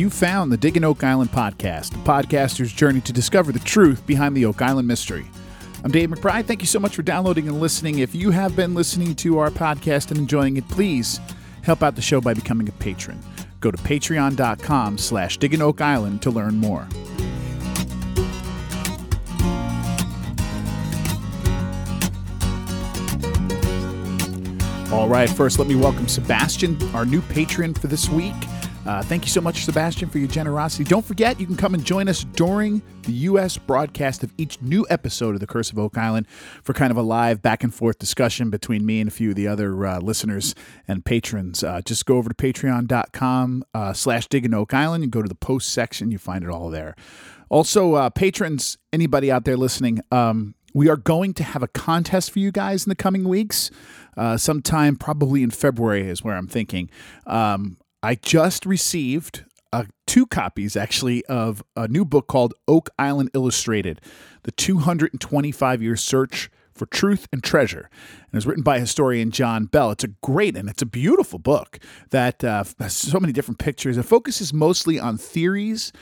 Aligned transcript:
You 0.00 0.08
found 0.08 0.50
the 0.50 0.56
Digging 0.56 0.82
Oak 0.82 1.04
Island 1.04 1.30
podcast, 1.30 1.90
the 1.90 1.98
podcaster's 1.98 2.72
journey 2.72 3.02
to 3.02 3.12
discover 3.12 3.52
the 3.52 3.58
truth 3.58 4.06
behind 4.06 4.34
the 4.34 4.46
Oak 4.46 4.62
Island 4.62 4.88
mystery. 4.88 5.26
I'm 5.84 5.90
Dave 5.90 6.08
McBride. 6.08 6.46
Thank 6.46 6.62
you 6.62 6.66
so 6.66 6.80
much 6.80 6.96
for 6.96 7.02
downloading 7.02 7.48
and 7.48 7.60
listening. 7.60 7.98
If 7.98 8.14
you 8.14 8.30
have 8.30 8.56
been 8.56 8.72
listening 8.72 9.14
to 9.16 9.38
our 9.40 9.50
podcast 9.50 10.08
and 10.08 10.16
enjoying 10.16 10.56
it, 10.56 10.66
please 10.70 11.20
help 11.64 11.82
out 11.82 11.96
the 11.96 12.00
show 12.00 12.18
by 12.18 12.32
becoming 12.32 12.66
a 12.66 12.72
patron. 12.72 13.20
Go 13.60 13.70
to 13.70 13.76
patreon.com 13.76 14.96
slash 14.96 15.36
digging 15.36 15.60
oak 15.60 15.82
island 15.82 16.22
to 16.22 16.30
learn 16.30 16.56
more. 16.56 16.88
All 24.90 25.10
right, 25.10 25.28
first, 25.28 25.58
let 25.58 25.68
me 25.68 25.74
welcome 25.74 26.08
Sebastian, 26.08 26.78
our 26.94 27.04
new 27.04 27.20
patron 27.20 27.74
for 27.74 27.88
this 27.88 28.08
week. 28.08 28.34
Uh, 28.90 29.00
thank 29.02 29.24
you 29.24 29.30
so 29.30 29.40
much, 29.40 29.64
Sebastian, 29.64 30.08
for 30.08 30.18
your 30.18 30.26
generosity. 30.26 30.82
Don't 30.82 31.04
forget, 31.04 31.38
you 31.38 31.46
can 31.46 31.56
come 31.56 31.74
and 31.74 31.84
join 31.84 32.08
us 32.08 32.24
during 32.24 32.82
the 33.02 33.12
U.S. 33.12 33.56
broadcast 33.56 34.24
of 34.24 34.32
each 34.36 34.60
new 34.60 34.84
episode 34.90 35.34
of 35.34 35.40
The 35.40 35.46
Curse 35.46 35.70
of 35.70 35.78
Oak 35.78 35.96
Island 35.96 36.26
for 36.64 36.72
kind 36.72 36.90
of 36.90 36.96
a 36.96 37.02
live 37.02 37.40
back 37.40 37.62
and 37.62 37.72
forth 37.72 38.00
discussion 38.00 38.50
between 38.50 38.84
me 38.84 38.98
and 39.00 39.06
a 39.06 39.12
few 39.12 39.30
of 39.30 39.36
the 39.36 39.46
other 39.46 39.86
uh, 39.86 40.00
listeners 40.00 40.56
and 40.88 41.04
patrons. 41.04 41.62
Uh, 41.62 41.82
just 41.84 42.04
go 42.04 42.16
over 42.16 42.28
to 42.30 42.34
patreon.com 42.34 43.62
uh, 43.74 43.92
slash 43.92 44.26
digging 44.26 44.54
Oak 44.54 44.74
Island. 44.74 45.04
You 45.04 45.10
go 45.10 45.22
to 45.22 45.28
the 45.28 45.36
post 45.36 45.68
section, 45.68 46.10
you 46.10 46.18
find 46.18 46.42
it 46.42 46.50
all 46.50 46.68
there. 46.68 46.96
Also, 47.48 47.94
uh, 47.94 48.10
patrons, 48.10 48.76
anybody 48.92 49.30
out 49.30 49.44
there 49.44 49.56
listening, 49.56 50.00
um, 50.10 50.56
we 50.74 50.88
are 50.88 50.96
going 50.96 51.32
to 51.34 51.44
have 51.44 51.62
a 51.62 51.68
contest 51.68 52.32
for 52.32 52.40
you 52.40 52.50
guys 52.50 52.86
in 52.86 52.88
the 52.88 52.96
coming 52.96 53.22
weeks. 53.22 53.70
Uh, 54.16 54.36
sometime 54.36 54.96
probably 54.96 55.44
in 55.44 55.52
February 55.52 56.08
is 56.08 56.24
where 56.24 56.34
I'm 56.34 56.48
thinking. 56.48 56.90
Um, 57.28 57.76
I 58.02 58.14
just 58.14 58.64
received 58.64 59.44
uh, 59.72 59.84
two 60.06 60.26
copies 60.26 60.76
actually 60.76 61.24
of 61.26 61.62
a 61.76 61.86
new 61.86 62.04
book 62.04 62.26
called 62.26 62.54
Oak 62.66 62.88
Island 62.98 63.30
Illustrated 63.34 64.00
The 64.42 64.52
225 64.52 65.82
Year 65.82 65.96
Search 65.96 66.50
for 66.72 66.86
Truth 66.86 67.28
and 67.32 67.44
Treasure. 67.44 67.90
And 68.32 68.38
it's 68.38 68.46
written 68.46 68.62
by 68.62 68.80
historian 68.80 69.30
John 69.30 69.66
Bell. 69.66 69.90
It's 69.90 70.04
a 70.04 70.08
great 70.22 70.56
and 70.56 70.68
it's 70.68 70.82
a 70.82 70.86
beautiful 70.86 71.38
book 71.38 71.78
that 72.10 72.42
uh, 72.42 72.64
has 72.78 72.96
so 72.96 73.20
many 73.20 73.32
different 73.32 73.58
pictures. 73.58 73.98
It 73.98 74.04
focuses 74.04 74.52
mostly 74.52 74.98
on 74.98 75.18
theories 75.18 75.92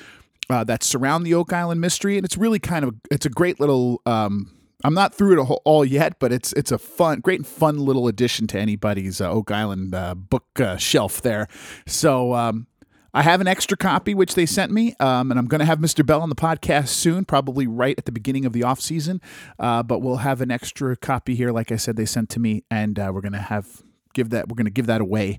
uh, 0.48 0.64
that 0.64 0.83
surround 0.83 1.27
the 1.27 1.34
Oak 1.34 1.52
Island 1.52 1.80
mystery, 1.80 2.16
and 2.16 2.24
it's 2.24 2.36
really 2.36 2.58
kind 2.58 2.84
of 2.84 2.94
it's 3.10 3.27
a 3.27 3.30
great 3.30 3.60
little. 3.60 4.00
Um, 4.06 4.52
I'm 4.84 4.94
not 4.94 5.12
through 5.12 5.40
it 5.40 5.60
all 5.64 5.84
yet, 5.84 6.18
but 6.20 6.32
it's 6.32 6.52
it's 6.52 6.70
a 6.70 6.78
fun, 6.78 7.20
great 7.20 7.44
fun 7.44 7.78
little 7.78 8.06
addition 8.06 8.46
to 8.48 8.60
anybody's 8.60 9.20
uh, 9.20 9.30
Oak 9.30 9.50
Island 9.50 9.94
uh, 9.94 10.14
book 10.14 10.46
uh, 10.60 10.76
shelf 10.76 11.20
there. 11.20 11.48
So 11.86 12.34
um, 12.34 12.68
I 13.12 13.22
have 13.22 13.40
an 13.40 13.48
extra 13.48 13.76
copy 13.76 14.14
which 14.14 14.34
they 14.36 14.46
sent 14.46 14.70
me, 14.70 14.94
um, 15.00 15.32
and 15.32 15.40
I'm 15.40 15.46
going 15.46 15.58
to 15.58 15.64
have 15.64 15.80
Mr. 15.80 16.06
Bell 16.06 16.22
on 16.22 16.28
the 16.28 16.36
podcast 16.36 16.88
soon, 16.88 17.24
probably 17.24 17.66
right 17.66 17.98
at 17.98 18.04
the 18.04 18.12
beginning 18.12 18.44
of 18.44 18.52
the 18.52 18.62
off 18.62 18.80
season. 18.80 19.20
Uh, 19.58 19.82
but 19.82 20.00
we'll 20.00 20.18
have 20.18 20.40
an 20.40 20.52
extra 20.52 20.96
copy 20.96 21.34
here, 21.34 21.50
like 21.50 21.72
I 21.72 21.76
said, 21.76 21.96
they 21.96 22.06
sent 22.06 22.28
to 22.30 22.40
me, 22.40 22.62
and 22.70 22.98
uh, 22.98 23.10
we're 23.12 23.20
going 23.20 23.32
to 23.32 23.38
have 23.38 23.82
give 24.14 24.30
that 24.30 24.48
we're 24.48 24.56
going 24.56 24.64
to 24.64 24.70
give 24.70 24.86
that 24.86 25.00
away 25.00 25.38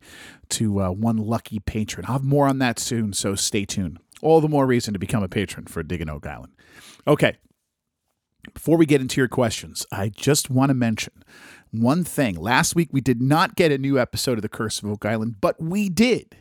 to 0.50 0.82
uh, 0.82 0.92
one 0.92 1.18
lucky 1.18 1.60
patron. 1.60 2.06
I'll 2.08 2.14
have 2.14 2.24
more 2.24 2.48
on 2.48 2.60
that 2.60 2.80
soon, 2.80 3.14
so 3.14 3.36
stay 3.36 3.64
tuned. 3.64 4.00
All 4.22 4.42
the 4.42 4.50
more 4.50 4.66
reason 4.66 4.94
to 4.94 5.00
become 5.00 5.24
a 5.24 5.30
patron 5.30 5.66
for 5.68 5.82
Digging 5.82 6.10
Oak 6.10 6.28
Island. 6.28 6.54
Okay, 7.08 7.38
before 8.54 8.78
we 8.78 8.86
get 8.86 9.02
into 9.02 9.20
your 9.20 9.28
questions, 9.28 9.86
I 9.92 10.10
just 10.10 10.50
want 10.50 10.70
to 10.70 10.74
mention 10.74 11.24
one 11.72 12.04
thing. 12.04 12.36
Last 12.36 12.76
week, 12.76 12.90
we 12.92 13.02
did 13.02 13.22
not 13.22 13.56
get 13.56 13.72
a 13.72 13.78
new 13.78 14.00
episode 14.00 14.38
of 14.38 14.42
The 14.42 14.50
Curse 14.50 14.82
of 14.82 14.90
Oak 14.90 15.06
Island, 15.06 15.36
but 15.42 15.62
we 15.62 15.90
did 15.90 16.38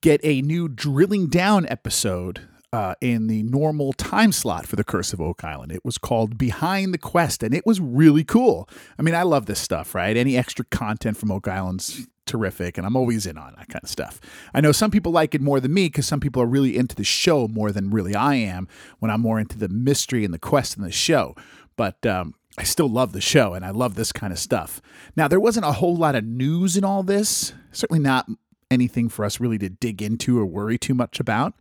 get 0.00 0.20
a 0.22 0.42
new 0.42 0.68
drilling 0.68 1.28
down 1.28 1.66
episode 1.68 2.42
uh, 2.72 2.94
in 3.00 3.28
the 3.28 3.42
normal 3.44 3.92
time 3.92 4.32
slot 4.32 4.66
for 4.66 4.76
The 4.76 4.84
Curse 4.84 5.12
of 5.12 5.20
Oak 5.20 5.44
Island. 5.44 5.72
It 5.72 5.84
was 5.84 5.96
called 5.96 6.36
Behind 6.36 6.92
the 6.92 6.98
Quest, 6.98 7.42
and 7.42 7.54
it 7.54 7.64
was 7.64 7.80
really 7.80 8.24
cool. 8.24 8.68
I 8.98 9.02
mean, 9.02 9.14
I 9.14 9.22
love 9.22 9.46
this 9.46 9.60
stuff, 9.60 9.94
right? 9.94 10.16
Any 10.16 10.36
extra 10.36 10.64
content 10.64 11.16
from 11.16 11.30
Oak 11.30 11.46
Island's 11.46 12.06
terrific, 12.26 12.78
and 12.78 12.86
I'm 12.86 12.96
always 12.96 13.26
in 13.26 13.38
on 13.38 13.54
that 13.56 13.68
kind 13.68 13.82
of 13.82 13.90
stuff. 13.90 14.20
I 14.52 14.60
know 14.60 14.72
some 14.72 14.90
people 14.90 15.12
like 15.12 15.34
it 15.34 15.40
more 15.40 15.60
than 15.60 15.74
me 15.74 15.86
because 15.86 16.06
some 16.06 16.20
people 16.20 16.42
are 16.42 16.46
really 16.46 16.76
into 16.76 16.94
the 16.94 17.04
show 17.04 17.48
more 17.48 17.72
than 17.72 17.90
really 17.90 18.14
I 18.14 18.34
am 18.36 18.68
when 18.98 19.10
I'm 19.10 19.20
more 19.20 19.38
into 19.38 19.58
the 19.58 19.68
mystery 19.68 20.24
and 20.24 20.32
the 20.32 20.38
quest 20.38 20.76
in 20.76 20.82
the 20.82 20.92
show. 20.92 21.34
But 21.76 22.04
um, 22.06 22.34
I 22.56 22.62
still 22.62 22.88
love 22.88 23.12
the 23.12 23.20
show 23.20 23.54
and 23.54 23.64
I 23.64 23.70
love 23.70 23.94
this 23.94 24.12
kind 24.12 24.32
of 24.32 24.38
stuff. 24.38 24.80
Now, 25.16 25.28
there 25.28 25.40
wasn't 25.40 25.66
a 25.66 25.72
whole 25.72 25.96
lot 25.96 26.14
of 26.14 26.24
news 26.24 26.76
in 26.76 26.84
all 26.84 27.02
this, 27.02 27.52
certainly 27.72 28.00
not 28.00 28.26
anything 28.70 29.08
for 29.08 29.24
us 29.24 29.40
really 29.40 29.58
to 29.58 29.68
dig 29.68 30.02
into 30.02 30.38
or 30.38 30.46
worry 30.46 30.78
too 30.78 30.94
much 30.94 31.20
about. 31.20 31.54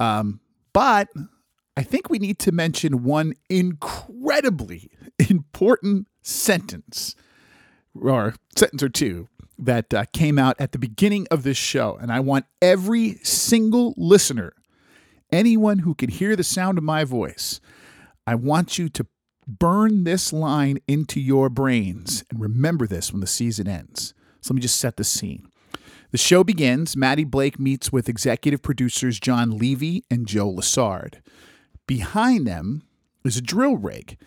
Um, 0.00 0.40
but 0.72 1.08
I 1.76 1.82
think 1.82 2.10
we 2.10 2.18
need 2.18 2.38
to 2.40 2.52
mention 2.52 3.04
one 3.04 3.34
incredibly 3.48 4.90
important 5.30 6.08
sentence 6.22 7.14
or 7.94 8.34
sentence 8.56 8.82
or 8.82 8.88
two 8.88 9.28
that 9.58 9.92
uh, 9.94 10.04
came 10.12 10.38
out 10.38 10.56
at 10.58 10.72
the 10.72 10.78
beginning 10.78 11.26
of 11.30 11.42
this 11.42 11.56
show. 11.56 11.98
And 12.00 12.12
I 12.12 12.20
want 12.20 12.46
every 12.60 13.14
single 13.22 13.94
listener, 13.96 14.54
anyone 15.30 15.80
who 15.80 15.94
can 15.94 16.10
hear 16.10 16.36
the 16.36 16.44
sound 16.44 16.78
of 16.78 16.84
my 16.84 17.04
voice, 17.04 17.60
I 18.26 18.34
want 18.34 18.78
you 18.78 18.88
to 18.90 19.06
burn 19.46 20.04
this 20.04 20.32
line 20.32 20.78
into 20.86 21.20
your 21.20 21.48
brains 21.48 22.24
and 22.30 22.40
remember 22.40 22.86
this 22.86 23.12
when 23.12 23.20
the 23.20 23.26
season 23.26 23.68
ends. 23.68 24.14
So 24.40 24.52
let 24.52 24.56
me 24.56 24.62
just 24.62 24.78
set 24.78 24.96
the 24.96 25.04
scene. 25.04 25.48
The 26.10 26.18
show 26.18 26.44
begins. 26.44 26.96
Matty 26.96 27.24
Blake 27.24 27.58
meets 27.58 27.90
with 27.90 28.08
executive 28.08 28.62
producers 28.62 29.18
John 29.18 29.56
Levy 29.56 30.04
and 30.10 30.26
Joe 30.26 30.52
Lessard. 30.52 31.22
Behind 31.86 32.46
them 32.46 32.82
is 33.24 33.36
a 33.36 33.42
drill 33.42 33.76
rig 33.76 34.18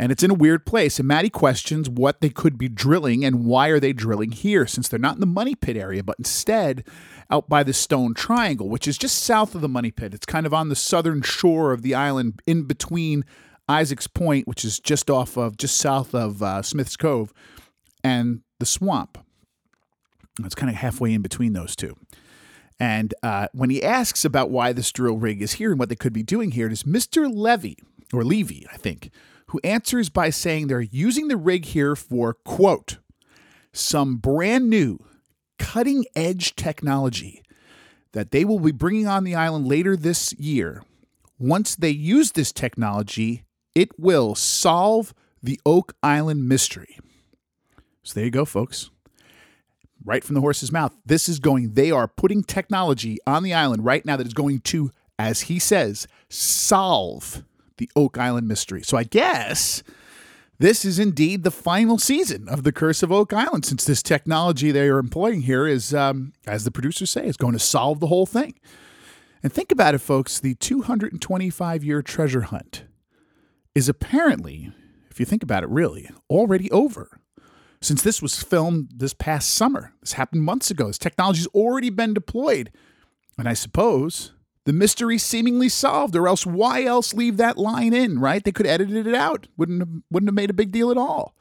and 0.00 0.10
it's 0.10 0.22
in 0.22 0.30
a 0.30 0.34
weird 0.34 0.64
place. 0.64 0.98
And 0.98 1.06
Matty 1.06 1.28
questions 1.28 1.86
what 1.90 2.22
they 2.22 2.30
could 2.30 2.56
be 2.56 2.70
drilling 2.70 3.22
and 3.22 3.44
why 3.44 3.68
are 3.68 3.78
they 3.78 3.92
drilling 3.92 4.32
here 4.32 4.66
since 4.66 4.88
they're 4.88 4.98
not 4.98 5.16
in 5.16 5.20
the 5.20 5.26
money 5.26 5.54
pit 5.54 5.76
area, 5.76 6.02
but 6.02 6.16
instead 6.18 6.84
out 7.30 7.50
by 7.50 7.62
the 7.62 7.74
Stone 7.74 8.14
Triangle, 8.14 8.70
which 8.70 8.88
is 8.88 8.96
just 8.96 9.22
south 9.22 9.54
of 9.54 9.60
the 9.60 9.68
money 9.68 9.90
pit. 9.90 10.14
It's 10.14 10.24
kind 10.24 10.46
of 10.46 10.54
on 10.54 10.70
the 10.70 10.74
southern 10.74 11.20
shore 11.20 11.72
of 11.72 11.82
the 11.82 11.94
island, 11.94 12.40
in 12.46 12.62
between 12.62 13.26
Isaac's 13.68 14.06
Point, 14.06 14.48
which 14.48 14.64
is 14.64 14.80
just 14.80 15.10
off 15.10 15.36
of 15.36 15.58
just 15.58 15.76
south 15.76 16.14
of 16.14 16.42
uh, 16.42 16.62
Smith's 16.62 16.96
Cove, 16.96 17.34
and 18.02 18.40
the 18.58 18.66
swamp. 18.66 19.18
It's 20.42 20.54
kind 20.54 20.70
of 20.70 20.76
halfway 20.76 21.12
in 21.12 21.20
between 21.20 21.52
those 21.52 21.76
two. 21.76 21.94
And 22.80 23.12
uh, 23.22 23.48
when 23.52 23.68
he 23.68 23.84
asks 23.84 24.24
about 24.24 24.50
why 24.50 24.72
this 24.72 24.90
drill 24.90 25.18
rig 25.18 25.42
is 25.42 25.52
here 25.52 25.72
and 25.72 25.78
what 25.78 25.90
they 25.90 25.94
could 25.94 26.14
be 26.14 26.22
doing 26.22 26.52
here, 26.52 26.68
it 26.68 26.72
is 26.72 26.84
Mr. 26.84 27.30
Levy, 27.30 27.76
or 28.14 28.24
Levy, 28.24 28.66
I 28.72 28.78
think, 28.78 29.10
who 29.50 29.60
answers 29.64 30.08
by 30.08 30.30
saying 30.30 30.68
they're 30.68 30.80
using 30.80 31.26
the 31.26 31.36
rig 31.36 31.64
here 31.64 31.96
for, 31.96 32.34
quote, 32.44 32.98
some 33.72 34.16
brand 34.16 34.70
new 34.70 34.98
cutting 35.58 36.04
edge 36.14 36.54
technology 36.54 37.42
that 38.12 38.30
they 38.30 38.44
will 38.44 38.60
be 38.60 38.70
bringing 38.70 39.08
on 39.08 39.24
the 39.24 39.34
island 39.34 39.66
later 39.66 39.96
this 39.96 40.32
year. 40.34 40.84
Once 41.36 41.74
they 41.74 41.90
use 41.90 42.32
this 42.32 42.52
technology, 42.52 43.42
it 43.74 43.88
will 43.98 44.36
solve 44.36 45.12
the 45.42 45.60
Oak 45.66 45.94
Island 46.00 46.48
mystery. 46.48 46.98
So 48.04 48.14
there 48.14 48.26
you 48.26 48.30
go, 48.30 48.44
folks. 48.44 48.90
Right 50.04 50.22
from 50.22 50.34
the 50.34 50.40
horse's 50.40 50.70
mouth. 50.70 50.94
This 51.04 51.28
is 51.28 51.40
going, 51.40 51.74
they 51.74 51.90
are 51.90 52.06
putting 52.06 52.44
technology 52.44 53.18
on 53.26 53.42
the 53.42 53.54
island 53.54 53.84
right 53.84 54.04
now 54.04 54.16
that 54.16 54.26
is 54.26 54.34
going 54.34 54.60
to, 54.60 54.92
as 55.18 55.42
he 55.42 55.58
says, 55.58 56.06
solve 56.28 57.42
the 57.80 57.90
Oak 57.96 58.16
Island 58.16 58.46
mystery. 58.46 58.82
So 58.82 58.96
I 58.96 59.02
guess 59.02 59.82
this 60.60 60.84
is 60.84 60.98
indeed 60.98 61.42
the 61.42 61.50
final 61.50 61.96
season 61.98 62.46
of 62.48 62.62
The 62.62 62.70
Curse 62.70 63.02
of 63.02 63.10
Oak 63.10 63.32
Island, 63.32 63.64
since 63.64 63.84
this 63.84 64.02
technology 64.02 64.70
they 64.70 64.88
are 64.88 64.98
employing 64.98 65.40
here 65.40 65.66
is, 65.66 65.94
um, 65.94 66.34
as 66.46 66.64
the 66.64 66.70
producers 66.70 67.10
say, 67.10 67.26
is 67.26 67.38
going 67.38 67.54
to 67.54 67.58
solve 67.58 67.98
the 67.98 68.08
whole 68.08 68.26
thing. 68.26 68.54
And 69.42 69.50
think 69.50 69.72
about 69.72 69.94
it, 69.94 69.98
folks 69.98 70.38
the 70.38 70.54
225 70.54 71.82
year 71.82 72.02
treasure 72.02 72.42
hunt 72.42 72.84
is 73.74 73.88
apparently, 73.88 74.70
if 75.10 75.18
you 75.18 75.24
think 75.24 75.42
about 75.42 75.62
it 75.62 75.70
really, 75.70 76.10
already 76.28 76.70
over. 76.70 77.18
Since 77.80 78.02
this 78.02 78.20
was 78.20 78.42
filmed 78.42 78.90
this 78.94 79.14
past 79.14 79.54
summer, 79.54 79.94
this 80.02 80.12
happened 80.12 80.44
months 80.44 80.70
ago. 80.70 80.88
This 80.88 80.98
technology's 80.98 81.46
already 81.48 81.88
been 81.88 82.12
deployed. 82.12 82.70
And 83.38 83.48
I 83.48 83.54
suppose 83.54 84.32
the 84.66 84.72
mystery 84.72 85.18
seemingly 85.18 85.68
solved, 85.68 86.14
or 86.14 86.28
else 86.28 86.44
why 86.44 86.84
else 86.84 87.14
leave 87.14 87.36
that 87.38 87.58
line 87.58 87.92
in, 87.94 88.18
right? 88.18 88.44
They 88.44 88.52
could 88.52 88.66
have 88.66 88.80
edited 88.80 89.06
it 89.06 89.14
out. 89.14 89.46
Wouldn't 89.56 89.80
have, 89.80 89.88
wouldn't 90.10 90.28
have 90.28 90.34
made 90.34 90.50
a 90.50 90.54
big 90.54 90.70
deal 90.70 90.90
at 90.90 90.98
all. 90.98 91.34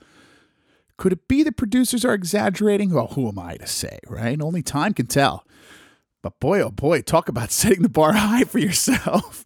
Could 0.98 1.14
it 1.14 1.28
be 1.28 1.44
the 1.44 1.52
producers 1.52 2.04
are 2.04 2.14
exaggerating? 2.14 2.94
Well, 2.94 3.08
who 3.08 3.28
am 3.30 3.40
I 3.40 3.56
to 3.58 3.68
say, 3.68 4.00
right? 4.08 4.40
Only 4.42 4.62
time 4.62 4.94
can 4.94 5.08
tell. 5.08 5.46
But 6.22 6.40
boy, 6.40 6.62
oh 6.62 6.72
boy, 6.72 7.02
talk 7.02 7.30
about 7.30 7.52
setting 7.52 7.82
the 7.82 7.90
bar 7.90 8.14
high 8.14 8.44
for 8.44 8.60
yourself. 8.60 9.44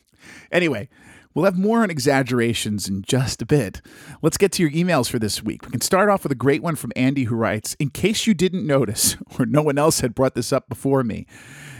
anyway, 0.52 0.88
we'll 1.34 1.44
have 1.44 1.58
more 1.58 1.82
on 1.82 1.90
exaggerations 1.90 2.88
in 2.88 3.02
just 3.02 3.42
a 3.42 3.46
bit. 3.46 3.82
Let's 4.22 4.38
get 4.38 4.52
to 4.52 4.62
your 4.62 4.72
emails 4.72 5.10
for 5.10 5.18
this 5.18 5.42
week. 5.42 5.66
We 5.66 5.70
can 5.70 5.82
start 5.82 6.08
off 6.08 6.22
with 6.22 6.32
a 6.32 6.36
great 6.36 6.62
one 6.62 6.76
from 6.76 6.92
Andy 6.96 7.24
who 7.24 7.36
writes 7.36 7.76
In 7.78 7.90
case 7.90 8.26
you 8.26 8.32
didn't 8.34 8.66
notice, 8.66 9.16
or 9.38 9.46
no 9.46 9.62
one 9.62 9.78
else 9.78 10.00
had 10.00 10.14
brought 10.14 10.34
this 10.34 10.52
up 10.52 10.68
before 10.68 11.04
me, 11.04 11.26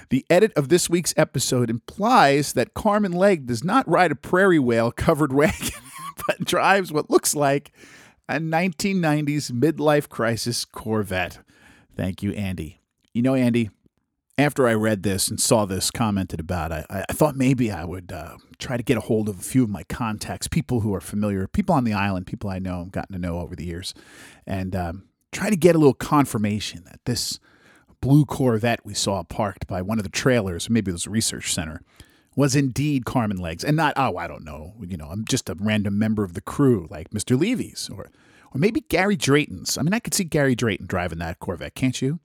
The 0.09 0.25
edit 0.31 0.53
of 0.55 0.69
this 0.69 0.89
week's 0.89 1.15
episode 1.17 1.69
implies 1.69 2.53
that 2.53 2.75
Carmen 2.75 3.13
Legge 3.13 3.47
does 3.47 3.65
not 3.65 3.89
ride 3.89 4.13
a 4.13 4.17
prairie 4.17 4.59
whale 4.59 4.93
covered 4.93 5.33
wagon, 5.35 5.83
but 6.27 6.45
drives 6.45 6.93
what 6.93 7.11
looks 7.11 7.35
like 7.35 7.73
a 8.29 8.39
1990s 8.39 9.51
midlife 9.51 10.09
crisis 10.09 10.65
Corvette. 10.65 11.39
Thank 11.97 12.23
you, 12.23 12.33
Andy. 12.33 12.81
You 13.13 13.23
know, 13.23 13.35
Andy, 13.35 13.71
after 14.39 14.69
I 14.69 14.75
read 14.75 15.03
this 15.03 15.29
and 15.29 15.41
saw 15.41 15.65
this 15.65 15.91
commented 15.91 16.41
about, 16.41 16.71
I, 16.71 16.85
I 16.91 17.13
thought 17.13 17.37
maybe 17.37 17.71
I 17.71 17.85
would 17.85 18.13
uh, 18.13 18.37
try 18.59 18.77
to 18.77 18.83
get 18.83 18.99
a 18.99 19.03
hold 19.03 19.29
of 19.29 19.39
a 19.39 19.43
few 19.43 19.65
of 19.65 19.71
my 19.71 19.83
contacts, 19.85 20.47
people 20.47 20.81
who 20.81 20.95
are 20.95 21.01
familiar, 21.01 21.47
people 21.47 21.75
on 21.75 21.85
the 21.85 21.95
island, 21.95 22.27
people 22.27 22.51
I 22.51 22.59
know, 22.59 22.81
have 22.81 22.93
gotten 22.93 23.15
to 23.15 23.19
know 23.19 23.41
over 23.41 23.57
the 23.57 23.65
years, 23.65 23.95
and 24.47 24.77
um, 24.77 25.05
try 25.33 25.51
to 25.51 25.57
get 25.57 25.75
a 25.75 25.79
little 25.79 25.95
confirmation 25.95 26.85
that 26.85 27.01
this 27.07 27.41
blue 28.01 28.25
Corvette 28.25 28.85
we 28.85 28.95
saw 28.95 29.23
parked 29.23 29.67
by 29.67 29.83
one 29.83 29.99
of 29.99 30.05
the 30.05 30.11
trailers, 30.11 30.71
maybe 30.71 30.91
it 30.91 30.95
was 30.95 31.07
a 31.07 31.11
research 31.11 31.53
center, 31.53 31.83
was 32.35 32.55
indeed 32.57 33.05
Carmen 33.05 33.39
Legge's, 33.39 33.65
and 33.65 33.77
not 33.77 33.95
oh 33.97 34.17
I 34.17 34.27
don't 34.27 34.45
know, 34.45 34.75
you 34.81 34.97
know, 34.97 35.09
I'm 35.11 35.25
just 35.25 35.49
a 35.49 35.57
random 35.59 35.99
member 35.99 36.25
of 36.25 36.35
the 36.35 36.41
crew 36.41 36.87
like 36.91 37.11
Mr. 37.11 37.39
Levy's 37.39 37.91
or 37.93 38.11
or 38.55 38.59
maybe 38.59 38.81
Gary 38.83 39.17
Drayton's. 39.17 39.77
I 39.77 39.83
mean, 39.83 39.93
I 39.93 39.99
could 39.99 40.15
see 40.15 40.25
Gary 40.25 40.55
Drayton 40.55 40.87
driving 40.87 41.19
that 41.19 41.41
Corvette, 41.41 41.75
can't 41.75 42.01
you? 42.01 42.21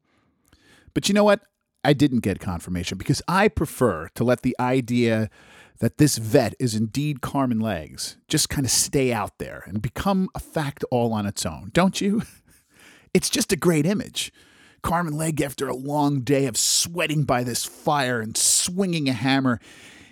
But 0.94 1.08
you 1.10 1.16
know 1.16 1.24
what? 1.24 1.42
I 1.84 1.94
didn't 1.94 2.20
get 2.20 2.40
confirmation 2.40 2.98
because 2.98 3.22
I 3.28 3.48
prefer 3.48 4.10
to 4.16 4.24
let 4.24 4.44
the 4.44 4.56
idea 4.60 5.30
that 5.80 5.98
this 5.98 6.18
vet 6.18 6.54
is 6.60 6.76
indeed 6.76 7.22
Carmen 7.22 7.60
Legge's 7.60 8.18
just 8.28 8.50
kind 8.50 8.66
of 8.66 8.72
stay 8.72 9.12
out 9.12 9.40
there 9.40 9.64
and 9.66 9.82
become 9.82 10.30
a 10.36 10.40
fact 10.40 10.86
all 10.92 11.12
on 11.12 11.26
its 11.26 11.46
own, 11.46 11.72
don't 11.74 12.00
you? 12.00 12.22
It's 13.14 13.30
just 13.30 13.52
a 13.52 13.58
great 13.58 13.86
image. 13.86 14.32
Carmen 14.81 15.18
Legge, 15.18 15.42
after 15.42 15.68
a 15.68 15.75
long 15.75 16.22
day 16.22 16.45
of 16.45 16.57
sweating 16.57 17.24
by 17.24 17.44
this 17.44 17.66
fire 17.66 18.19
and 18.19 18.36
swinging 18.36 19.07
a 19.10 19.13
hammer, 19.13 19.60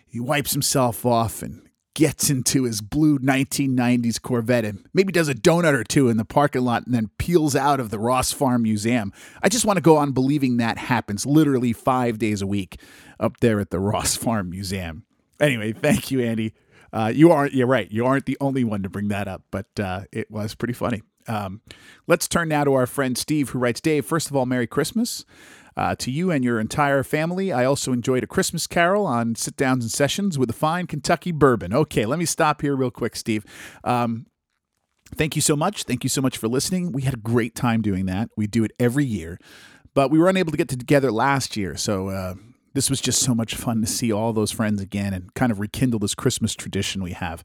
he 0.06 0.20
wipes 0.20 0.54
himself 0.54 1.06
off 1.06 1.42
and 1.42 1.70
gets 1.96 2.30
into 2.30 2.64
his 2.64 2.80
blue 2.82 3.20
1990s 3.20 4.22
Corvette 4.22 4.64
and 4.64 4.86
maybe 4.94 5.12
does 5.12 5.28
a 5.28 5.34
donut 5.34 5.74
or 5.74 5.84
two 5.84 6.08
in 6.08 6.18
the 6.18 6.24
parking 6.24 6.62
lot 6.62 6.86
and 6.86 6.96
then 6.96 7.10
peels 7.18 7.56
out 7.56 7.80
of 7.80 7.90
the 7.90 8.00
Ross 8.00 8.32
Farm 8.32 8.64
Museum. 8.64 9.12
I 9.44 9.50
just 9.50 9.66
want 9.66 9.78
to 9.78 9.82
go 9.82 9.98
on 9.98 10.14
believing 10.14 10.58
that 10.58 10.78
happens 10.78 11.26
literally 11.26 11.74
five 11.74 12.18
days 12.18 12.42
a 12.42 12.48
week 12.48 12.80
up 13.20 13.42
there 13.42 13.60
at 13.60 13.70
the 13.70 13.80
Ross 13.80 14.16
Farm 14.16 14.50
Museum. 14.50 15.04
Anyway, 15.40 15.74
thank 15.74 16.10
you, 16.10 16.22
Andy. 16.22 16.54
Uh, 16.94 17.12
you 17.14 17.32
aren't, 17.32 17.54
you're 17.54 17.68
right. 17.68 17.92
You 17.92 18.06
aren't 18.06 18.26
the 18.26 18.38
only 18.40 18.64
one 18.64 18.84
to 18.84 18.90
bring 18.90 19.10
that 19.10 19.28
up, 19.28 19.44
but 19.52 19.68
uh, 19.80 20.04
it 20.12 20.32
was 20.32 20.56
pretty 20.56 20.74
funny. 20.74 21.02
Um, 21.30 21.62
let's 22.08 22.28
turn 22.28 22.50
now 22.50 22.64
to 22.64 22.74
our 22.74 22.88
friend 22.88 23.18
Steve, 23.18 23.50
who 23.50 23.60
writes 23.60 23.80
Dave, 23.80 24.06
first 24.06 24.30
of 24.30 24.36
all, 24.36 24.46
Merry 24.46 24.68
Christmas. 24.68 25.26
Uh, 25.78 25.96
to 25.96 26.12
you 26.12 26.30
and 26.30 26.44
your 26.44 26.60
entire 26.60 27.04
family, 27.04 27.54
I 27.54 27.64
also 27.64 27.94
enjoyed 27.94 28.22
a 28.24 28.28
Christmas 28.28 28.68
carol 28.68 29.06
on 29.06 29.36
sit 29.36 29.56
downs 29.56 29.86
and 29.86 29.92
sessions 29.92 30.38
with 30.38 30.50
a 30.50 30.54
fine 30.54 30.88
Kentucky 30.88 31.32
bourbon. 31.32 31.74
Okay, 31.74 32.06
let 32.06 32.20
me 32.20 32.26
stop 32.26 32.62
here 32.62 32.76
real 32.76 32.92
quick, 32.92 33.16
Steve. 33.16 33.46
Um, 33.86 34.26
thank 35.16 35.38
you 35.38 35.42
so 35.42 35.56
much. 35.56 35.84
Thank 35.84 36.04
you 36.04 36.10
so 36.10 36.22
much 36.22 36.38
for 36.38 36.50
listening. 36.50 36.92
We 36.92 37.04
had 37.04 37.14
a 37.14 37.18
great 37.18 37.56
time 37.56 37.82
doing 37.82 38.08
that. 38.08 38.30
We 38.36 38.46
do 38.46 38.66
it 38.66 38.72
every 38.78 39.06
year, 39.06 39.40
but 39.94 40.12
we 40.12 40.20
were 40.20 40.28
unable 40.28 40.52
to 40.52 40.58
get 40.58 40.68
together 40.68 41.12
last 41.12 41.56
year. 41.56 41.78
So, 41.78 42.10
uh, 42.10 42.34
this 42.74 42.90
was 42.90 43.02
just 43.02 43.22
so 43.22 43.34
much 43.34 43.56
fun 43.56 43.82
to 43.82 43.88
see 43.88 44.12
all 44.12 44.32
those 44.32 44.52
friends 44.52 44.82
again 44.82 45.14
and 45.14 45.34
kind 45.34 45.52
of 45.52 45.60
rekindle 45.60 46.00
this 46.00 46.14
Christmas 46.14 46.54
tradition 46.54 47.02
we 47.02 47.14
have 47.14 47.44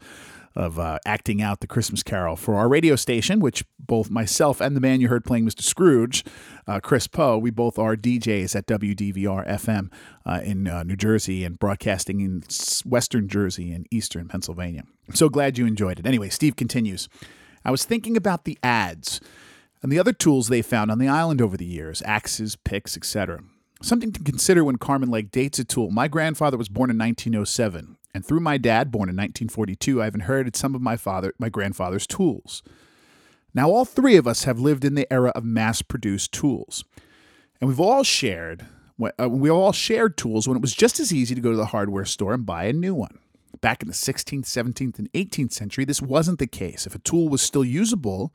of 0.57 0.79
uh, 0.79 0.99
acting 1.05 1.43
out 1.43 1.61
the 1.61 1.67
Christmas 1.67 2.03
Carol 2.03 2.37
for 2.37 2.55
our 2.57 2.69
radio 2.69 2.97
station, 2.97 3.41
which 3.41 3.65
both 3.79 4.11
myself 4.11 4.61
and 4.61 4.77
the 4.77 4.81
man 4.81 5.01
you 5.01 5.09
heard 5.09 5.25
playing 5.25 5.47
Mr. 5.47 5.63
Scrooge, 5.63 6.25
uh, 6.67 6.81
Chris 6.81 7.07
Poe, 7.07 7.37
we 7.37 7.51
both 7.51 7.79
are 7.79 7.97
DJs 7.97 8.55
at 8.55 8.67
WDVR 8.67 9.47
FM 9.49 9.91
uh, 10.25 10.41
in 10.45 10.69
uh, 10.69 10.83
New 10.85 10.97
Jersey 10.97 11.45
and 11.45 11.59
broadcasting 11.59 12.21
in 12.21 12.45
Western 12.85 13.29
Jersey 13.29 13.73
and 13.73 13.87
Eastern 13.91 14.29
Pennsylvania. 14.29 14.85
I'm 15.09 15.17
so 15.17 15.29
glad 15.29 15.59
you 15.59 15.67
enjoyed 15.67 15.99
it. 15.99 16.07
Anyway, 16.07 16.29
Steve 16.29 16.57
continues. 16.57 17.09
I 17.65 17.71
was 17.71 17.85
thinking 17.85 18.17
about 18.17 18.45
the 18.45 18.59
ads 18.63 19.21
and 19.83 19.91
the 19.91 19.99
other 19.99 20.13
tools 20.13 20.49
they 20.49 20.63
found 20.63 20.91
on 20.91 20.99
the 20.99 21.09
island 21.09 21.43
over 21.43 21.57
the 21.57 21.65
years 21.65 22.03
axes, 22.07 22.57
picks, 22.57 22.97
etc. 22.97 23.43
Something 23.83 24.13
to 24.13 24.23
consider 24.23 24.65
when 24.65 24.77
Carmen 24.77 25.11
Legge 25.11 25.31
dates 25.31 25.59
a 25.59 25.65
tool. 25.65 25.91
My 25.91 26.09
grandfather 26.09 26.57
was 26.57 26.69
born 26.69 26.91
in 26.91 26.99
1907 26.99 27.97
and 28.15 28.25
through 28.25 28.41
my 28.41 28.57
dad, 28.57 28.93
born 28.93 29.09
in 29.09 29.17
1942, 29.17 30.01
I've 30.01 30.15
inherited 30.15 30.55
some 30.55 30.75
of 30.77 30.81
my 30.81 30.97
father, 30.97 31.35
my 31.39 31.49
grandfather's 31.49 32.07
tools. 32.07 32.63
Now, 33.53 33.69
all 33.69 33.85
three 33.85 34.17
of 34.17 34.27
us 34.27 34.45
have 34.45 34.61
lived 34.61 34.85
in 34.85 34.95
the 34.95 35.13
era 35.13 35.31
of 35.35 35.45
mass-produced 35.45 36.33
tools, 36.33 36.85
and 37.61 37.69
we've 37.69 37.81
all 37.81 38.05
shared. 38.05 38.67
Uh, 39.21 39.29
we 39.29 39.51
all 39.51 39.73
shared 39.73 40.17
tools 40.17 40.47
when 40.47 40.57
it 40.57 40.61
was 40.61 40.75
just 40.75 41.01
as 41.01 41.13
easy 41.13 41.35
to 41.35 41.41
go 41.41 41.51
to 41.51 41.57
the 41.57 41.67
hardware 41.67 42.05
store 42.05 42.35
and 42.35 42.47
buy 42.47 42.65
a 42.65 42.73
new 42.73 42.95
one. 42.95 43.19
Back 43.61 43.83
in 43.83 43.89
the 43.89 43.95
16th, 43.95 44.45
17th, 44.45 44.99
and 44.99 45.13
18th 45.13 45.53
century, 45.53 45.85
this 45.85 46.03
wasn't 46.03 46.39
the 46.39 46.47
case. 46.47 46.87
If 46.87 46.95
a 46.95 47.01
tool 47.01 47.29
was 47.29 47.43
still 47.43 47.65
usable, 47.65 48.33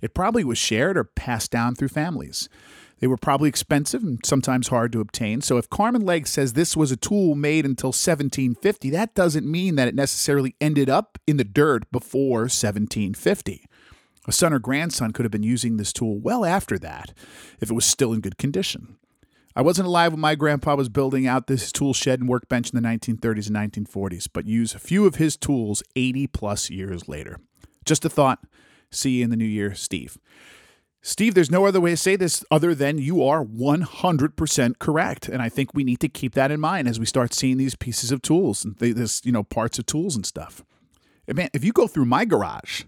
it 0.00 0.14
probably 0.14 0.44
was 0.44 0.56
shared 0.56 0.96
or 0.96 1.04
passed 1.04 1.50
down 1.50 1.74
through 1.74 1.88
families. 1.88 2.48
They 3.00 3.06
were 3.06 3.16
probably 3.16 3.48
expensive 3.48 4.02
and 4.02 4.18
sometimes 4.24 4.68
hard 4.68 4.92
to 4.92 5.00
obtain. 5.00 5.40
So 5.40 5.56
if 5.56 5.70
Carmen 5.70 6.02
Legge 6.02 6.26
says 6.26 6.52
this 6.52 6.76
was 6.76 6.90
a 6.90 6.96
tool 6.96 7.34
made 7.34 7.64
until 7.64 7.88
1750, 7.88 8.90
that 8.90 9.14
doesn't 9.14 9.50
mean 9.50 9.76
that 9.76 9.88
it 9.88 9.94
necessarily 9.94 10.56
ended 10.60 10.90
up 10.90 11.18
in 11.26 11.36
the 11.36 11.44
dirt 11.44 11.90
before 11.92 12.40
1750. 12.40 13.64
A 14.26 14.32
son 14.32 14.52
or 14.52 14.58
grandson 14.58 15.12
could 15.12 15.24
have 15.24 15.32
been 15.32 15.42
using 15.42 15.76
this 15.76 15.92
tool 15.92 16.18
well 16.18 16.44
after 16.44 16.78
that 16.78 17.14
if 17.60 17.70
it 17.70 17.74
was 17.74 17.86
still 17.86 18.12
in 18.12 18.20
good 18.20 18.36
condition. 18.36 18.96
I 19.56 19.62
wasn't 19.62 19.88
alive 19.88 20.12
when 20.12 20.20
my 20.20 20.34
grandpa 20.34 20.76
was 20.76 20.88
building 20.88 21.26
out 21.26 21.46
this 21.46 21.72
tool 21.72 21.94
shed 21.94 22.20
and 22.20 22.28
workbench 22.28 22.70
in 22.72 22.80
the 22.80 22.88
1930s 22.88 23.48
and 23.48 23.86
1940s, 23.86 24.28
but 24.32 24.46
used 24.46 24.76
a 24.76 24.78
few 24.78 25.06
of 25.06 25.16
his 25.16 25.36
tools 25.36 25.82
80 25.96 26.26
plus 26.28 26.70
years 26.70 27.08
later. 27.08 27.40
Just 27.84 28.04
a 28.04 28.10
thought. 28.10 28.40
See 28.90 29.18
you 29.18 29.24
in 29.24 29.30
the 29.30 29.36
new 29.36 29.44
year, 29.44 29.74
Steve. 29.74 30.18
Steve, 31.00 31.34
there's 31.34 31.50
no 31.50 31.64
other 31.64 31.80
way 31.80 31.90
to 31.90 31.96
say 31.96 32.16
this 32.16 32.44
other 32.50 32.74
than 32.74 32.98
you 32.98 33.22
are 33.22 33.44
100% 33.44 34.78
correct. 34.78 35.28
And 35.28 35.40
I 35.40 35.48
think 35.48 35.72
we 35.72 35.84
need 35.84 36.00
to 36.00 36.08
keep 36.08 36.34
that 36.34 36.50
in 36.50 36.60
mind 36.60 36.88
as 36.88 36.98
we 36.98 37.06
start 37.06 37.32
seeing 37.32 37.56
these 37.56 37.76
pieces 37.76 38.10
of 38.10 38.20
tools 38.20 38.64
and 38.64 38.76
this, 38.76 39.24
you 39.24 39.32
know, 39.32 39.44
parts 39.44 39.78
of 39.78 39.86
tools 39.86 40.16
and 40.16 40.26
stuff. 40.26 40.64
And 41.26 41.36
man, 41.36 41.50
if 41.52 41.64
you 41.64 41.72
go 41.72 41.86
through 41.86 42.06
my 42.06 42.24
garage, 42.24 42.84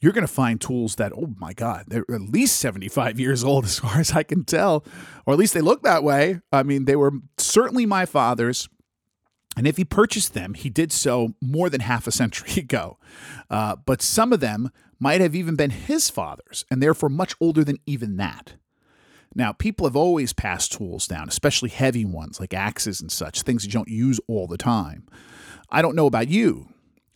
you're 0.00 0.12
going 0.12 0.26
to 0.26 0.32
find 0.32 0.60
tools 0.60 0.96
that, 0.96 1.12
oh 1.14 1.32
my 1.38 1.52
God, 1.52 1.84
they're 1.86 2.04
at 2.10 2.20
least 2.20 2.58
75 2.58 3.20
years 3.20 3.44
old 3.44 3.64
as 3.64 3.78
far 3.78 3.98
as 3.98 4.12
I 4.12 4.24
can 4.24 4.44
tell, 4.44 4.84
or 5.24 5.32
at 5.32 5.38
least 5.38 5.54
they 5.54 5.60
look 5.60 5.82
that 5.82 6.02
way. 6.02 6.40
I 6.52 6.64
mean, 6.64 6.84
they 6.84 6.96
were 6.96 7.12
certainly 7.38 7.86
my 7.86 8.04
father's. 8.04 8.68
And 9.56 9.66
if 9.66 9.76
he 9.76 9.84
purchased 9.84 10.34
them, 10.34 10.54
he 10.54 10.70
did 10.70 10.92
so 10.92 11.34
more 11.40 11.68
than 11.68 11.82
half 11.82 12.06
a 12.06 12.12
century 12.12 12.52
ago. 12.62 12.98
Uh, 13.50 13.76
but 13.76 14.02
some 14.02 14.32
of 14.32 14.40
them 14.40 14.70
might 14.98 15.20
have 15.20 15.34
even 15.34 15.56
been 15.56 15.70
his 15.70 16.08
father's, 16.08 16.64
and 16.70 16.82
therefore 16.82 17.08
much 17.08 17.34
older 17.40 17.64
than 17.64 17.78
even 17.86 18.16
that. 18.16 18.54
Now, 19.34 19.52
people 19.52 19.86
have 19.86 19.96
always 19.96 20.32
passed 20.32 20.72
tools 20.72 21.06
down, 21.06 21.28
especially 21.28 21.70
heavy 21.70 22.04
ones 22.04 22.38
like 22.38 22.54
axes 22.54 23.00
and 23.00 23.10
such, 23.10 23.42
things 23.42 23.64
you 23.64 23.72
don't 23.72 23.88
use 23.88 24.20
all 24.28 24.46
the 24.46 24.58
time. 24.58 25.06
I 25.70 25.80
don't 25.82 25.96
know 25.96 26.06
about 26.06 26.28
you, 26.28 26.68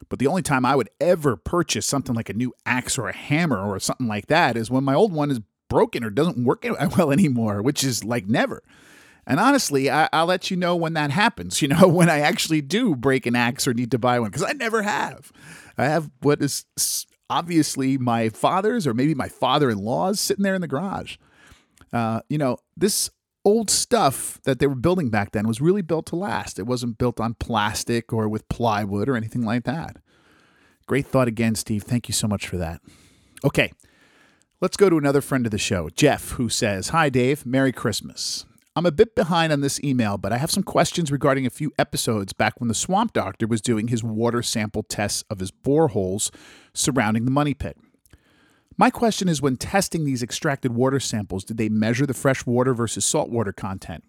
but 0.09 0.19
the 0.19 0.27
only 0.27 0.43
time 0.43 0.65
I 0.65 0.77
would 0.77 0.89
ever 1.01 1.37
purchase 1.37 1.87
something 1.87 2.15
like 2.15 2.31
a 2.31 2.35
new 2.35 2.53
axe 2.65 2.99
or 2.99 3.09
a 3.09 3.15
hammer 3.15 3.61
or 3.61 3.79
something 3.79 4.09
like 4.09 4.27
that 4.27 4.57
is 4.57 4.71
when 4.71 4.85
my 4.85 4.95
old 4.95 5.13
one 5.13 5.31
is 5.31 5.41
broken 5.69 6.03
or 6.03 6.11
doesn't 6.11 6.43
work 6.43 6.65
well 6.97 7.13
anymore, 7.13 7.63
which 7.63 7.85
is 7.85 8.03
like 8.03 8.27
never. 8.27 8.63
And 9.27 9.41
honestly, 9.41 9.91
I, 9.91 10.09
will 10.13 10.27
let 10.27 10.51
you 10.51 10.57
know 10.57 10.77
when 10.77 10.93
that 10.93 11.11
happens, 11.11 11.61
you 11.63 11.69
know, 11.69 11.89
when 11.89 12.09
I 12.09 12.21
actually 12.21 12.61
do 12.61 12.95
break 12.95 13.27
an 13.27 13.37
axe 13.37 13.67
or 13.67 13.75
need 13.75 13.91
to 13.91 13.99
buy 13.99 14.21
one, 14.21 14.31
because 14.31 14.45
I 14.45 14.53
never 14.53 14.83
have. 14.83 15.33
I 15.79 15.85
have 15.85 16.11
what 16.21 16.41
is 16.41 16.65
obviously 17.29 17.99
my 17.99 18.29
father's 18.29 18.87
or 18.87 18.95
maybe 18.95 19.15
my 19.15 19.29
father 19.29 19.69
in 19.69 19.79
law's 19.79 20.21
sitting 20.21 20.43
there 20.43 20.55
in 20.55 20.61
the 20.61 20.69
garage. 20.69 21.17
Uh, 21.93 22.21
you 22.29 22.39
know, 22.39 22.59
this 22.77 23.11
old 23.45 23.71
stuff 23.71 24.41
that 24.43 24.59
they 24.59 24.67
were 24.67 24.75
building 24.75 25.09
back 25.09 25.33
then 25.33 25.47
was 25.47 25.61
really 25.61 25.83
built 25.83 26.07
to 26.07 26.17
last. 26.17 26.59
It 26.59 26.67
wasn't 26.67 26.99
built 26.99 27.21
on 27.21 27.35
plastic 27.35 28.13
or 28.13 28.29
with 28.29 28.49
plywood 28.49 29.09
or 29.09 29.17
anything 29.17 29.43
like 29.43 29.65
that. 29.65 29.99
Great 30.87 31.07
thought 31.07 31.29
again, 31.29 31.55
Steve. 31.55 31.83
Thank 31.83 32.09
you 32.09 32.15
so 32.15 32.29
much 32.29 32.47
for 32.47 32.57
that. 32.57 32.81
Okay, 33.45 33.73
let's 34.61 34.77
go 34.77 34.89
to 34.89 34.97
another 34.97 35.21
friend 35.21 35.47
of 35.47 35.53
the 35.53 35.59
show, 35.59 35.89
Jeff, 35.91 36.33
who 36.33 36.49
says 36.49 36.89
Hi, 36.89 37.09
Dave. 37.09 37.45
Merry 37.45 37.73
Christmas. 37.73 38.47
I'm 38.77 38.85
a 38.85 38.93
bit 38.93 39.15
behind 39.15 39.55
on 39.55 39.63
this 39.63 39.83
email, 39.83 40.19
but 40.19 40.35
I 40.35 40.37
have 40.37 40.51
some 40.51 40.63
questions 40.63 41.11
regarding 41.11 41.47
a 41.47 41.51
few 41.51 41.73
episodes 41.79 42.35
back 42.35 42.61
when 42.61 42.69
the 42.69 42.75
Swamp 42.75 43.15
Doctor 43.15 43.47
was 43.47 43.63
doing 43.63 43.89
his 43.89 44.05
water 44.05 44.43
sample 44.43 44.83
tests 44.83 45.25
of 45.31 45.41
his 45.41 45.51
boreholes 45.51 46.31
surrounding 46.75 47.25
the 47.25 47.31
money 47.31 47.55
pit. 47.55 47.79
My 48.77 48.91
question 48.91 49.31
is 49.31 49.41
when 49.41 49.57
testing 49.57 50.05
these 50.05 50.23
extracted 50.23 50.75
water 50.75 51.01
samples, 51.01 51.43
did 51.43 51.57
they 51.57 51.71
measure 51.71 52.05
the 52.05 52.13
fresh 52.13 52.45
water 52.45 52.75
versus 52.75 53.07
saltwater 53.07 53.51
content? 53.51 54.05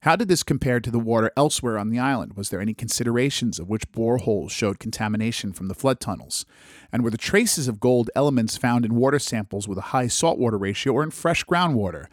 How 0.00 0.14
did 0.14 0.28
this 0.28 0.42
compare 0.42 0.78
to 0.78 0.90
the 0.90 0.98
water 0.98 1.32
elsewhere 1.34 1.78
on 1.78 1.88
the 1.88 1.98
island? 1.98 2.36
Was 2.36 2.50
there 2.50 2.60
any 2.60 2.74
considerations 2.74 3.58
of 3.58 3.70
which 3.70 3.90
boreholes 3.92 4.50
showed 4.50 4.78
contamination 4.78 5.54
from 5.54 5.68
the 5.68 5.74
flood 5.74 6.00
tunnels? 6.00 6.44
And 6.92 7.02
were 7.02 7.10
the 7.10 7.16
traces 7.16 7.66
of 7.66 7.80
gold 7.80 8.10
elements 8.14 8.58
found 8.58 8.84
in 8.84 8.94
water 8.94 9.18
samples 9.18 9.66
with 9.66 9.78
a 9.78 9.88
high 9.92 10.08
saltwater 10.08 10.58
ratio 10.58 10.92
or 10.92 11.02
in 11.02 11.10
fresh 11.10 11.44
groundwater? 11.44 12.06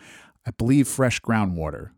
I 0.46 0.52
believe 0.52 0.88
fresh 0.88 1.22
groundwater. 1.22 1.92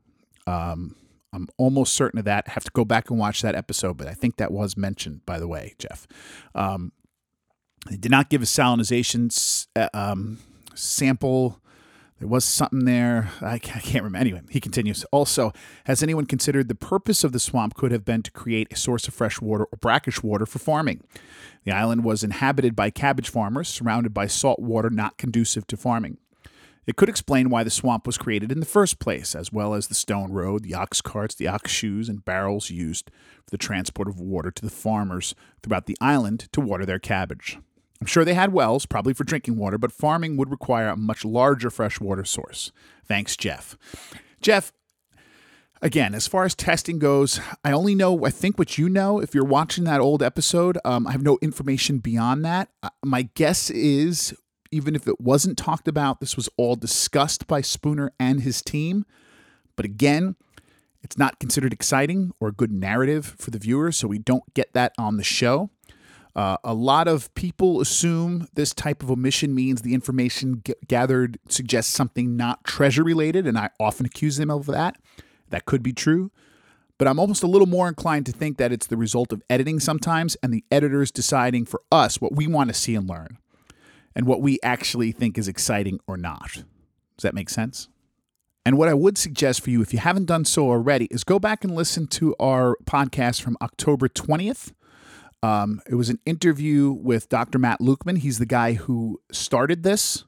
Um, 0.48 0.96
I'm 1.34 1.48
almost 1.58 1.94
certain 1.94 2.20
of 2.20 2.26
that. 2.26 2.46
I 2.48 2.52
have 2.52 2.64
to 2.64 2.72
go 2.72 2.86
back 2.86 3.10
and 3.10 3.20
watch 3.20 3.42
that 3.42 3.56
episode, 3.56 3.98
but 3.98 4.08
I 4.08 4.14
think 4.14 4.38
that 4.38 4.52
was 4.52 4.78
mentioned, 4.78 5.26
by 5.26 5.40
the 5.40 5.48
way, 5.48 5.74
Jeff. 5.78 6.08
Um, 6.54 6.94
they 7.90 7.98
did 7.98 8.12
not 8.12 8.30
give 8.30 8.42
a 8.42 8.46
salinization 8.46 9.68
uh, 9.76 9.90
um, 9.94 10.40
sample. 10.74 11.60
There 12.20 12.28
was 12.30 12.46
something 12.46 12.86
there. 12.86 13.30
I 13.42 13.60
can't 13.60 13.96
remember. 13.96 14.18
Anyway, 14.18 14.42
he 14.50 14.62
continues. 14.62 15.04
Also, 15.12 15.52
has 15.84 16.02
anyone 16.02 16.26
considered 16.26 16.70
the 16.70 16.76
purpose 16.76 17.26
of 17.26 17.34
the 17.34 17.40
swamp 17.40 17.74
could 17.74 17.92
have 17.92 18.06
been 18.06 18.24
to 18.24 18.32
create 18.32 18.72
a 18.72 18.78
source 18.78 19.08
of 19.08 19.14
fresh 19.14 19.42
water 19.42 19.66
or 19.66 19.78
brackish 19.80 20.24
water 20.24 20.46
for 20.46 20.60
farming? 20.60 21.04
The 21.66 21.74
island 21.74 22.06
was 22.06 22.24
inhabited 22.24 22.76
by 22.76 22.90
cabbage 22.90 23.30
farmers, 23.30 23.68
surrounded 23.68 24.14
by 24.14 24.28
salt 24.28 24.60
water 24.60 24.90
not 24.90 25.18
conducive 25.18 25.68
to 25.68 25.78
farming. 25.78 26.18
It 26.86 26.96
could 26.96 27.10
explain 27.10 27.50
why 27.50 27.64
the 27.64 27.70
swamp 27.70 28.06
was 28.06 28.18
created 28.18 28.52
in 28.52 28.60
the 28.60 28.66
first 28.66 29.00
place, 29.00 29.34
as 29.34 29.52
well 29.52 29.74
as 29.74 29.88
the 29.88 29.96
stone 29.96 30.32
road, 30.32 30.64
the 30.64 30.76
ox 30.76 31.02
carts, 31.02 31.34
the 31.34 31.48
ox 31.48 31.72
shoes, 31.72 32.10
and 32.10 32.24
barrels 32.24 32.70
used 32.70 33.10
for 33.44 33.50
the 33.50 33.58
transport 33.58 34.08
of 34.08 34.20
water 34.20 34.52
to 34.52 34.62
the 34.62 34.70
farmers 34.70 35.34
throughout 35.64 35.88
the 35.88 35.98
island 36.00 36.48
to 36.52 36.62
water 36.62 36.86
their 36.86 37.00
cabbage. 37.00 37.58
I'm 38.02 38.08
sure 38.08 38.26
they 38.26 38.34
had 38.34 38.54
wells, 38.54 38.86
probably 38.86 39.14
for 39.14 39.24
drinking 39.24 39.58
water, 39.58 39.78
but 39.78 39.92
farming 39.92 40.38
would 40.38 40.52
require 40.52 40.90
a 40.90 40.98
much 40.98 41.26
larger 41.26 41.70
freshwater 41.70 42.26
source. 42.26 42.72
Thanks, 43.08 43.36
Jeff. 43.36 43.78
Jeff, 44.42 44.72
again, 45.82 46.14
as 46.14 46.28
far 46.28 46.44
as 46.44 46.54
testing 46.54 47.00
goes, 47.00 47.40
I 47.64 47.72
only 47.72 47.96
know, 47.96 48.26
I 48.26 48.30
think, 48.30 48.60
what 48.60 48.78
you 48.78 48.90
know. 48.90 49.20
If 49.20 49.34
you're 49.34 49.46
watching 49.46 49.86
that 49.86 50.02
old 50.02 50.22
episode, 50.22 50.78
um, 50.86 51.08
I 51.08 51.14
have 51.14 51.24
no 51.24 51.40
information 51.42 52.00
beyond 52.00 52.44
that. 52.46 52.70
Uh, 52.84 52.90
my 53.04 53.24
guess 53.34 53.70
is 53.70 54.36
even 54.76 54.96
if 54.96 55.08
it 55.08 55.22
wasn't 55.22 55.58
talked 55.58 55.88
about, 55.88 56.20
this 56.20 56.36
was 56.36 56.50
all 56.58 56.76
discussed 56.76 57.48
by 57.48 57.62
Spooner 57.62 58.12
and 58.20 58.42
his 58.42 58.62
team. 58.62 59.06
But 59.76 59.86
again, 59.86 60.36
it's 61.02 61.18
not 61.18 61.40
considered 61.40 61.72
exciting 61.72 62.34
or 62.40 62.50
a 62.50 62.52
good 62.52 62.72
narrative 62.72 63.36
for 63.38 63.52
the 63.52 63.60
viewer, 63.60 63.92
so 63.92 64.08
we 64.08 64.20
don't 64.20 64.54
get 64.54 64.74
that 64.74 64.94
on 64.98 65.18
the 65.18 65.24
show. 65.24 65.70
Uh, 66.36 66.58
a 66.66 66.74
lot 66.74 67.08
of 67.08 67.34
people 67.36 67.80
assume 67.80 68.48
this 68.56 68.74
type 68.74 69.02
of 69.02 69.10
omission 69.10 69.56
means 69.56 69.82
the 69.82 69.94
information 69.94 70.62
g- 70.66 70.74
gathered 70.88 71.40
suggests 71.48 71.94
something 71.94 72.36
not 72.36 72.64
treasure 72.66 73.04
related, 73.04 73.48
and 73.48 73.58
I 73.58 73.70
often 73.80 74.06
accuse 74.06 74.36
them 74.36 74.52
of 74.52 74.66
that. 74.66 74.98
That 75.50 75.66
could 75.66 75.82
be 75.82 75.94
true. 75.94 76.32
But 76.98 77.08
I'm 77.08 77.20
almost 77.20 77.44
a 77.44 77.48
little 77.48 77.68
more 77.68 77.88
inclined 77.88 78.26
to 78.26 78.32
think 78.32 78.58
that 78.58 78.72
it's 78.72 78.88
the 78.88 78.98
result 78.98 79.32
of 79.32 79.42
editing 79.50 79.80
sometimes 79.80 80.36
and 80.44 80.54
the 80.54 80.64
editors 80.72 81.12
deciding 81.12 81.66
for 81.66 81.82
us 81.92 82.20
what 82.20 82.36
we 82.36 82.48
want 82.48 82.70
to 82.70 82.74
see 82.74 82.96
and 82.96 83.08
learn 83.08 83.38
and 84.16 84.26
what 84.26 84.42
we 84.42 84.60
actually 84.64 85.12
think 85.12 85.38
is 85.38 85.48
exciting 85.48 86.00
or 86.08 86.18
not. 86.18 86.54
Does 86.54 87.24
that 87.24 87.34
make 87.34 87.50
sense? 87.50 87.90
And 88.66 88.78
what 88.78 88.90
I 88.90 88.96
would 88.96 89.18
suggest 89.18 89.62
for 89.62 89.70
you, 89.70 89.82
if 89.82 89.94
you 89.94 90.00
haven't 90.00 90.26
done 90.26 90.44
so 90.44 90.70
already, 90.70 91.06
is 91.12 91.24
go 91.24 91.38
back 91.38 91.64
and 91.64 91.76
listen 91.76 92.08
to 92.08 92.36
our 92.40 92.76
podcast 92.86 93.42
from 93.42 93.58
October 93.62 94.08
20th. 94.10 94.74
Um, 95.44 95.82
it 95.88 95.96
was 95.96 96.10
an 96.10 96.20
interview 96.26 96.92
with 96.92 97.30
Dr. 97.30 97.60
Matt 97.60 97.80
Lukeman. 97.80 98.18
He's 98.18 98.40
the 98.40 98.48
guy 98.48 98.74
who 98.74 99.22
started 99.32 99.84
this, 99.84 100.24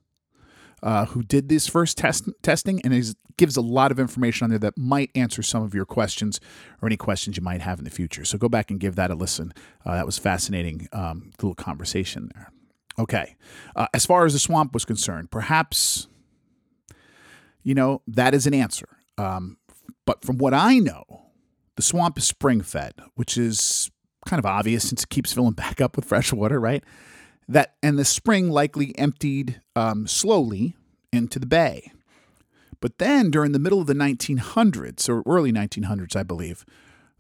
uh, 0.84 1.06
who 1.06 1.24
did 1.24 1.50
this 1.50 1.68
first 1.68 1.98
test 1.98 2.30
testing, 2.44 2.80
and 2.84 2.94
he 2.94 3.04
gives 3.38 3.58
a 3.58 3.62
lot 3.62 3.92
of 3.92 4.00
information 4.00 4.46
on 4.46 4.50
there 4.52 4.60
that 4.60 4.78
might 4.78 5.10
answer 5.16 5.42
some 5.42 5.64
of 5.64 5.74
your 5.74 5.86
questions 5.86 6.40
or 6.82 6.88
any 6.88 6.98
questions 6.98 7.38
you 7.38 7.44
might 7.44 7.62
have 7.62 7.80
in 7.80 7.86
the 7.86 7.92
future. 7.92 8.24
So 8.24 8.38
go 8.38 8.50
back 8.50 8.70
and 8.70 8.80
give 8.80 8.96
that 8.96 9.10
a 9.10 9.16
listen. 9.16 9.54
Uh, 9.84 9.96
that 9.96 10.06
was 10.06 10.20
fascinating 10.20 10.88
um, 10.92 11.32
little 11.42 11.56
conversation 11.56 12.30
there. 12.36 12.52
Okay. 13.00 13.36
Uh, 13.76 13.88
as 13.94 14.06
far 14.06 14.26
as 14.26 14.34
the 14.34 14.40
swamp 14.40 14.74
was 14.74 14.86
concerned, 14.86 15.32
perhaps, 15.32 16.08
you 17.64 17.76
know, 17.76 18.02
that 18.08 18.34
is 18.34 18.48
an 18.48 18.54
answer. 18.54 18.90
Um, 19.18 19.58
but 20.06 20.24
from 20.24 20.38
what 20.38 20.54
I 20.54 20.80
know, 20.80 21.04
the 21.76 21.82
swamp 21.82 22.18
is 22.18 22.26
spring 22.26 22.62
fed, 22.62 22.94
which 23.16 23.38
is 23.38 23.92
kind 24.26 24.40
of 24.40 24.46
obvious 24.46 24.88
since 24.88 25.04
it 25.04 25.10
keeps 25.10 25.34
filling 25.34 25.54
back 25.54 25.80
up 25.80 25.96
with 25.96 26.06
fresh 26.06 26.34
water, 26.34 26.60
right? 26.60 26.84
That 27.48 27.76
and 27.82 27.98
the 27.98 28.06
spring 28.06 28.50
likely 28.50 28.98
emptied 28.98 29.62
um, 29.76 30.08
slowly 30.08 30.76
into 31.14 31.40
the 31.40 31.46
bay. 31.46 31.92
But 32.80 33.00
then 33.00 33.32
during 33.32 33.54
the 33.54 33.60
middle 33.60 33.82
of 33.82 33.88
the 33.88 33.94
1900s 33.94 35.10
or 35.10 35.24
early 35.26 35.52
1900s, 35.52 36.16
I 36.16 36.24
believe, 36.24 36.66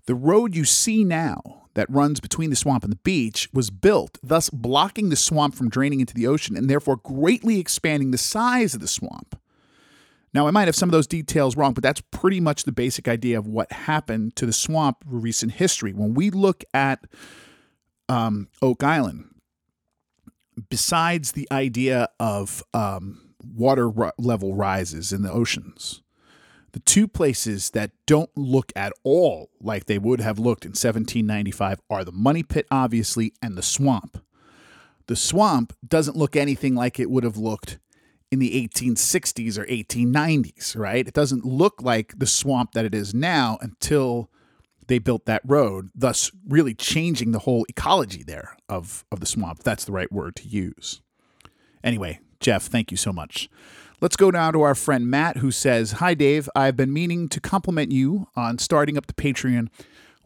the 0.05 0.15
road 0.15 0.55
you 0.55 0.65
see 0.65 1.03
now 1.03 1.66
that 1.77 1.89
runs 1.91 2.19
between 2.19 2.49
the 2.49 2.55
swamp 2.55 2.83
and 2.83 2.91
the 2.91 2.97
beach 2.97 3.47
was 3.53 3.69
built, 3.69 4.17
thus 4.23 4.49
blocking 4.49 5.09
the 5.09 5.15
swamp 5.15 5.53
from 5.53 5.69
draining 5.69 5.99
into 5.99 6.15
the 6.15 6.25
ocean 6.25 6.57
and 6.57 6.67
therefore 6.67 6.97
greatly 6.97 7.59
expanding 7.59 8.09
the 8.09 8.17
size 8.17 8.73
of 8.73 8.81
the 8.81 8.87
swamp. 8.87 9.39
Now, 10.33 10.47
I 10.47 10.51
might 10.51 10.67
have 10.67 10.75
some 10.75 10.89
of 10.89 10.91
those 10.91 11.05
details 11.07 11.55
wrong, 11.55 11.73
but 11.73 11.83
that's 11.83 12.01
pretty 12.11 12.39
much 12.39 12.63
the 12.63 12.71
basic 12.71 13.07
idea 13.07 13.37
of 13.37 13.47
what 13.47 13.71
happened 13.71 14.35
to 14.37 14.47
the 14.47 14.53
swamp 14.53 14.97
in 15.09 15.21
recent 15.21 15.53
history. 15.53 15.93
When 15.93 16.15
we 16.15 16.31
look 16.31 16.63
at 16.73 17.05
um, 18.09 18.49
Oak 18.61 18.83
Island, 18.83 19.35
besides 20.69 21.33
the 21.33 21.47
idea 21.51 22.09
of 22.19 22.63
um, 22.73 23.33
water 23.43 23.91
level 24.17 24.55
rises 24.55 25.13
in 25.13 25.21
the 25.21 25.31
oceans, 25.31 26.01
the 26.73 26.79
two 26.79 27.07
places 27.07 27.71
that 27.71 27.91
don't 28.05 28.29
look 28.35 28.71
at 28.75 28.93
all 29.03 29.49
like 29.61 29.85
they 29.85 29.97
would 29.97 30.19
have 30.19 30.37
looked 30.37 30.65
in 30.65 30.69
1795 30.71 31.79
are 31.89 32.03
the 32.03 32.11
Money 32.11 32.43
Pit, 32.43 32.67
obviously, 32.69 33.33
and 33.41 33.57
the 33.57 33.63
swamp. 33.63 34.23
The 35.07 35.15
swamp 35.15 35.73
doesn't 35.87 36.17
look 36.17 36.35
anything 36.35 36.75
like 36.75 36.99
it 36.99 37.09
would 37.09 37.23
have 37.23 37.37
looked 37.37 37.79
in 38.29 38.39
the 38.39 38.67
1860s 38.67 39.57
or 39.57 39.65
1890s, 39.65 40.77
right? 40.77 41.07
It 41.07 41.13
doesn't 41.13 41.45
look 41.45 41.81
like 41.81 42.19
the 42.19 42.27
swamp 42.27 42.73
that 42.73 42.83
it 42.83 42.93
is 42.93 43.13
now 43.13 43.57
until 43.61 44.29
they 44.87 44.99
built 44.99 45.25
that 45.25 45.41
road, 45.45 45.89
thus 45.95 46.31
really 46.47 46.73
changing 46.73 47.31
the 47.31 47.39
whole 47.39 47.65
ecology 47.69 48.23
there 48.23 48.57
of, 48.67 49.05
of 49.11 49.19
the 49.21 49.25
swamp. 49.25 49.63
That's 49.63 49.85
the 49.85 49.91
right 49.91 50.11
word 50.11 50.35
to 50.37 50.47
use. 50.47 51.01
Anyway, 51.83 52.19
Jeff, 52.39 52.63
thank 52.63 52.91
you 52.91 52.97
so 52.97 53.13
much. 53.13 53.49
Let's 53.99 54.15
go 54.15 54.29
now 54.29 54.51
to 54.51 54.61
our 54.61 54.75
friend 54.75 55.09
Matt, 55.09 55.37
who 55.37 55.49
says, 55.49 55.93
Hi, 55.93 56.13
Dave. 56.13 56.47
I've 56.55 56.77
been 56.77 56.93
meaning 56.93 57.27
to 57.29 57.41
compliment 57.41 57.91
you 57.91 58.27
on 58.35 58.59
starting 58.59 58.95
up 58.95 59.07
the 59.07 59.13
Patreon. 59.13 59.69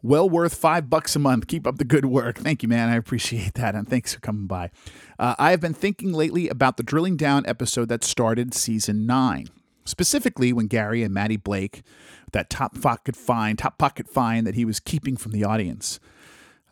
Well 0.02 0.28
worth 0.28 0.54
five 0.54 0.90
bucks 0.90 1.16
a 1.16 1.18
month. 1.18 1.46
Keep 1.46 1.66
up 1.66 1.78
the 1.78 1.84
good 1.84 2.04
work. 2.04 2.36
Thank 2.36 2.62
you, 2.62 2.68
man. 2.68 2.90
I 2.90 2.96
appreciate 2.96 3.54
that. 3.54 3.74
And 3.74 3.88
thanks 3.88 4.12
for 4.12 4.20
coming 4.20 4.46
by. 4.46 4.70
Uh, 5.18 5.36
I 5.38 5.52
have 5.52 5.62
been 5.62 5.72
thinking 5.72 6.12
lately 6.12 6.50
about 6.50 6.76
the 6.76 6.82
drilling 6.82 7.16
down 7.16 7.46
episode 7.46 7.88
that 7.88 8.04
started 8.04 8.52
season 8.52 9.06
nine. 9.06 9.46
Specifically, 9.86 10.52
when 10.52 10.66
Gary 10.66 11.02
and 11.02 11.14
Matty 11.14 11.38
Blake, 11.38 11.82
that 12.32 12.50
top 12.50 12.78
pocket 12.78 13.16
fine, 13.16 13.56
top 13.56 13.78
pocket 13.78 14.06
fine 14.06 14.44
that 14.44 14.54
he 14.54 14.66
was 14.66 14.80
keeping 14.80 15.16
from 15.16 15.32
the 15.32 15.44
audience. 15.44 15.98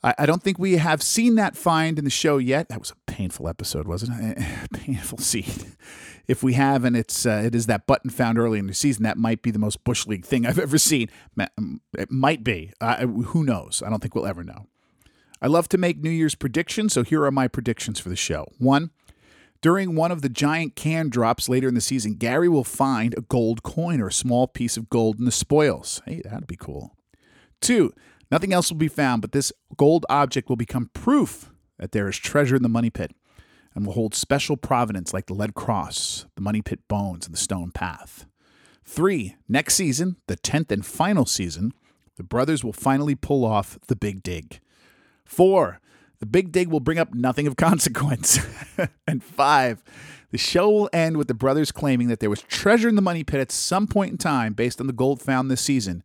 I, 0.02 0.14
I 0.18 0.26
don't 0.26 0.42
think 0.42 0.58
we 0.58 0.76
have 0.76 1.02
seen 1.02 1.36
that 1.36 1.56
find 1.56 1.98
in 1.98 2.04
the 2.04 2.10
show 2.10 2.36
yet. 2.36 2.68
That 2.68 2.78
was 2.78 2.90
a 2.90 3.10
painful 3.10 3.48
episode, 3.48 3.88
wasn't 3.88 4.20
it? 4.20 4.70
painful 4.74 5.16
scene 5.16 5.76
if 6.28 6.42
we 6.42 6.54
have, 6.54 6.84
and 6.84 6.96
it's 6.96 7.26
uh, 7.26 7.42
it 7.44 7.54
is 7.54 7.66
that 7.66 7.86
button 7.86 8.10
found 8.10 8.38
early 8.38 8.58
in 8.58 8.66
the 8.66 8.74
season, 8.74 9.02
that 9.04 9.16
might 9.16 9.42
be 9.42 9.50
the 9.50 9.58
most 9.58 9.82
bush 9.84 10.06
league 10.06 10.24
thing 10.24 10.46
I've 10.46 10.58
ever 10.68 10.78
seen. 10.78 11.10
It 11.36 12.10
might 12.10 12.44
be. 12.44 12.72
Who 12.80 13.44
knows? 13.44 13.82
I 13.84 13.90
don't 13.90 14.00
think 14.00 14.14
we'll 14.14 14.26
ever 14.26 14.44
know. 14.44 14.66
I 15.42 15.46
love 15.46 15.68
to 15.70 15.78
make 15.78 15.98
New 15.98 16.10
Year's 16.10 16.34
predictions, 16.34 16.92
so 16.92 17.02
here 17.02 17.24
are 17.24 17.30
my 17.30 17.48
predictions 17.48 17.98
for 17.98 18.10
the 18.10 18.16
show. 18.16 18.46
One, 18.58 18.90
during 19.62 19.94
one 19.94 20.12
of 20.12 20.22
the 20.22 20.28
giant 20.28 20.76
can 20.76 21.08
drops 21.08 21.48
later 21.48 21.68
in 21.68 21.74
the 21.74 21.80
season, 21.80 22.14
Gary 22.14 22.48
will 22.48 22.64
find 22.64 23.14
a 23.16 23.22
gold 23.22 23.62
coin 23.62 24.00
or 24.00 24.08
a 24.08 24.12
small 24.12 24.46
piece 24.46 24.76
of 24.76 24.90
gold 24.90 25.18
in 25.18 25.24
the 25.24 25.32
spoils. 25.32 26.02
Hey, 26.04 26.22
that'd 26.24 26.46
be 26.46 26.56
cool. 26.56 26.96
Two, 27.60 27.92
nothing 28.30 28.52
else 28.52 28.70
will 28.70 28.78
be 28.78 28.88
found, 28.88 29.22
but 29.22 29.32
this 29.32 29.52
gold 29.76 30.04
object 30.08 30.48
will 30.48 30.56
become 30.56 30.90
proof 30.92 31.50
that 31.78 31.92
there 31.92 32.08
is 32.08 32.18
treasure 32.18 32.56
in 32.56 32.62
the 32.62 32.68
money 32.68 32.90
pit 32.90 33.12
and 33.74 33.86
will 33.86 33.94
hold 33.94 34.14
special 34.14 34.56
provenance 34.56 35.12
like 35.12 35.26
the 35.26 35.34
lead 35.34 35.54
cross, 35.54 36.26
the 36.34 36.42
money 36.42 36.62
pit 36.62 36.80
bones, 36.88 37.26
and 37.26 37.34
the 37.34 37.38
stone 37.38 37.70
path. 37.70 38.26
Three, 38.84 39.36
next 39.48 39.74
season, 39.74 40.16
the 40.26 40.36
10th 40.36 40.72
and 40.72 40.84
final 40.84 41.24
season, 41.24 41.72
the 42.16 42.24
brothers 42.24 42.64
will 42.64 42.72
finally 42.72 43.14
pull 43.14 43.44
off 43.44 43.78
the 43.86 43.96
big 43.96 44.22
dig. 44.22 44.60
Four, 45.24 45.80
the 46.18 46.26
big 46.26 46.52
dig 46.52 46.68
will 46.68 46.80
bring 46.80 46.98
up 46.98 47.14
nothing 47.14 47.46
of 47.46 47.56
consequence. 47.56 48.38
and 49.06 49.22
five, 49.22 49.82
the 50.30 50.38
show 50.38 50.68
will 50.68 50.90
end 50.92 51.16
with 51.16 51.28
the 51.28 51.34
brothers 51.34 51.72
claiming 51.72 52.08
that 52.08 52.20
there 52.20 52.30
was 52.30 52.42
treasure 52.42 52.88
in 52.88 52.94
the 52.94 53.02
money 53.02 53.24
pit 53.24 53.40
at 53.40 53.52
some 53.52 53.86
point 53.86 54.12
in 54.12 54.18
time 54.18 54.52
based 54.52 54.80
on 54.80 54.86
the 54.86 54.92
gold 54.92 55.22
found 55.22 55.50
this 55.50 55.60
season, 55.60 56.02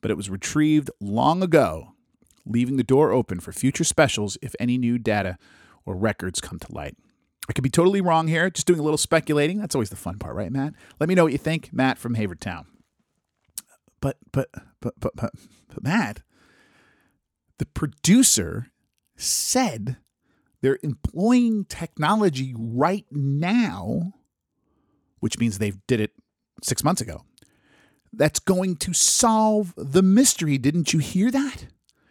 but 0.00 0.10
it 0.10 0.16
was 0.16 0.30
retrieved 0.30 0.90
long 1.00 1.42
ago, 1.42 1.92
leaving 2.44 2.76
the 2.76 2.84
door 2.84 3.12
open 3.12 3.40
for 3.40 3.52
future 3.52 3.84
specials 3.84 4.38
if 4.42 4.54
any 4.60 4.78
new 4.78 4.98
data 4.98 5.38
or 5.84 5.96
records 5.96 6.40
come 6.40 6.58
to 6.58 6.72
light. 6.72 6.96
I 7.48 7.52
could 7.52 7.64
be 7.64 7.70
totally 7.70 8.00
wrong 8.00 8.26
here, 8.28 8.50
just 8.50 8.66
doing 8.66 8.80
a 8.80 8.82
little 8.82 8.98
speculating. 8.98 9.58
That's 9.58 9.74
always 9.74 9.90
the 9.90 9.96
fun 9.96 10.18
part, 10.18 10.34
right, 10.34 10.50
Matt? 10.50 10.74
Let 10.98 11.08
me 11.08 11.14
know 11.14 11.24
what 11.24 11.32
you 11.32 11.38
think, 11.38 11.70
Matt 11.72 11.98
from 11.98 12.16
Havertown. 12.16 12.66
But 14.00 14.18
but 14.32 14.48
but 14.80 14.94
but 15.00 15.16
but, 15.16 15.32
but 15.68 15.82
Matt, 15.82 16.22
the 17.58 17.66
producer 17.66 18.72
said 19.16 19.96
they're 20.60 20.78
employing 20.82 21.64
technology 21.64 22.54
right 22.56 23.06
now, 23.10 24.12
which 25.20 25.38
means 25.38 25.58
they 25.58 25.72
did 25.86 26.00
it 26.00 26.12
6 26.62 26.82
months 26.84 27.00
ago. 27.00 27.22
that's 28.16 28.38
going 28.40 28.76
to 28.76 28.92
solve 28.92 29.74
the 29.76 30.02
mystery. 30.02 30.58
Didn't 30.58 30.92
you 30.92 30.98
hear 30.98 31.30
that? 31.30 31.66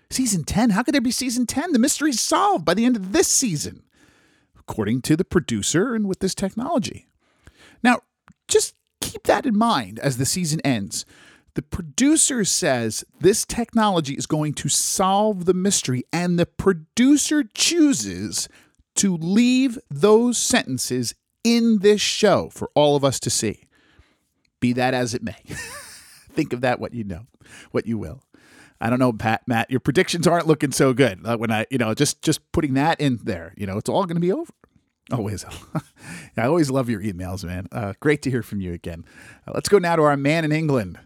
Season 0.09 0.43
10? 0.43 0.71
How 0.71 0.83
could 0.83 0.93
there 0.93 1.01
be 1.01 1.11
season 1.11 1.45
10? 1.45 1.73
The 1.73 1.79
mystery's 1.79 2.21
solved 2.21 2.63
by 2.63 2.73
the 2.73 2.85
end 2.85 2.95
of 2.95 3.11
this 3.11 3.27
season, 3.27 3.83
according 4.67 5.01
to 5.03 5.15
the 5.15 5.25
producer 5.25 5.93
and 5.93 6.07
with 6.07 6.19
this 6.19 6.35
technology. 6.35 7.07
Now, 7.83 8.01
just 8.47 8.75
keep 8.99 9.23
that 9.23 9.45
in 9.45 9.57
mind 9.57 9.99
as 9.99 10.17
the 10.17 10.25
season 10.25 10.59
ends. 10.61 11.05
The 11.53 11.61
producer 11.61 12.43
says 12.43 13.05
this 13.19 13.45
technology 13.45 14.15
is 14.15 14.25
going 14.25 14.53
to 14.55 14.69
solve 14.69 15.45
the 15.45 15.53
mystery, 15.53 16.03
and 16.11 16.37
the 16.37 16.45
producer 16.45 17.43
chooses 17.53 18.49
to 18.95 19.15
leave 19.15 19.77
those 19.89 20.37
sentences 20.37 21.15
in 21.43 21.79
this 21.79 22.01
show 22.01 22.49
for 22.49 22.69
all 22.75 22.95
of 22.95 23.05
us 23.05 23.19
to 23.21 23.29
see. 23.29 23.67
Be 24.59 24.73
that 24.73 24.93
as 24.93 25.13
it 25.13 25.23
may. 25.23 25.37
Think 26.33 26.51
of 26.51 26.61
that 26.61 26.79
what 26.79 26.93
you 26.93 27.03
know, 27.03 27.27
what 27.71 27.85
you 27.85 27.97
will. 27.97 28.23
I 28.85 28.89
don't 28.91 28.99
know, 28.99 29.11
Pat, 29.11 29.41
Matt. 29.47 29.71
Your 29.71 29.79
predictions 29.79 30.27
aren't 30.27 30.45
looking 30.45 30.71
so 30.71 30.93
good. 30.93 31.25
When 31.39 31.51
I, 31.51 31.65
you 31.71 31.79
know, 31.79 31.95
just 31.95 32.21
just 32.21 32.51
putting 32.51 32.75
that 32.75 33.01
in 33.01 33.19
there, 33.23 33.51
you 33.57 33.65
know, 33.65 33.79
it's 33.79 33.89
all 33.89 34.05
going 34.05 34.15
to 34.15 34.21
be 34.21 34.31
over. 34.31 34.53
Always. 35.11 35.43
I 36.37 36.45
always 36.45 36.69
love 36.69 36.87
your 36.87 37.01
emails, 37.01 37.43
man. 37.43 37.67
Uh, 37.71 37.93
great 37.99 38.21
to 38.21 38.29
hear 38.29 38.43
from 38.43 38.61
you 38.61 38.73
again. 38.73 39.03
Uh, 39.47 39.53
let's 39.55 39.69
go 39.69 39.79
now 39.79 39.95
to 39.95 40.03
our 40.03 40.15
man 40.15 40.45
in 40.45 40.51
England, 40.51 40.99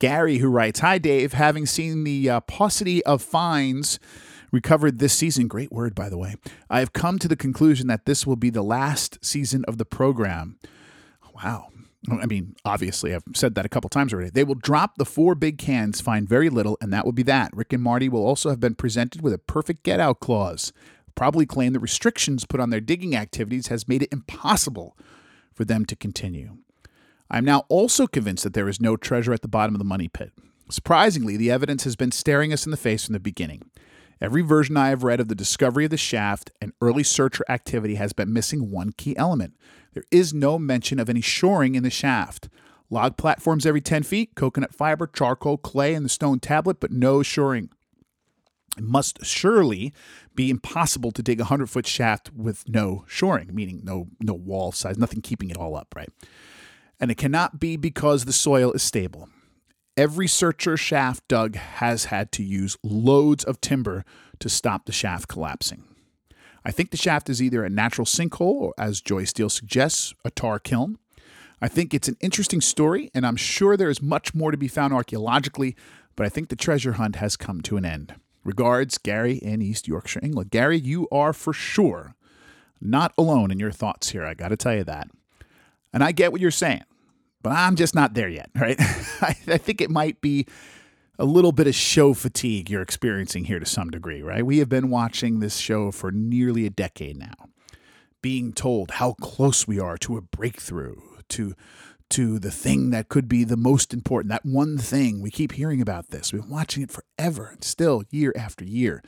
Gary, 0.00 0.38
who 0.38 0.48
writes 0.48 0.80
Hi, 0.80 0.98
Dave. 0.98 1.32
Having 1.32 1.66
seen 1.66 2.02
the 2.02 2.28
uh, 2.28 2.40
paucity 2.40 3.00
of 3.06 3.22
fines 3.22 4.00
recovered 4.50 4.98
this 4.98 5.12
season, 5.12 5.46
great 5.46 5.70
word, 5.70 5.94
by 5.94 6.08
the 6.08 6.18
way, 6.18 6.34
I 6.68 6.80
have 6.80 6.92
come 6.92 7.20
to 7.20 7.28
the 7.28 7.36
conclusion 7.36 7.86
that 7.86 8.06
this 8.06 8.26
will 8.26 8.34
be 8.34 8.50
the 8.50 8.64
last 8.64 9.24
season 9.24 9.64
of 9.68 9.78
the 9.78 9.84
program. 9.84 10.58
Wow. 11.32 11.68
I 12.08 12.24
mean, 12.26 12.56
obviously, 12.64 13.14
I've 13.14 13.24
said 13.34 13.54
that 13.54 13.66
a 13.66 13.68
couple 13.68 13.90
times 13.90 14.14
already. 14.14 14.30
They 14.30 14.44
will 14.44 14.54
drop 14.54 14.96
the 14.96 15.04
four 15.04 15.34
big 15.34 15.58
cans, 15.58 16.00
find 16.00 16.26
very 16.26 16.48
little, 16.48 16.78
and 16.80 16.92
that 16.92 17.04
will 17.04 17.12
be 17.12 17.22
that. 17.24 17.54
Rick 17.54 17.74
and 17.74 17.82
Marty 17.82 18.08
will 18.08 18.24
also 18.24 18.48
have 18.48 18.60
been 18.60 18.74
presented 18.74 19.20
with 19.20 19.34
a 19.34 19.38
perfect 19.38 19.82
get 19.82 20.00
out 20.00 20.20
clause. 20.20 20.72
Probably 21.14 21.44
claim 21.44 21.74
the 21.74 21.80
restrictions 21.80 22.46
put 22.46 22.60
on 22.60 22.70
their 22.70 22.80
digging 22.80 23.14
activities 23.14 23.66
has 23.66 23.86
made 23.86 24.02
it 24.02 24.12
impossible 24.12 24.96
for 25.52 25.66
them 25.66 25.84
to 25.84 25.96
continue. 25.96 26.56
I'm 27.30 27.44
now 27.44 27.64
also 27.68 28.06
convinced 28.06 28.44
that 28.44 28.54
there 28.54 28.68
is 28.68 28.80
no 28.80 28.96
treasure 28.96 29.34
at 29.34 29.42
the 29.42 29.48
bottom 29.48 29.74
of 29.74 29.78
the 29.78 29.84
money 29.84 30.08
pit. 30.08 30.32
Surprisingly, 30.70 31.36
the 31.36 31.50
evidence 31.50 31.84
has 31.84 31.96
been 31.96 32.12
staring 32.12 32.52
us 32.52 32.64
in 32.64 32.70
the 32.70 32.76
face 32.76 33.04
from 33.04 33.12
the 33.12 33.20
beginning. 33.20 33.62
Every 34.20 34.42
version 34.42 34.76
I 34.76 34.88
have 34.88 35.04
read 35.04 35.20
of 35.20 35.28
the 35.28 35.34
discovery 35.34 35.84
of 35.84 35.90
the 35.90 35.96
shaft 35.96 36.50
and 36.60 36.72
early 36.80 37.02
searcher 37.02 37.44
activity 37.48 37.96
has 37.96 38.12
been 38.12 38.32
missing 38.32 38.70
one 38.70 38.92
key 38.92 39.16
element. 39.16 39.54
There 39.92 40.04
is 40.10 40.32
no 40.32 40.58
mention 40.58 40.98
of 40.98 41.08
any 41.08 41.20
shoring 41.20 41.74
in 41.74 41.82
the 41.82 41.90
shaft. 41.90 42.48
Log 42.90 43.16
platforms 43.16 43.66
every 43.66 43.80
10 43.80 44.02
feet, 44.02 44.34
coconut 44.34 44.74
fiber, 44.74 45.06
charcoal, 45.06 45.56
clay, 45.56 45.94
and 45.94 46.04
the 46.04 46.10
stone 46.10 46.40
tablet, 46.40 46.80
but 46.80 46.90
no 46.90 47.22
shoring. 47.22 47.70
It 48.76 48.84
must 48.84 49.24
surely 49.24 49.92
be 50.34 50.50
impossible 50.50 51.10
to 51.12 51.22
dig 51.22 51.40
a 51.40 51.44
100 51.44 51.68
foot 51.68 51.86
shaft 51.86 52.32
with 52.32 52.68
no 52.68 53.04
shoring, 53.06 53.54
meaning 53.54 53.80
no, 53.84 54.08
no 54.20 54.32
wall 54.32 54.72
size, 54.72 54.96
nothing 54.98 55.22
keeping 55.22 55.50
it 55.50 55.56
all 55.56 55.76
up, 55.76 55.92
right? 55.96 56.10
And 56.98 57.10
it 57.10 57.16
cannot 57.16 57.58
be 57.58 57.76
because 57.76 58.24
the 58.24 58.32
soil 58.32 58.72
is 58.72 58.82
stable. 58.82 59.28
Every 59.96 60.28
searcher 60.28 60.76
shaft 60.76 61.26
dug 61.28 61.56
has 61.56 62.06
had 62.06 62.32
to 62.32 62.42
use 62.42 62.76
loads 62.82 63.44
of 63.44 63.60
timber 63.60 64.04
to 64.38 64.48
stop 64.48 64.86
the 64.86 64.92
shaft 64.92 65.28
collapsing. 65.28 65.84
I 66.64 66.70
think 66.70 66.90
the 66.90 66.96
shaft 66.96 67.28
is 67.28 67.42
either 67.42 67.64
a 67.64 67.70
natural 67.70 68.04
sinkhole 68.04 68.60
or, 68.60 68.74
as 68.78 69.00
Joy 69.00 69.24
Steele 69.24 69.48
suggests, 69.48 70.14
a 70.24 70.30
tar 70.30 70.58
kiln. 70.58 70.98
I 71.62 71.68
think 71.68 71.92
it's 71.92 72.08
an 72.08 72.16
interesting 72.20 72.60
story, 72.60 73.10
and 73.14 73.26
I'm 73.26 73.36
sure 73.36 73.76
there 73.76 73.90
is 73.90 74.00
much 74.00 74.34
more 74.34 74.50
to 74.50 74.56
be 74.56 74.68
found 74.68 74.92
archaeologically, 74.92 75.76
but 76.16 76.24
I 76.24 76.28
think 76.28 76.48
the 76.48 76.56
treasure 76.56 76.92
hunt 76.92 77.16
has 77.16 77.36
come 77.36 77.60
to 77.62 77.76
an 77.76 77.84
end. 77.84 78.14
Regards, 78.44 78.96
Gary 78.98 79.34
in 79.34 79.60
East 79.60 79.86
Yorkshire, 79.86 80.20
England. 80.22 80.50
Gary, 80.50 80.78
you 80.78 81.06
are 81.12 81.32
for 81.32 81.52
sure 81.52 82.14
not 82.80 83.12
alone 83.18 83.50
in 83.50 83.60
your 83.60 83.72
thoughts 83.72 84.10
here. 84.10 84.24
I 84.24 84.32
got 84.32 84.48
to 84.48 84.56
tell 84.56 84.74
you 84.74 84.84
that. 84.84 85.08
And 85.92 86.02
I 86.02 86.12
get 86.12 86.32
what 86.32 86.40
you're 86.40 86.50
saying 86.50 86.84
but 87.42 87.52
I'm 87.52 87.76
just 87.76 87.94
not 87.94 88.14
there 88.14 88.28
yet, 88.28 88.50
right? 88.60 88.76
I, 88.80 89.36
I 89.46 89.58
think 89.58 89.80
it 89.80 89.90
might 89.90 90.20
be 90.20 90.46
a 91.20 91.24
little 91.24 91.52
bit 91.52 91.66
of 91.66 91.74
show 91.74 92.14
fatigue 92.14 92.70
you're 92.70 92.80
experiencing 92.80 93.44
here 93.44 93.58
to 93.58 93.66
some 93.66 93.90
degree, 93.90 94.22
right? 94.22 94.44
We 94.44 94.58
have 94.58 94.70
been 94.70 94.88
watching 94.88 95.38
this 95.38 95.58
show 95.58 95.90
for 95.90 96.10
nearly 96.10 96.64
a 96.64 96.70
decade 96.70 97.18
now, 97.18 97.34
being 98.22 98.54
told 98.54 98.92
how 98.92 99.12
close 99.20 99.68
we 99.68 99.78
are 99.78 99.98
to 99.98 100.16
a 100.16 100.22
breakthrough, 100.22 100.96
to 101.28 101.54
to 102.08 102.40
the 102.40 102.50
thing 102.50 102.90
that 102.90 103.08
could 103.08 103.28
be 103.28 103.44
the 103.44 103.56
most 103.56 103.94
important, 103.94 104.30
that 104.30 104.44
one 104.44 104.78
thing. 104.78 105.20
We 105.20 105.30
keep 105.30 105.52
hearing 105.52 105.80
about 105.80 106.08
this. 106.08 106.32
We've 106.32 106.42
been 106.42 106.50
watching 106.50 106.82
it 106.82 106.90
forever 106.90 107.50
and 107.52 107.62
still 107.62 108.02
year 108.10 108.32
after 108.34 108.64
year, 108.64 109.00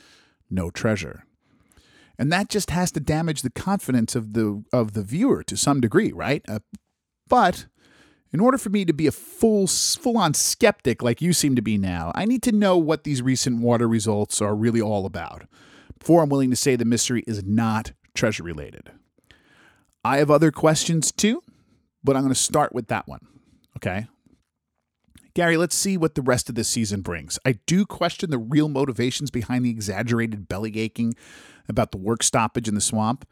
no 0.49 0.69
treasure. 0.69 1.25
And 2.17 2.31
that 2.31 2.47
just 2.47 2.69
has 2.69 2.91
to 2.93 3.01
damage 3.01 3.41
the 3.41 3.49
confidence 3.49 4.15
of 4.15 4.33
the 4.33 4.63
of 4.71 4.93
the 4.93 5.01
viewer 5.01 5.43
to 5.43 5.57
some 5.57 5.81
degree, 5.81 6.11
right? 6.11 6.43
Uh, 6.47 6.59
but 7.27 7.65
in 8.33 8.39
order 8.39 8.57
for 8.57 8.69
me 8.69 8.83
to 8.83 8.93
be 8.93 9.07
a 9.07 9.11
full 9.11 9.67
full 9.67 10.17
on 10.17 10.33
skeptic 10.33 11.03
like 11.03 11.21
you 11.21 11.31
seem 11.31 11.55
to 11.55 11.61
be 11.61 11.77
now, 11.77 12.11
I 12.15 12.25
need 12.25 12.41
to 12.43 12.51
know 12.51 12.77
what 12.77 13.03
these 13.03 13.21
recent 13.21 13.61
water 13.61 13.87
results 13.87 14.41
are 14.41 14.55
really 14.55 14.81
all 14.81 15.05
about 15.05 15.43
before 15.99 16.23
I'm 16.23 16.29
willing 16.29 16.49
to 16.49 16.55
say 16.55 16.75
the 16.75 16.83
mystery 16.83 17.23
is 17.27 17.43
not 17.43 17.93
treasure 18.15 18.43
related. 18.43 18.91
I 20.03 20.17
have 20.17 20.31
other 20.31 20.51
questions 20.51 21.11
too, 21.11 21.41
but 22.03 22.15
I'm 22.15 22.23
going 22.23 22.33
to 22.33 22.39
start 22.39 22.73
with 22.73 22.87
that 22.87 23.07
one. 23.07 23.25
Okay? 23.77 24.07
Gary, 25.35 25.57
let's 25.57 25.75
see 25.75 25.97
what 25.97 26.15
the 26.15 26.21
rest 26.21 26.49
of 26.49 26.55
this 26.55 26.67
season 26.67 27.01
brings. 27.01 27.39
I 27.45 27.53
do 27.65 27.85
question 27.85 28.29
the 28.29 28.37
real 28.37 28.69
motivations 28.69 29.31
behind 29.31 29.65
the 29.65 29.71
exaggerated 29.71 30.47
belly 30.47 30.77
aching 30.79 31.15
about 31.67 31.91
the 31.91 31.97
work 31.97 32.21
stoppage 32.21 32.67
in 32.67 32.75
the 32.75 32.81
swamp. 32.81 33.27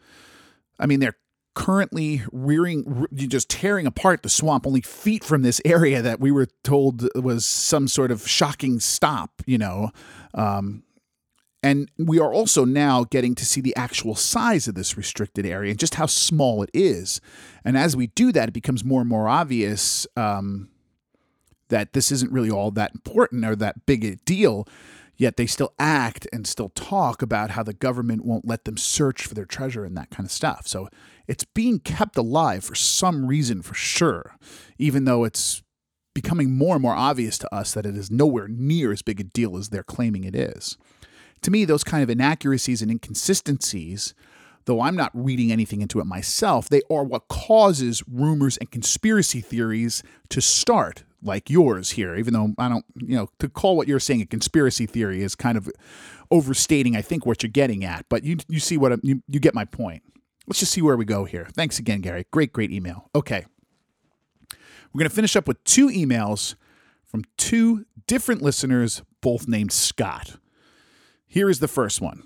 I 0.80 0.86
mean, 0.88 1.00
they're 1.00 1.18
currently 1.54 2.24
rearing, 2.32 3.08
just 3.14 3.50
tearing 3.50 3.86
apart 3.86 4.24
the 4.24 4.30
swamp 4.30 4.66
only 4.66 4.82
feet 4.82 5.24
from 5.24 5.42
this 5.42 5.62
area 5.66 6.02
that 6.02 6.20
we 6.20 6.32
were 6.32 6.48
told 6.64 7.08
was 7.16 7.46
some 7.46 7.88
sort 7.88 8.12
of 8.12 8.28
shocking 8.28 8.80
stop, 8.80 9.42
you 9.46 9.58
know. 9.58 9.92
Um, 10.34 10.84
and 11.64 11.92
we 11.98 12.20
are 12.20 12.34
also 12.34 12.66
now 12.66 13.04
getting 13.04 13.36
to 13.36 13.46
see 13.46 13.62
the 13.62 13.76
actual 13.76 14.16
size 14.16 14.68
of 14.68 14.76
this 14.76 14.98
restricted 14.98 15.46
area 15.46 15.72
and 15.72 15.80
just 15.80 15.96
how 15.96 16.08
small 16.08 16.64
it 16.64 16.72
is. 16.74 17.22
And 17.64 17.78
as 17.78 17.96
we 17.96 18.08
do 18.08 18.32
that, 18.32 18.50
it 18.50 18.54
becomes 18.54 18.84
more 18.84 19.02
and 19.02 19.10
more 19.10 19.28
obvious 19.28 20.08
um, 20.18 20.70
that 21.70 21.94
this 21.94 22.12
isn't 22.12 22.32
really 22.32 22.50
all 22.50 22.72
that 22.72 22.94
important 22.96 23.46
or 23.46 23.56
that 23.58 23.86
big 23.86 24.04
a 24.04 24.16
deal. 24.16 24.68
Yet 25.22 25.38
they 25.38 25.46
still 25.46 25.76
act 25.78 26.28
and 26.34 26.48
still 26.48 26.70
talk 26.70 27.22
about 27.22 27.52
how 27.52 27.62
the 27.62 27.76
government 27.76 28.26
won't 28.26 28.48
let 28.48 28.66
them 28.66 28.76
search 28.76 29.28
for 29.28 29.36
their 29.36 29.46
treasure 29.46 29.86
and 29.86 29.96
that 29.96 30.10
kind 30.10 30.26
of 30.26 30.32
stuff. 30.32 30.66
So 30.66 30.90
it's 31.28 31.44
being 31.44 31.78
kept 31.78 32.18
alive 32.18 32.64
for 32.64 32.74
some 32.74 33.28
reason, 33.28 33.62
for 33.62 33.76
sure, 33.76 34.36
even 34.80 35.06
though 35.06 35.24
it's 35.24 35.62
becoming 36.16 36.58
more 36.58 36.74
and 36.74 36.82
more 36.82 36.96
obvious 36.96 37.38
to 37.38 37.54
us 37.54 37.72
that 37.76 37.86
it 37.86 37.96
is 37.96 38.10
nowhere 38.10 38.48
near 38.48 38.92
as 38.92 39.04
big 39.04 39.20
a 39.20 39.24
deal 39.24 39.58
as 39.58 39.70
they're 39.70 39.84
claiming 39.84 40.24
it 40.24 40.34
is. 40.34 40.80
To 41.44 41.52
me, 41.52 41.66
those 41.66 41.84
kind 41.84 42.02
of 42.02 42.10
inaccuracies 42.10 42.82
and 42.82 42.90
inconsistencies, 42.90 44.16
though 44.66 44.82
I'm 44.82 44.96
not 44.96 45.12
reading 45.14 45.52
anything 45.52 45.84
into 45.84 46.00
it 46.00 46.08
myself, 46.08 46.68
they 46.68 46.82
are 46.90 47.04
what 47.04 47.28
causes 47.28 48.02
rumors 48.12 48.58
and 48.58 48.72
conspiracy 48.72 49.40
theories 49.40 50.02
to 50.30 50.42
start 50.42 51.04
like 51.24 51.50
yours 51.50 51.92
here, 51.92 52.16
even 52.16 52.34
though 52.34 52.54
I 52.58 52.70
don't, 52.70 52.86
you 52.96 53.16
know, 53.16 53.30
to 53.40 53.50
call 53.50 53.78
what 53.78 53.88
you're 53.88 54.00
saying 54.00 54.22
a 54.22 54.26
conspiracy 54.26 54.86
theory 54.86 55.22
is 55.22 55.36
kind 55.36 55.58
of 55.58 55.70
overstating, 56.30 56.96
I 56.96 57.02
think, 57.02 57.26
what 57.26 57.44
you're 57.44 57.52
getting 57.52 57.84
at. 57.84 58.06
But 58.10 58.24
you, 58.24 58.38
you 58.48 58.60
see 58.60 58.78
what 58.78 58.92
I'm, 58.92 59.00
you, 59.04 59.22
you 59.28 59.40
get 59.40 59.54
my 59.54 59.66
point. 59.66 60.04
Let's 60.48 60.60
just 60.60 60.72
see 60.72 60.82
where 60.82 60.98
we 60.98 61.06
go 61.06 61.26
here. 61.26 61.48
Thanks 61.54 61.80
again, 61.80 62.02
Gary. 62.02 62.26
Great, 62.32 62.52
great 62.52 62.72
email. 62.72 63.10
Okay. 63.14 63.46
We're 64.94 65.00
going 65.00 65.10
to 65.10 65.16
finish 65.16 65.36
up 65.36 65.48
with 65.48 65.64
two 65.64 65.88
emails 65.88 66.56
from 67.06 67.24
two 67.38 67.86
different 68.08 68.42
listeners, 68.42 69.04
both 69.22 69.48
named 69.48 69.72
Scott. 69.72 70.38
Here 71.28 71.50
is 71.50 71.60
the 71.60 71.68
first 71.68 72.02
one. 72.02 72.24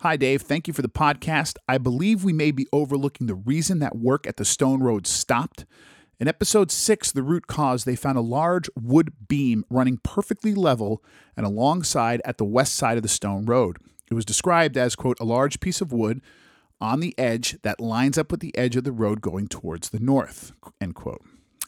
Hi, 0.00 0.16
Dave. 0.16 0.42
Thank 0.42 0.68
you 0.68 0.74
for 0.74 0.82
the 0.82 0.88
podcast. 0.88 1.56
I 1.66 1.78
believe 1.78 2.22
we 2.22 2.32
may 2.32 2.50
be 2.50 2.66
overlooking 2.72 3.26
the 3.26 3.34
reason 3.34 3.78
that 3.78 3.96
work 3.96 4.26
at 4.26 4.36
the 4.36 4.44
Stone 4.44 4.82
Road 4.82 5.06
stopped. 5.06 5.64
In 6.20 6.28
episode 6.28 6.70
6, 6.70 7.10
The 7.10 7.24
Root 7.24 7.48
Cause, 7.48 7.84
they 7.84 7.96
found 7.96 8.16
a 8.16 8.22
large 8.22 8.70
wood 8.76 9.12
beam 9.26 9.64
running 9.68 9.98
perfectly 10.04 10.54
level 10.54 11.02
and 11.36 11.44
alongside 11.44 12.22
at 12.24 12.38
the 12.38 12.44
west 12.44 12.76
side 12.76 12.96
of 12.96 13.02
the 13.02 13.08
stone 13.08 13.46
road. 13.46 13.78
It 14.08 14.14
was 14.14 14.24
described 14.24 14.76
as, 14.76 14.94
quote, 14.94 15.18
a 15.18 15.24
large 15.24 15.58
piece 15.58 15.80
of 15.80 15.92
wood 15.92 16.20
on 16.80 17.00
the 17.00 17.18
edge 17.18 17.58
that 17.62 17.80
lines 17.80 18.16
up 18.16 18.30
with 18.30 18.38
the 18.38 18.56
edge 18.56 18.76
of 18.76 18.84
the 18.84 18.92
road 18.92 19.22
going 19.22 19.48
towards 19.48 19.90
the 19.90 19.98
north, 19.98 20.52
end 20.80 20.94
quote. 20.94 21.22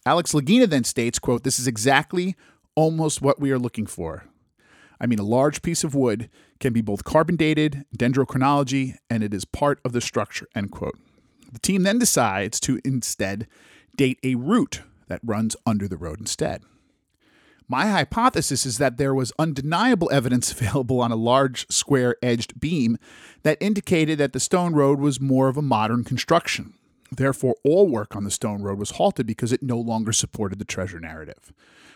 Alex 0.04 0.32
Lagina 0.32 0.68
then 0.68 0.84
states, 0.84 1.18
quote, 1.18 1.42
this 1.42 1.58
is 1.58 1.66
exactly 1.66 2.36
almost 2.76 3.20
what 3.20 3.40
we 3.40 3.50
are 3.50 3.58
looking 3.58 3.86
for. 3.86 4.26
I 5.00 5.06
mean, 5.06 5.18
a 5.18 5.24
large 5.24 5.60
piece 5.60 5.82
of 5.82 5.96
wood 5.96 6.30
can 6.60 6.72
be 6.72 6.82
both 6.82 7.02
carbon 7.02 7.34
dated, 7.34 7.84
dendrochronology, 7.98 8.94
and 9.10 9.24
it 9.24 9.34
is 9.34 9.44
part 9.44 9.80
of 9.84 9.92
the 9.92 10.00
structure, 10.00 10.46
end 10.54 10.70
quote. 10.70 10.98
The 11.52 11.58
team 11.58 11.82
then 11.82 11.98
decides 11.98 12.60
to 12.60 12.80
instead 12.84 13.48
date 13.96 14.18
a 14.22 14.34
route 14.34 14.82
that 15.08 15.20
runs 15.22 15.56
under 15.66 15.88
the 15.88 15.96
road 15.96 16.20
instead. 16.20 16.62
My 17.68 17.88
hypothesis 17.88 18.64
is 18.64 18.78
that 18.78 18.96
there 18.96 19.14
was 19.14 19.32
undeniable 19.38 20.08
evidence 20.12 20.52
available 20.60 21.00
on 21.00 21.10
a 21.10 21.16
large 21.16 21.66
square 21.68 22.16
edged 22.22 22.60
beam 22.60 22.98
that 23.42 23.58
indicated 23.60 24.18
that 24.18 24.32
the 24.32 24.40
stone 24.40 24.74
road 24.74 25.00
was 25.00 25.20
more 25.20 25.48
of 25.48 25.56
a 25.56 25.62
modern 25.62 26.04
construction. 26.04 26.74
Therefore, 27.10 27.56
all 27.64 27.88
work 27.88 28.16
on 28.16 28.24
the 28.24 28.30
stone 28.30 28.62
road 28.62 28.78
was 28.78 28.92
halted 28.92 29.26
because 29.26 29.52
it 29.52 29.62
no 29.62 29.78
longer 29.78 30.12
supported 30.12 30.58
the 30.58 30.64
treasure 30.64 31.00
narrative. 31.00 31.52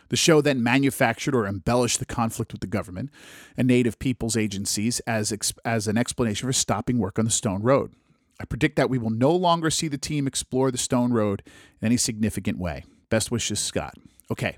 The 0.09 0.17
show 0.17 0.41
then 0.41 0.63
manufactured 0.63 1.35
or 1.35 1.47
embellished 1.47 2.01
the 2.01 2.05
conflict 2.05 2.53
with 2.53 2.61
the 2.61 2.67
government 2.67 3.11
and 3.57 3.69
native 3.69 3.99
peoples 3.99 4.37
agencies 4.37 4.99
as, 5.01 5.33
as 5.65 5.87
an 5.87 5.97
explanation 5.97 6.49
for 6.49 6.53
stopping 6.53 6.99
work 6.99 7.19
on 7.19 7.25
the 7.25 7.31
stone 7.31 7.63
road. 7.63 7.93
I 8.41 8.45
predict 8.47 8.77
that 8.77 8.89
we 8.89 8.99
will 8.99 9.11
no 9.11 9.33
longer 9.33 9.71
see 9.71 9.89
the 9.89 9.99
team 9.99 10.27
explore 10.27 10.71
the 10.71 10.79
stone 10.79 11.13
road 11.13 11.43
in 11.81 11.87
any 11.87 11.97
significant 11.97 12.59
way. 12.59 12.85
Best 13.11 13.31
wishes, 13.31 13.61
Scott. 13.61 13.95
Okay. 14.31 14.57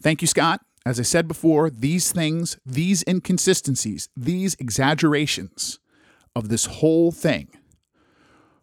Thank 0.00 0.22
you, 0.22 0.28
Scott. 0.28 0.60
As 0.86 0.98
I 0.98 1.02
said 1.02 1.28
before, 1.28 1.68
these 1.68 2.12
things, 2.12 2.56
these 2.64 3.04
inconsistencies, 3.06 4.08
these 4.16 4.54
exaggerations 4.58 5.78
of 6.34 6.48
this 6.48 6.66
whole 6.66 7.10
thing, 7.10 7.48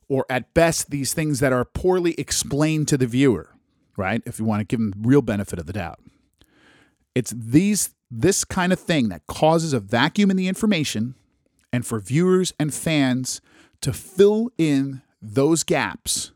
or 0.07 0.25
at 0.29 0.53
best, 0.53 0.89
these 0.89 1.13
things 1.13 1.41
that 1.41 1.53
are 1.53 1.65
poorly 1.65 2.15
explained 2.17 2.87
to 2.87 2.97
the 2.97 3.05
viewer, 3.05 3.49
right? 3.97 4.23
If 4.25 4.39
you 4.39 4.45
want 4.45 4.61
to 4.61 4.65
give 4.65 4.79
them 4.79 4.93
real 5.05 5.21
benefit 5.21 5.59
of 5.59 5.65
the 5.65 5.73
doubt. 5.73 5.99
It's 7.13 7.33
these 7.35 7.93
this 8.09 8.45
kind 8.45 8.71
of 8.71 8.79
thing 8.79 9.09
that 9.09 9.27
causes 9.27 9.73
a 9.73 9.81
vacuum 9.81 10.31
in 10.31 10.37
the 10.37 10.47
information 10.47 11.15
and 11.73 11.85
for 11.85 11.99
viewers 11.99 12.53
and 12.57 12.73
fans 12.73 13.41
to 13.81 13.93
fill 13.93 14.49
in 14.57 15.01
those 15.21 15.63
gaps 15.63 16.31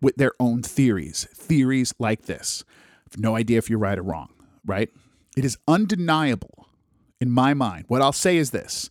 with 0.00 0.16
their 0.16 0.32
own 0.40 0.62
theories. 0.62 1.26
Theories 1.34 1.94
like 1.98 2.22
this. 2.22 2.64
No 3.16 3.36
idea 3.36 3.58
if 3.58 3.68
you're 3.68 3.78
right 3.78 3.98
or 3.98 4.02
wrong, 4.02 4.30
right? 4.64 4.88
It 5.36 5.44
is 5.44 5.58
undeniable 5.66 6.68
in 7.20 7.30
my 7.30 7.54
mind. 7.54 7.84
What 7.88 8.02
I'll 8.02 8.12
say 8.12 8.36
is 8.36 8.50
this 8.50 8.90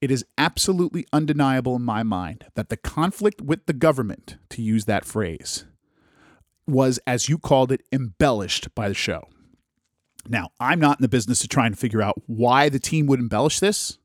it 0.00 0.10
is 0.10 0.24
absolutely 0.36 1.06
undeniable 1.12 1.76
in 1.76 1.82
my 1.82 2.02
mind 2.02 2.46
that 2.54 2.68
the 2.68 2.76
conflict 2.76 3.40
with 3.40 3.66
the 3.66 3.72
government, 3.72 4.36
to 4.50 4.60
use 4.60 4.84
that 4.86 5.04
phrase, 5.04 5.64
was, 6.66 6.98
as 7.06 7.28
you 7.28 7.38
called 7.38 7.70
it, 7.70 7.82
embellished 7.92 8.74
by 8.74 8.88
the 8.88 8.94
show. 8.94 9.28
Now, 10.28 10.50
I'm 10.58 10.80
not 10.80 10.98
in 10.98 11.02
the 11.02 11.08
business 11.08 11.42
of 11.42 11.50
trying 11.50 11.72
to 11.72 11.78
figure 11.78 12.02
out 12.02 12.20
why 12.26 12.68
the 12.68 12.80
team 12.80 13.06
would 13.06 13.20
embellish 13.20 13.60
this. 13.60 13.98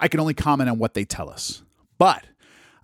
I 0.00 0.08
can 0.08 0.20
only 0.20 0.34
comment 0.34 0.70
on 0.70 0.78
what 0.78 0.94
they 0.94 1.04
tell 1.04 1.28
us. 1.28 1.62
But 1.98 2.24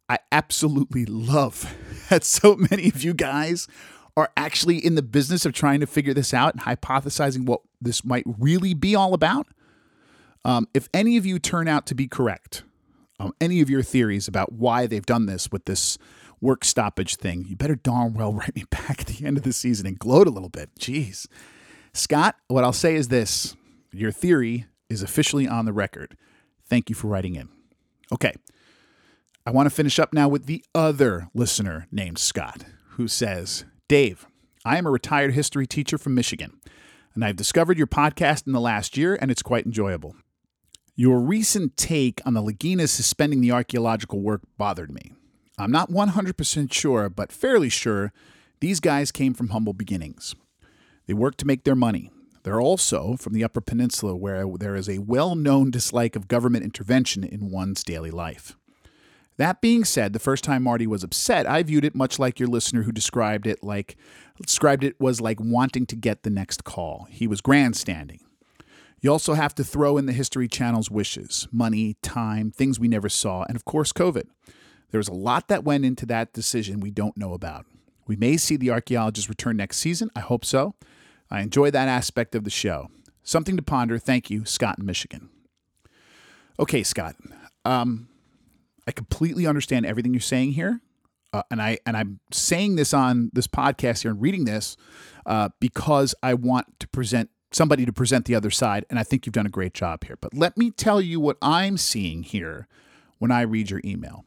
I 0.08 0.18
absolutely 0.30 1.04
love 1.06 1.74
that 2.10 2.24
so 2.24 2.56
many 2.56 2.88
of 2.88 3.02
you 3.02 3.14
guys 3.14 3.68
are 4.16 4.30
actually 4.36 4.84
in 4.84 4.94
the 4.94 5.02
business 5.02 5.46
of 5.46 5.52
trying 5.52 5.80
to 5.80 5.86
figure 5.86 6.12
this 6.12 6.34
out 6.34 6.54
and 6.54 6.62
hypothesizing 6.62 7.46
what 7.46 7.60
this 7.80 8.04
might 8.04 8.24
really 8.26 8.74
be 8.74 8.94
all 8.94 9.14
about. 9.14 9.46
Um, 10.44 10.68
if 10.74 10.88
any 10.92 11.16
of 11.16 11.24
you 11.24 11.38
turn 11.38 11.68
out 11.68 11.86
to 11.86 11.94
be 11.94 12.08
correct, 12.08 12.62
um, 13.18 13.32
any 13.40 13.60
of 13.60 13.70
your 13.70 13.82
theories 13.82 14.28
about 14.28 14.52
why 14.52 14.86
they've 14.86 15.06
done 15.06 15.26
this 15.26 15.50
with 15.50 15.64
this 15.64 15.96
work 16.40 16.64
stoppage 16.64 17.16
thing, 17.16 17.44
you 17.48 17.56
better 17.56 17.76
darn 17.76 18.14
well 18.14 18.32
write 18.34 18.56
me 18.56 18.64
back 18.70 19.00
at 19.00 19.06
the 19.06 19.24
end 19.24 19.36
of 19.36 19.44
the 19.44 19.52
season 19.52 19.86
and 19.86 19.98
gloat 19.98 20.26
a 20.26 20.30
little 20.30 20.48
bit. 20.48 20.70
Jeez. 20.78 21.26
Scott, 21.94 22.36
what 22.48 22.64
I'll 22.64 22.72
say 22.72 22.94
is 22.96 23.08
this 23.08 23.56
your 23.92 24.10
theory 24.10 24.66
is 24.88 25.02
officially 25.02 25.46
on 25.46 25.64
the 25.64 25.72
record. 25.72 26.16
Thank 26.64 26.88
you 26.88 26.94
for 26.94 27.06
writing 27.06 27.34
in. 27.34 27.48
Okay. 28.10 28.34
I 29.44 29.50
want 29.50 29.66
to 29.66 29.74
finish 29.74 29.98
up 29.98 30.12
now 30.12 30.28
with 30.28 30.46
the 30.46 30.64
other 30.72 31.28
listener 31.34 31.88
named 31.90 32.18
Scott, 32.18 32.64
who 32.90 33.08
says, 33.08 33.64
Dave, 33.88 34.24
I 34.64 34.78
am 34.78 34.86
a 34.86 34.90
retired 34.90 35.34
history 35.34 35.66
teacher 35.66 35.98
from 35.98 36.14
Michigan, 36.14 36.60
and 37.12 37.24
I've 37.24 37.34
discovered 37.34 37.76
your 37.76 37.88
podcast 37.88 38.46
in 38.46 38.52
the 38.52 38.60
last 38.60 38.96
year, 38.96 39.18
and 39.20 39.32
it's 39.32 39.42
quite 39.42 39.66
enjoyable. 39.66 40.14
Your 40.94 41.18
recent 41.18 41.76
take 41.76 42.20
on 42.24 42.34
the 42.34 42.40
Laginas 42.40 42.90
suspending 42.90 43.40
the 43.40 43.50
archaeological 43.50 44.20
work 44.20 44.42
bothered 44.58 44.92
me. 44.92 45.12
I'm 45.58 45.72
not 45.72 45.90
100% 45.90 46.72
sure, 46.72 47.08
but 47.08 47.32
fairly 47.32 47.68
sure 47.68 48.12
these 48.60 48.78
guys 48.78 49.10
came 49.10 49.34
from 49.34 49.48
humble 49.48 49.72
beginnings. 49.72 50.36
They 51.06 51.14
work 51.14 51.36
to 51.38 51.46
make 51.48 51.64
their 51.64 51.74
money. 51.74 52.12
They're 52.44 52.60
also 52.60 53.16
from 53.16 53.32
the 53.32 53.42
Upper 53.42 53.60
Peninsula, 53.60 54.14
where 54.14 54.46
there 54.56 54.76
is 54.76 54.88
a 54.88 54.98
well 54.98 55.34
known 55.34 55.72
dislike 55.72 56.14
of 56.14 56.28
government 56.28 56.64
intervention 56.64 57.24
in 57.24 57.50
one's 57.50 57.82
daily 57.82 58.12
life. 58.12 58.56
That 59.38 59.60
being 59.60 59.84
said, 59.84 60.12
the 60.12 60.18
first 60.18 60.44
time 60.44 60.62
Marty 60.62 60.86
was 60.86 61.02
upset, 61.02 61.48
I 61.48 61.62
viewed 61.62 61.84
it 61.84 61.94
much 61.94 62.18
like 62.18 62.38
your 62.38 62.48
listener 62.48 62.82
who 62.82 62.92
described 62.92 63.46
it 63.46 63.62
like 63.62 63.96
described 64.40 64.84
it 64.84 65.00
was 65.00 65.20
like 65.20 65.38
wanting 65.40 65.86
to 65.86 65.96
get 65.96 66.22
the 66.22 66.30
next 66.30 66.64
call. 66.64 67.06
He 67.10 67.26
was 67.26 67.40
grandstanding. 67.40 68.20
You 69.00 69.10
also 69.10 69.34
have 69.34 69.54
to 69.56 69.64
throw 69.64 69.98
in 69.98 70.06
the 70.06 70.12
History 70.12 70.46
Channel's 70.46 70.90
wishes, 70.90 71.48
money, 71.50 71.96
time, 72.02 72.52
things 72.52 72.78
we 72.78 72.88
never 72.88 73.08
saw, 73.08 73.44
and 73.44 73.56
of 73.56 73.64
course 73.64 73.92
COVID. 73.92 74.28
There 74.90 74.98
was 74.98 75.08
a 75.08 75.14
lot 75.14 75.48
that 75.48 75.64
went 75.64 75.84
into 75.84 76.06
that 76.06 76.32
decision 76.32 76.78
we 76.78 76.90
don't 76.90 77.16
know 77.16 77.32
about. 77.32 77.66
We 78.06 78.14
may 78.14 78.36
see 78.36 78.56
the 78.56 78.70
archaeologists 78.70 79.28
return 79.28 79.56
next 79.56 79.78
season. 79.78 80.10
I 80.14 80.20
hope 80.20 80.44
so. 80.44 80.74
I 81.30 81.40
enjoy 81.40 81.70
that 81.70 81.88
aspect 81.88 82.34
of 82.34 82.44
the 82.44 82.50
show. 82.50 82.90
Something 83.22 83.56
to 83.56 83.62
ponder. 83.62 83.98
Thank 83.98 84.30
you, 84.30 84.44
Scott 84.44 84.78
in 84.78 84.86
Michigan. 84.86 85.30
Okay, 86.58 86.82
Scott. 86.82 87.16
Um, 87.64 88.08
I 88.86 88.92
completely 88.92 89.46
understand 89.46 89.86
everything 89.86 90.12
you're 90.12 90.20
saying 90.20 90.52
here, 90.52 90.80
uh, 91.32 91.42
and 91.50 91.62
I 91.62 91.78
and 91.86 91.96
I'm 91.96 92.20
saying 92.30 92.76
this 92.76 92.92
on 92.92 93.30
this 93.32 93.46
podcast 93.46 94.02
here 94.02 94.10
and 94.10 94.20
reading 94.20 94.44
this 94.44 94.76
uh, 95.26 95.50
because 95.60 96.14
I 96.22 96.34
want 96.34 96.80
to 96.80 96.88
present 96.88 97.30
somebody 97.52 97.84
to 97.86 97.92
present 97.92 98.24
the 98.24 98.34
other 98.34 98.50
side, 98.50 98.84
and 98.90 98.98
I 98.98 99.02
think 99.02 99.26
you've 99.26 99.34
done 99.34 99.46
a 99.46 99.50
great 99.50 99.74
job 99.74 100.04
here. 100.04 100.16
But 100.20 100.34
let 100.34 100.56
me 100.56 100.70
tell 100.70 101.00
you 101.00 101.20
what 101.20 101.36
I'm 101.42 101.76
seeing 101.76 102.22
here 102.22 102.66
when 103.18 103.30
I 103.30 103.42
read 103.42 103.70
your 103.70 103.80
email. 103.84 104.24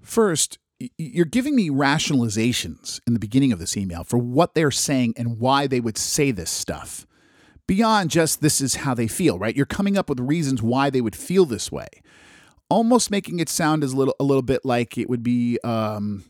First, 0.00 0.58
you're 0.96 1.26
giving 1.26 1.54
me 1.54 1.68
rationalizations 1.68 3.00
in 3.06 3.12
the 3.12 3.18
beginning 3.18 3.52
of 3.52 3.58
this 3.58 3.76
email 3.76 4.04
for 4.04 4.18
what 4.18 4.54
they're 4.54 4.70
saying 4.70 5.14
and 5.16 5.38
why 5.38 5.66
they 5.66 5.80
would 5.80 5.98
say 5.98 6.30
this 6.30 6.50
stuff. 6.50 7.06
Beyond 7.66 8.10
just 8.10 8.40
this 8.40 8.60
is 8.60 8.76
how 8.76 8.94
they 8.94 9.06
feel, 9.06 9.38
right? 9.38 9.54
You're 9.54 9.66
coming 9.66 9.96
up 9.96 10.08
with 10.08 10.18
reasons 10.18 10.62
why 10.62 10.90
they 10.90 11.00
would 11.00 11.14
feel 11.14 11.44
this 11.44 11.70
way. 11.70 11.86
Almost 12.70 13.10
making 13.10 13.40
it 13.40 13.48
sound 13.48 13.82
as 13.84 13.92
a 13.92 13.96
little 13.96 14.14
a 14.20 14.24
little 14.24 14.42
bit 14.42 14.64
like 14.64 14.96
it 14.96 15.10
would 15.10 15.22
be 15.22 15.58
um, 15.64 16.24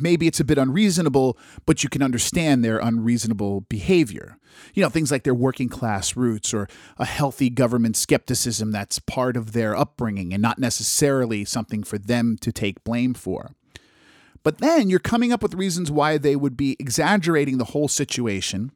maybe 0.00 0.26
it's 0.26 0.40
a 0.40 0.44
bit 0.44 0.58
unreasonable, 0.58 1.36
but 1.64 1.82
you 1.82 1.90
can 1.90 2.02
understand 2.02 2.64
their 2.64 2.78
unreasonable 2.78 3.62
behavior. 3.62 4.38
You 4.74 4.82
know, 4.82 4.88
things 4.88 5.10
like 5.10 5.24
their 5.24 5.34
working 5.34 5.68
class 5.68 6.16
roots 6.16 6.54
or 6.54 6.68
a 6.98 7.04
healthy 7.04 7.50
government 7.50 7.96
skepticism 7.96 8.70
that's 8.70 8.98
part 9.00 9.36
of 9.36 9.52
their 9.52 9.76
upbringing 9.76 10.32
and 10.32 10.40
not 10.40 10.58
necessarily 10.58 11.44
something 11.44 11.82
for 11.82 11.98
them 11.98 12.36
to 12.40 12.52
take 12.52 12.84
blame 12.84 13.14
for. 13.14 13.52
But 14.42 14.58
then 14.58 14.88
you're 14.88 15.00
coming 15.00 15.32
up 15.32 15.42
with 15.42 15.54
reasons 15.54 15.90
why 15.90 16.18
they 16.18 16.36
would 16.36 16.56
be 16.56 16.76
exaggerating 16.78 17.58
the 17.58 17.64
whole 17.64 17.88
situation. 17.88 18.70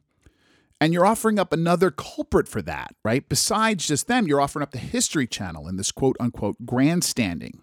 And 0.81 0.93
you're 0.93 1.05
offering 1.05 1.37
up 1.37 1.53
another 1.53 1.91
culprit 1.91 2.47
for 2.47 2.63
that, 2.63 2.95
right? 3.05 3.29
Besides 3.29 3.87
just 3.87 4.07
them, 4.07 4.27
you're 4.27 4.41
offering 4.41 4.63
up 4.63 4.71
the 4.71 4.79
History 4.79 5.27
Channel 5.27 5.67
in 5.67 5.77
this 5.77 5.91
quote 5.91 6.17
unquote 6.19 6.65
grandstanding. 6.65 7.61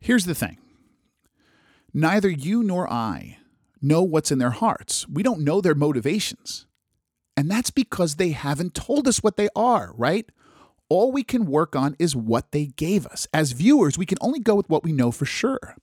Here's 0.00 0.24
the 0.24 0.34
thing 0.34 0.56
Neither 1.92 2.30
you 2.30 2.62
nor 2.62 2.90
I 2.90 3.38
know 3.82 4.02
what's 4.02 4.32
in 4.32 4.38
their 4.38 4.50
hearts. 4.50 5.06
We 5.06 5.22
don't 5.22 5.44
know 5.44 5.60
their 5.60 5.74
motivations. 5.74 6.66
And 7.36 7.50
that's 7.50 7.70
because 7.70 8.14
they 8.14 8.30
haven't 8.30 8.74
told 8.74 9.06
us 9.06 9.22
what 9.22 9.36
they 9.36 9.50
are, 9.54 9.92
right? 9.96 10.26
All 10.88 11.12
we 11.12 11.22
can 11.22 11.44
work 11.44 11.76
on 11.76 11.94
is 11.98 12.16
what 12.16 12.52
they 12.52 12.66
gave 12.66 13.06
us. 13.06 13.26
As 13.34 13.52
viewers, 13.52 13.98
we 13.98 14.06
can 14.06 14.18
only 14.22 14.40
go 14.40 14.54
with 14.54 14.70
what 14.70 14.84
we 14.84 14.92
know 14.92 15.10
for 15.10 15.26
sure. 15.26 15.76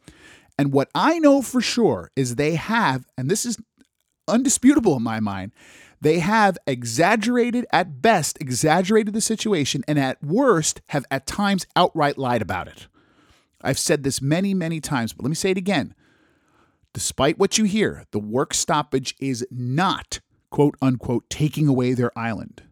And 0.57 0.71
what 0.71 0.89
I 0.95 1.19
know 1.19 1.43
for 1.43 1.61
sure 1.61 2.09
is 2.15 2.35
they 2.35 2.55
have, 2.55 3.05
and 3.15 3.29
this 3.29 3.45
is 3.45 3.57
undisputable 4.27 4.95
in 4.95 5.03
my 5.03 5.19
mind, 5.19 5.51
they 6.03 6.19
have 6.19 6.57
exaggerated, 6.67 7.65
at 7.71 8.01
best, 8.01 8.37
exaggerated 8.41 9.13
the 9.13 9.21
situation, 9.21 9.85
and 9.87 9.97
at 9.97 10.21
worst, 10.21 10.81
have 10.89 11.05
at 11.09 11.25
times 11.25 11.65
outright 11.77 12.17
lied 12.17 12.41
about 12.41 12.67
it. 12.67 12.87
I've 13.61 13.79
said 13.79 14.03
this 14.03 14.21
many, 14.21 14.53
many 14.53 14.81
times, 14.81 15.13
but 15.13 15.23
let 15.23 15.29
me 15.29 15.35
say 15.35 15.51
it 15.51 15.57
again. 15.57 15.95
Despite 16.91 17.39
what 17.39 17.57
you 17.57 17.63
hear, 17.63 18.03
the 18.11 18.19
work 18.19 18.53
stoppage 18.53 19.15
is 19.21 19.47
not, 19.49 20.19
quote 20.49 20.75
unquote, 20.81 21.29
taking 21.29 21.69
away 21.69 21.93
their 21.93 22.11
island. 22.19 22.63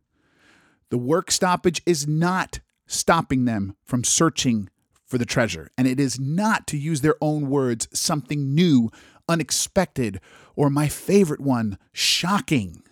The 0.90 0.98
work 0.98 1.32
stoppage 1.32 1.82
is 1.86 2.06
not 2.06 2.60
stopping 2.86 3.46
them 3.46 3.78
from 3.86 4.04
searching 4.04 4.70
for 5.06 5.18
the 5.18 5.26
treasure. 5.26 5.72
And 5.78 5.88
it 5.88 6.02
is 6.02 6.20
not, 6.20 6.68
to 6.68 6.78
use 6.78 7.00
their 7.00 7.16
own 7.22 7.50
words, 7.50 7.88
something 7.94 8.54
new, 8.54 8.92
unexpected, 9.30 10.20
or 10.54 10.70
my 10.70 10.90
favorite 10.90 11.40
one, 11.40 11.78
shocking. 11.94 12.84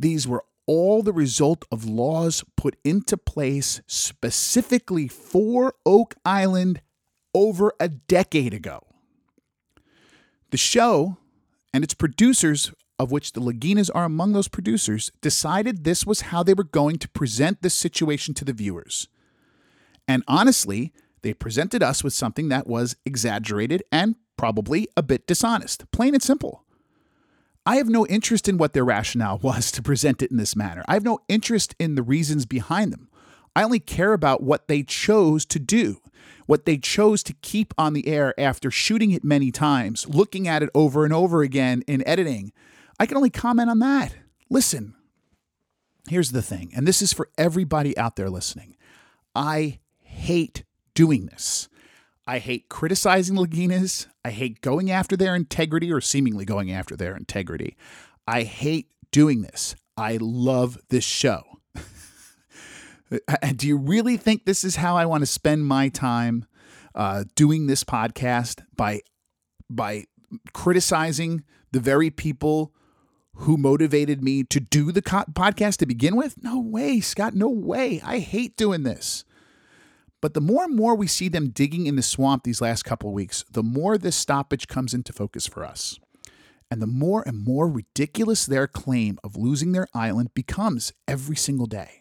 These 0.00 0.26
were 0.26 0.42
all 0.66 1.04
the 1.04 1.12
result 1.12 1.64
of 1.70 1.84
laws 1.84 2.42
put 2.56 2.76
into 2.84 3.16
place 3.16 3.80
specifically 3.86 5.06
for 5.06 5.74
Oak 5.86 6.16
Island 6.24 6.80
over 7.34 7.72
a 7.78 7.88
decade 7.88 8.52
ago. 8.52 8.80
The 10.50 10.56
show 10.56 11.18
and 11.72 11.84
its 11.84 11.94
producers 11.94 12.72
of 13.00 13.10
which 13.10 13.32
the 13.32 13.40
Laginas 13.40 13.90
are 13.94 14.04
among 14.04 14.34
those 14.34 14.46
producers, 14.46 15.10
decided 15.22 15.84
this 15.84 16.04
was 16.04 16.20
how 16.20 16.42
they 16.42 16.52
were 16.52 16.62
going 16.62 16.98
to 16.98 17.08
present 17.08 17.62
this 17.62 17.72
situation 17.72 18.34
to 18.34 18.44
the 18.44 18.52
viewers. 18.52 19.08
And 20.06 20.22
honestly, 20.28 20.92
they 21.22 21.32
presented 21.32 21.82
us 21.82 22.04
with 22.04 22.12
something 22.12 22.50
that 22.50 22.66
was 22.66 22.96
exaggerated 23.06 23.82
and 23.90 24.16
probably 24.36 24.86
a 24.98 25.02
bit 25.02 25.26
dishonest, 25.26 25.90
plain 25.92 26.12
and 26.12 26.22
simple. 26.22 26.66
I 27.70 27.76
have 27.76 27.88
no 27.88 28.04
interest 28.08 28.48
in 28.48 28.58
what 28.58 28.72
their 28.72 28.84
rationale 28.84 29.38
was 29.42 29.70
to 29.70 29.80
present 29.80 30.22
it 30.22 30.32
in 30.32 30.38
this 30.38 30.56
manner. 30.56 30.82
I 30.88 30.94
have 30.94 31.04
no 31.04 31.20
interest 31.28 31.76
in 31.78 31.94
the 31.94 32.02
reasons 32.02 32.44
behind 32.44 32.92
them. 32.92 33.08
I 33.54 33.62
only 33.62 33.78
care 33.78 34.12
about 34.12 34.42
what 34.42 34.66
they 34.66 34.82
chose 34.82 35.46
to 35.46 35.60
do, 35.60 36.00
what 36.46 36.64
they 36.66 36.78
chose 36.78 37.22
to 37.22 37.32
keep 37.42 37.72
on 37.78 37.92
the 37.92 38.08
air 38.08 38.34
after 38.40 38.72
shooting 38.72 39.12
it 39.12 39.22
many 39.22 39.52
times, 39.52 40.08
looking 40.08 40.48
at 40.48 40.64
it 40.64 40.70
over 40.74 41.04
and 41.04 41.14
over 41.14 41.42
again 41.42 41.84
in 41.86 42.06
editing. 42.08 42.50
I 42.98 43.06
can 43.06 43.16
only 43.16 43.30
comment 43.30 43.70
on 43.70 43.78
that. 43.78 44.16
Listen, 44.48 44.96
here's 46.08 46.32
the 46.32 46.42
thing, 46.42 46.72
and 46.74 46.88
this 46.88 47.00
is 47.00 47.12
for 47.12 47.28
everybody 47.38 47.96
out 47.96 48.16
there 48.16 48.30
listening. 48.30 48.76
I 49.32 49.78
hate 50.00 50.64
doing 50.94 51.26
this. 51.26 51.68
I 52.30 52.38
hate 52.38 52.68
criticizing 52.68 53.34
Laginas. 53.34 54.06
I 54.24 54.30
hate 54.30 54.60
going 54.60 54.88
after 54.88 55.16
their 55.16 55.34
integrity 55.34 55.92
or 55.92 56.00
seemingly 56.00 56.44
going 56.44 56.70
after 56.70 56.94
their 56.94 57.16
integrity. 57.16 57.76
I 58.24 58.44
hate 58.44 58.86
doing 59.10 59.42
this. 59.42 59.74
I 59.96 60.16
love 60.20 60.78
this 60.90 61.02
show. 61.02 61.42
Do 63.56 63.66
you 63.66 63.76
really 63.76 64.16
think 64.16 64.44
this 64.44 64.62
is 64.62 64.76
how 64.76 64.96
I 64.96 65.06
want 65.06 65.22
to 65.22 65.26
spend 65.26 65.66
my 65.66 65.88
time 65.88 66.46
uh, 66.94 67.24
doing 67.34 67.66
this 67.66 67.82
podcast 67.82 68.62
by 68.76 69.00
by 69.68 70.04
criticizing 70.52 71.42
the 71.72 71.80
very 71.80 72.10
people 72.10 72.72
who 73.38 73.56
motivated 73.56 74.22
me 74.22 74.44
to 74.44 74.60
do 74.60 74.92
the 74.92 75.02
co- 75.02 75.24
podcast 75.32 75.78
to 75.78 75.86
begin 75.86 76.14
with? 76.14 76.40
No 76.44 76.60
way, 76.60 77.00
Scott. 77.00 77.34
No 77.34 77.48
way. 77.48 78.00
I 78.04 78.20
hate 78.20 78.56
doing 78.56 78.84
this. 78.84 79.24
But 80.20 80.34
the 80.34 80.40
more 80.40 80.64
and 80.64 80.76
more 80.76 80.94
we 80.94 81.06
see 81.06 81.28
them 81.28 81.48
digging 81.48 81.86
in 81.86 81.96
the 81.96 82.02
swamp 82.02 82.44
these 82.44 82.60
last 82.60 82.84
couple 82.84 83.12
weeks, 83.12 83.44
the 83.50 83.62
more 83.62 83.96
this 83.96 84.16
stoppage 84.16 84.68
comes 84.68 84.92
into 84.92 85.12
focus 85.12 85.46
for 85.46 85.64
us. 85.64 85.98
And 86.70 86.80
the 86.80 86.86
more 86.86 87.24
and 87.26 87.42
more 87.42 87.68
ridiculous 87.68 88.46
their 88.46 88.68
claim 88.68 89.18
of 89.24 89.36
losing 89.36 89.72
their 89.72 89.88
island 89.94 90.34
becomes 90.34 90.92
every 91.08 91.36
single 91.36 91.66
day. 91.66 92.00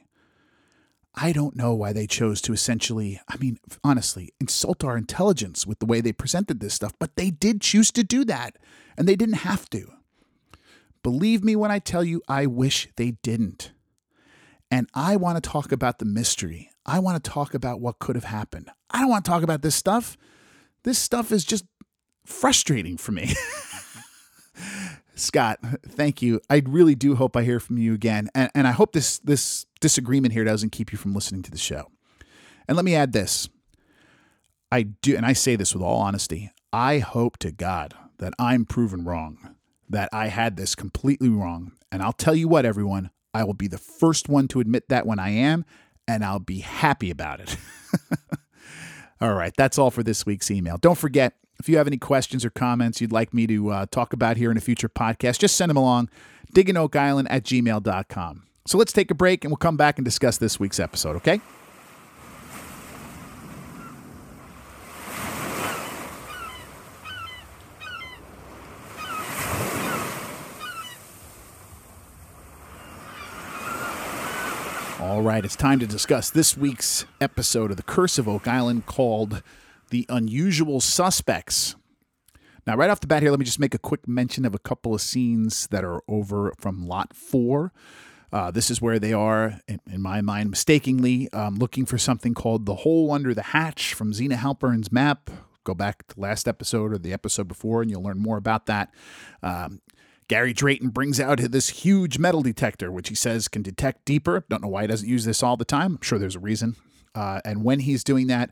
I 1.15 1.31
don't 1.31 1.55
know 1.55 1.73
why 1.73 1.91
they 1.91 2.05
chose 2.05 2.39
to 2.41 2.53
essentially, 2.53 3.19
I 3.27 3.37
mean, 3.37 3.59
honestly, 3.83 4.31
insult 4.39 4.83
our 4.83 4.95
intelligence 4.95 5.65
with 5.65 5.79
the 5.79 5.85
way 5.85 6.01
they 6.01 6.13
presented 6.13 6.59
this 6.59 6.75
stuff, 6.75 6.93
but 6.99 7.15
they 7.15 7.31
did 7.31 7.61
choose 7.61 7.91
to 7.91 8.03
do 8.03 8.23
that, 8.25 8.57
and 8.95 9.07
they 9.07 9.15
didn't 9.15 9.35
have 9.35 9.69
to. 9.71 9.91
Believe 11.01 11.43
me 11.43 11.55
when 11.55 11.71
I 11.71 11.79
tell 11.79 12.03
you, 12.03 12.21
I 12.27 12.45
wish 12.45 12.89
they 12.95 13.11
didn't. 13.23 13.71
And 14.69 14.87
I 14.93 15.15
want 15.15 15.41
to 15.41 15.49
talk 15.49 15.71
about 15.71 15.97
the 15.97 16.05
mystery. 16.05 16.68
I 16.85 16.99
want 16.99 17.23
to 17.23 17.29
talk 17.29 17.53
about 17.53 17.79
what 17.81 17.99
could 17.99 18.15
have 18.15 18.25
happened. 18.25 18.69
I 18.89 18.99
don't 18.99 19.09
want 19.09 19.25
to 19.25 19.29
talk 19.31 19.43
about 19.43 19.61
this 19.61 19.75
stuff. 19.75 20.17
This 20.83 20.97
stuff 20.97 21.31
is 21.31 21.43
just 21.43 21.65
frustrating 22.25 22.97
for 22.97 23.11
me. 23.11 23.33
Scott, 25.15 25.59
thank 25.85 26.21
you. 26.21 26.39
I 26.49 26.61
really 26.65 26.95
do 26.95 27.15
hope 27.15 27.35
I 27.35 27.43
hear 27.43 27.59
from 27.59 27.77
you 27.77 27.93
again. 27.93 28.29
And, 28.33 28.49
and 28.55 28.67
I 28.67 28.71
hope 28.71 28.93
this 28.93 29.19
this 29.19 29.65
disagreement 29.81 30.33
here 30.33 30.43
doesn't 30.43 30.71
keep 30.71 30.91
you 30.91 30.97
from 30.97 31.13
listening 31.13 31.43
to 31.43 31.51
the 31.51 31.57
show. 31.57 31.91
And 32.67 32.75
let 32.75 32.85
me 32.85 32.95
add 32.95 33.13
this. 33.13 33.49
I 34.71 34.83
do, 34.83 35.15
and 35.17 35.25
I 35.25 35.33
say 35.33 35.55
this 35.55 35.73
with 35.73 35.83
all 35.83 35.99
honesty. 35.99 36.51
I 36.71 36.99
hope 36.99 37.37
to 37.39 37.51
God 37.51 37.95
that 38.19 38.33
I'm 38.37 38.65
proven 38.65 39.03
wrong, 39.03 39.55
that 39.89 40.09
I 40.13 40.27
had 40.27 40.55
this 40.55 40.75
completely 40.75 41.29
wrong. 41.29 41.71
And 41.91 42.03
I'll 42.03 42.13
tell 42.13 42.35
you 42.35 42.47
what, 42.47 42.65
everyone, 42.65 43.09
I 43.33 43.43
will 43.43 43.55
be 43.55 43.67
the 43.67 43.77
first 43.79 44.29
one 44.29 44.47
to 44.49 44.59
admit 44.59 44.89
that 44.89 45.07
when 45.07 45.17
I 45.17 45.31
am, 45.31 45.65
and 46.09 46.25
I'll 46.25 46.39
be 46.39 46.59
happy 46.59 47.11
about 47.11 47.39
it. 47.39 47.55
all 49.21 49.35
right, 49.35 49.53
that's 49.55 49.77
all 49.77 49.91
for 49.91 50.01
this 50.01 50.25
week's 50.25 50.49
email. 50.49 50.77
Don't 50.77 50.97
forget, 50.97 51.35
if 51.59 51.69
you 51.69 51.77
have 51.77 51.85
any 51.85 51.97
questions 51.97 52.43
or 52.43 52.49
comments 52.49 52.99
you'd 52.99 53.11
like 53.11 53.31
me 53.31 53.45
to 53.45 53.69
uh, 53.69 53.85
talk 53.91 54.11
about 54.11 54.35
here 54.35 54.49
in 54.49 54.57
a 54.57 54.61
future 54.61 54.89
podcast, 54.89 55.37
just 55.37 55.55
send 55.55 55.69
them 55.69 55.77
along, 55.77 56.09
digginoakisland 56.53 57.27
at 57.29 57.43
gmail.com. 57.43 58.43
So 58.65 58.77
let's 58.77 58.91
take 58.91 59.11
a 59.11 59.15
break 59.15 59.45
and 59.45 59.51
we'll 59.51 59.57
come 59.57 59.77
back 59.77 59.99
and 59.99 60.05
discuss 60.05 60.39
this 60.39 60.59
week's 60.59 60.79
episode, 60.79 61.15
okay? 61.17 61.41
All 75.19 75.25
right, 75.25 75.43
it's 75.43 75.57
time 75.57 75.79
to 75.79 75.85
discuss 75.85 76.29
this 76.29 76.55
week's 76.55 77.05
episode 77.19 77.71
of 77.71 77.77
The 77.77 77.83
Curse 77.83 78.17
of 78.17 78.29
Oak 78.29 78.47
Island 78.47 78.85
called 78.85 79.43
The 79.89 80.05
Unusual 80.07 80.79
Suspects. 80.79 81.75
Now, 82.65 82.77
right 82.77 82.89
off 82.89 83.01
the 83.01 83.07
bat 83.07 83.21
here, 83.21 83.29
let 83.29 83.37
me 83.37 83.43
just 83.43 83.59
make 83.59 83.73
a 83.73 83.79
quick 83.79 84.07
mention 84.07 84.45
of 84.45 84.55
a 84.55 84.59
couple 84.59 84.95
of 84.95 85.01
scenes 85.01 85.67
that 85.71 85.83
are 85.83 85.99
over 86.07 86.53
from 86.57 86.87
Lot 86.87 87.13
4. 87.13 87.73
Uh, 88.31 88.49
this 88.51 88.71
is 88.71 88.81
where 88.81 88.97
they 88.97 89.11
are, 89.11 89.59
in, 89.67 89.81
in 89.91 90.01
my 90.01 90.21
mind, 90.21 90.51
mistakenly 90.51 91.29
um, 91.33 91.55
looking 91.55 91.85
for 91.85 91.97
something 91.97 92.33
called 92.33 92.65
the 92.65 92.75
hole 92.75 93.11
under 93.11 93.33
the 93.33 93.43
hatch 93.43 93.93
from 93.93 94.13
Zena 94.13 94.37
Halpern's 94.37 94.89
map. 94.89 95.29
Go 95.65 95.73
back 95.73 96.07
to 96.07 96.17
last 96.17 96.47
episode 96.47 96.93
or 96.93 96.97
the 96.97 97.11
episode 97.11 97.49
before, 97.49 97.81
and 97.81 97.91
you'll 97.91 98.03
learn 98.03 98.19
more 98.19 98.37
about 98.37 98.67
that. 98.67 98.93
Um, 99.43 99.81
Gary 100.29 100.53
Drayton 100.53 100.89
brings 100.89 101.19
out 101.19 101.39
this 101.39 101.69
huge 101.69 102.19
metal 102.19 102.43
detector, 102.43 102.91
which 102.91 103.09
he 103.09 103.15
says 103.15 103.47
can 103.47 103.63
detect 103.63 104.05
deeper. 104.05 104.45
Don't 104.47 104.61
know 104.61 104.69
why 104.69 104.83
he 104.83 104.87
doesn't 104.87 105.09
use 105.09 105.25
this 105.25 105.41
all 105.41 105.57
the 105.57 105.65
time. 105.65 105.95
I'm 105.95 106.01
sure 106.01 106.19
there's 106.19 106.35
a 106.35 106.39
reason. 106.39 106.75
Uh, 107.15 107.41
and 107.43 107.63
when 107.63 107.79
he's 107.79 108.03
doing 108.03 108.27
that, 108.27 108.51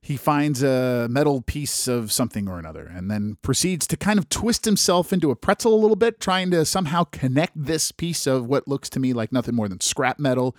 he 0.00 0.16
finds 0.16 0.62
a 0.62 1.08
metal 1.10 1.42
piece 1.42 1.88
of 1.88 2.12
something 2.12 2.48
or 2.48 2.58
another 2.58 2.86
and 2.86 3.10
then 3.10 3.36
proceeds 3.42 3.88
to 3.88 3.96
kind 3.96 4.18
of 4.20 4.28
twist 4.28 4.64
himself 4.64 5.12
into 5.12 5.32
a 5.32 5.36
pretzel 5.36 5.74
a 5.74 5.80
little 5.80 5.96
bit, 5.96 6.20
trying 6.20 6.50
to 6.52 6.64
somehow 6.64 7.04
connect 7.04 7.52
this 7.56 7.90
piece 7.90 8.26
of 8.28 8.46
what 8.46 8.68
looks 8.68 8.88
to 8.90 9.00
me 9.00 9.12
like 9.12 9.32
nothing 9.32 9.56
more 9.56 9.68
than 9.68 9.80
scrap 9.80 10.20
metal 10.20 10.56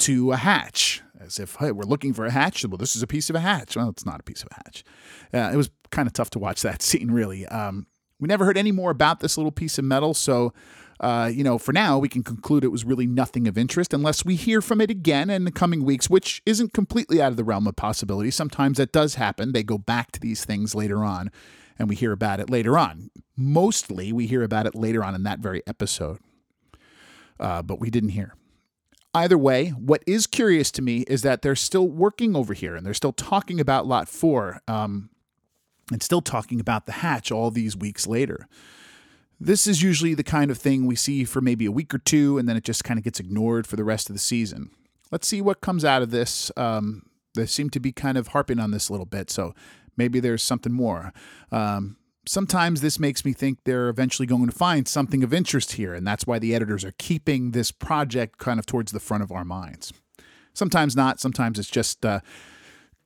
to 0.00 0.32
a 0.32 0.36
hatch. 0.36 1.02
As 1.18 1.38
if, 1.38 1.56
hey, 1.56 1.72
we're 1.72 1.84
looking 1.84 2.12
for 2.12 2.26
a 2.26 2.30
hatch. 2.30 2.64
Well, 2.66 2.76
this 2.76 2.94
is 2.94 3.02
a 3.02 3.06
piece 3.06 3.30
of 3.30 3.36
a 3.36 3.40
hatch. 3.40 3.76
Well, 3.76 3.88
it's 3.88 4.06
not 4.06 4.20
a 4.20 4.24
piece 4.24 4.42
of 4.42 4.48
a 4.52 4.54
hatch. 4.56 4.84
Uh, 5.32 5.52
it 5.52 5.56
was 5.56 5.70
kind 5.90 6.06
of 6.06 6.12
tough 6.12 6.30
to 6.30 6.38
watch 6.38 6.60
that 6.62 6.82
scene, 6.82 7.10
really. 7.10 7.46
Um, 7.46 7.86
we 8.20 8.28
never 8.28 8.44
heard 8.44 8.58
any 8.58 8.72
more 8.72 8.90
about 8.90 9.20
this 9.20 9.36
little 9.36 9.52
piece 9.52 9.78
of 9.78 9.84
metal, 9.84 10.14
so 10.14 10.52
uh, 11.00 11.30
you 11.32 11.42
know, 11.42 11.56
for 11.56 11.72
now, 11.72 11.98
we 11.98 12.10
can 12.10 12.22
conclude 12.22 12.62
it 12.62 12.68
was 12.68 12.84
really 12.84 13.06
nothing 13.06 13.48
of 13.48 13.56
interest 13.56 13.94
unless 13.94 14.22
we 14.22 14.36
hear 14.36 14.60
from 14.60 14.82
it 14.82 14.90
again 14.90 15.30
in 15.30 15.44
the 15.44 15.50
coming 15.50 15.82
weeks, 15.82 16.10
which 16.10 16.42
isn't 16.44 16.74
completely 16.74 17.22
out 17.22 17.30
of 17.30 17.38
the 17.38 17.44
realm 17.44 17.66
of 17.66 17.74
possibility. 17.74 18.30
Sometimes 18.30 18.76
that 18.76 18.92
does 18.92 19.14
happen. 19.14 19.52
They 19.52 19.62
go 19.62 19.78
back 19.78 20.12
to 20.12 20.20
these 20.20 20.44
things 20.44 20.74
later 20.74 21.02
on, 21.02 21.30
and 21.78 21.88
we 21.88 21.96
hear 21.96 22.12
about 22.12 22.38
it 22.38 22.50
later 22.50 22.76
on. 22.76 23.10
Mostly, 23.34 24.12
we 24.12 24.26
hear 24.26 24.42
about 24.42 24.66
it 24.66 24.74
later 24.74 25.02
on 25.02 25.14
in 25.14 25.22
that 25.22 25.38
very 25.38 25.62
episode, 25.66 26.18
uh, 27.40 27.62
but 27.62 27.80
we 27.80 27.88
didn't 27.88 28.10
hear. 28.10 28.34
Either 29.14 29.38
way, 29.38 29.70
what 29.70 30.04
is 30.06 30.26
curious 30.26 30.70
to 30.70 30.82
me 30.82 31.00
is 31.08 31.22
that 31.22 31.40
they're 31.40 31.56
still 31.56 31.88
working 31.88 32.36
over 32.36 32.52
here 32.52 32.76
and 32.76 32.84
they're 32.84 32.94
still 32.94 33.12
talking 33.12 33.58
about 33.58 33.86
Lot 33.86 34.06
4 34.06 34.60
um, 34.68 35.08
and 35.90 36.02
still 36.02 36.22
talking 36.22 36.60
about 36.60 36.86
the 36.86 36.92
hatch 36.92 37.30
all 37.30 37.50
these 37.50 37.76
weeks 37.76 38.06
later. 38.06 38.46
This 39.38 39.66
is 39.66 39.82
usually 39.82 40.14
the 40.14 40.22
kind 40.22 40.50
of 40.50 40.58
thing 40.58 40.86
we 40.86 40.96
see 40.96 41.24
for 41.24 41.40
maybe 41.40 41.64
a 41.64 41.72
week 41.72 41.94
or 41.94 41.98
two, 41.98 42.36
and 42.36 42.48
then 42.48 42.56
it 42.56 42.64
just 42.64 42.84
kind 42.84 42.98
of 42.98 43.04
gets 43.04 43.18
ignored 43.18 43.66
for 43.66 43.76
the 43.76 43.84
rest 43.84 44.10
of 44.10 44.14
the 44.14 44.20
season. 44.20 44.70
Let's 45.10 45.26
see 45.26 45.40
what 45.40 45.62
comes 45.62 45.84
out 45.84 46.02
of 46.02 46.10
this. 46.10 46.52
Um, 46.56 47.06
they 47.34 47.46
seem 47.46 47.70
to 47.70 47.80
be 47.80 47.92
kind 47.92 48.18
of 48.18 48.28
harping 48.28 48.58
on 48.58 48.70
this 48.70 48.88
a 48.88 48.92
little 48.92 49.06
bit, 49.06 49.30
so 49.30 49.54
maybe 49.96 50.20
there's 50.20 50.42
something 50.42 50.72
more. 50.72 51.12
Um, 51.50 51.96
sometimes 52.26 52.80
this 52.80 52.98
makes 52.98 53.24
me 53.24 53.32
think 53.32 53.60
they're 53.64 53.88
eventually 53.88 54.26
going 54.26 54.46
to 54.46 54.52
find 54.52 54.86
something 54.86 55.24
of 55.24 55.32
interest 55.32 55.72
here, 55.72 55.94
and 55.94 56.06
that's 56.06 56.26
why 56.26 56.38
the 56.38 56.54
editors 56.54 56.84
are 56.84 56.94
keeping 56.98 57.52
this 57.52 57.70
project 57.70 58.38
kind 58.38 58.58
of 58.58 58.66
towards 58.66 58.92
the 58.92 59.00
front 59.00 59.22
of 59.22 59.32
our 59.32 59.44
minds. 59.44 59.92
Sometimes 60.52 60.96
not. 60.96 61.20
Sometimes 61.20 61.58
it's 61.58 61.70
just 61.70 62.04
uh, 62.04 62.20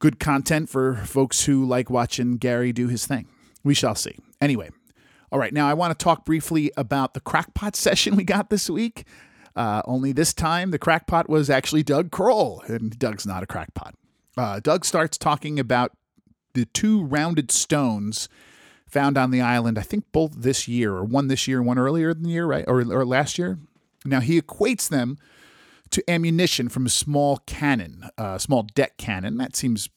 good 0.05 0.21
content 0.21 0.69
for 0.69 0.97
folks 0.97 1.47
who 1.47 1.65
like 1.65 1.89
watching 1.89 2.37
Gary 2.37 2.75
do 2.75 2.89
his 2.89 3.07
thing. 3.07 3.27
We 3.63 3.73
shall 3.73 3.95
see. 3.95 4.19
Anyway, 4.39 4.69
all 5.33 5.39
right, 5.39 5.51
now 5.51 5.67
I 5.67 5.73
want 5.73 5.99
to 5.99 6.05
talk 6.05 6.27
briefly 6.27 6.71
about 6.77 7.15
the 7.15 7.21
crackpot 7.21 7.75
session 7.87 8.15
we 8.15 8.23
got 8.23 8.51
this 8.51 8.69
week. 8.69 9.07
Uh, 9.57 9.81
only 9.87 10.13
this 10.13 10.35
time, 10.35 10.73
the 10.73 10.79
crackpot 10.79 11.31
was 11.31 11.49
actually 11.49 11.83
Doug 11.83 12.11
Crowell, 12.11 12.63
and 12.67 12.99
Doug's 12.99 13.27
not 13.27 13.43
a 13.43 13.47
crackpot. 13.47 13.95
Uh, 14.37 14.61
Doug 14.61 14.85
starts 14.85 15.17
talking 15.17 15.59
about 15.59 15.93
the 16.53 16.67
two 16.67 17.03
rounded 17.03 17.51
stones 17.51 18.29
found 18.87 19.17
on 19.17 19.31
the 19.31 19.41
island, 19.41 19.79
I 19.79 19.83
think 19.83 20.05
both 20.13 20.35
this 20.37 20.69
year, 20.69 20.93
or 20.93 21.05
one 21.05 21.29
this 21.29 21.49
year, 21.49 21.63
one 21.63 21.79
earlier 21.79 22.11
in 22.11 22.25
the 22.25 22.29
year, 22.29 22.45
right? 22.45 22.67
Or, 22.69 22.81
or 22.81 23.07
last 23.07 23.39
year. 23.39 23.59
Now, 24.05 24.21
he 24.21 24.39
equates 24.39 24.87
them 24.87 25.17
to 25.91 26.11
ammunition 26.11 26.69
from 26.69 26.87
a 26.87 26.91
small 26.91 27.39
cannon, 27.47 28.09
a 28.19 28.23
uh, 28.23 28.39
small 28.39 28.63
deck 28.63 28.97
cannon. 28.97 29.37
That 29.37 29.55
seems 29.57 29.89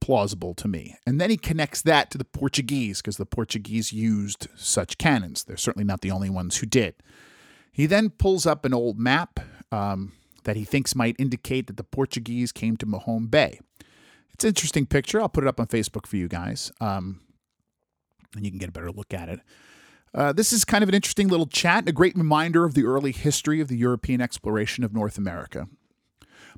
plausible 0.00 0.52
to 0.54 0.66
me. 0.66 0.96
And 1.06 1.20
then 1.20 1.30
he 1.30 1.36
connects 1.36 1.80
that 1.82 2.10
to 2.10 2.18
the 2.18 2.24
Portuguese 2.24 3.00
because 3.00 3.18
the 3.18 3.26
Portuguese 3.26 3.92
used 3.92 4.48
such 4.56 4.98
cannons. 4.98 5.44
They're 5.44 5.56
certainly 5.56 5.84
not 5.84 6.00
the 6.00 6.10
only 6.10 6.28
ones 6.28 6.56
who 6.56 6.66
did. 6.66 6.96
He 7.70 7.86
then 7.86 8.10
pulls 8.10 8.44
up 8.44 8.64
an 8.64 8.74
old 8.74 8.98
map 8.98 9.38
um, 9.70 10.12
that 10.42 10.56
he 10.56 10.64
thinks 10.64 10.96
might 10.96 11.16
indicate 11.18 11.68
that 11.68 11.76
the 11.76 11.84
Portuguese 11.84 12.50
came 12.50 12.76
to 12.78 12.86
Mahone 12.86 13.26
Bay. 13.26 13.60
It's 14.34 14.44
an 14.44 14.48
interesting 14.48 14.86
picture. 14.86 15.20
I'll 15.20 15.28
put 15.28 15.44
it 15.44 15.48
up 15.48 15.60
on 15.60 15.68
Facebook 15.68 16.06
for 16.06 16.16
you 16.16 16.26
guys, 16.26 16.72
um, 16.80 17.20
and 18.34 18.44
you 18.44 18.50
can 18.50 18.58
get 18.58 18.70
a 18.70 18.72
better 18.72 18.90
look 18.90 19.14
at 19.14 19.28
it. 19.28 19.40
Uh, 20.14 20.32
this 20.32 20.52
is 20.52 20.64
kind 20.64 20.82
of 20.82 20.88
an 20.88 20.94
interesting 20.94 21.28
little 21.28 21.46
chat 21.46 21.78
and 21.78 21.88
a 21.88 21.92
great 21.92 22.16
reminder 22.16 22.64
of 22.64 22.74
the 22.74 22.84
early 22.84 23.12
history 23.12 23.60
of 23.60 23.68
the 23.68 23.76
European 23.76 24.20
exploration 24.20 24.84
of 24.84 24.92
North 24.92 25.16
America. 25.16 25.68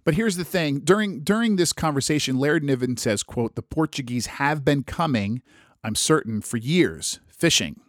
But 0.02 0.14
here's 0.14 0.36
the 0.36 0.44
thing: 0.44 0.80
during 0.80 1.20
during 1.20 1.56
this 1.56 1.72
conversation, 1.72 2.38
Laird 2.38 2.64
Niven 2.64 2.96
says, 2.96 3.22
"quote 3.22 3.54
The 3.54 3.62
Portuguese 3.62 4.26
have 4.26 4.64
been 4.64 4.82
coming, 4.82 5.40
I'm 5.82 5.94
certain, 5.94 6.40
for 6.40 6.56
years, 6.56 7.20
fishing." 7.28 7.80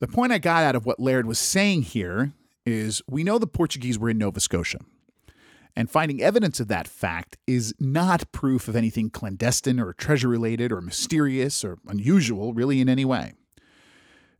The 0.00 0.08
point 0.08 0.32
I 0.32 0.38
got 0.38 0.64
out 0.64 0.74
of 0.74 0.84
what 0.84 1.00
Laird 1.00 1.26
was 1.26 1.38
saying 1.38 1.82
here 1.82 2.32
is 2.66 3.00
we 3.08 3.24
know 3.24 3.38
the 3.38 3.46
Portuguese 3.46 3.98
were 3.98 4.10
in 4.10 4.18
Nova 4.18 4.40
Scotia. 4.40 4.80
And 5.76 5.90
finding 5.90 6.22
evidence 6.22 6.60
of 6.60 6.68
that 6.68 6.86
fact 6.86 7.36
is 7.46 7.74
not 7.80 8.30
proof 8.32 8.68
of 8.68 8.76
anything 8.76 9.10
clandestine 9.10 9.80
or 9.80 9.92
treasure 9.92 10.28
related 10.28 10.70
or 10.70 10.80
mysterious 10.80 11.64
or 11.64 11.78
unusual, 11.88 12.54
really, 12.54 12.80
in 12.80 12.88
any 12.88 13.04
way. 13.04 13.32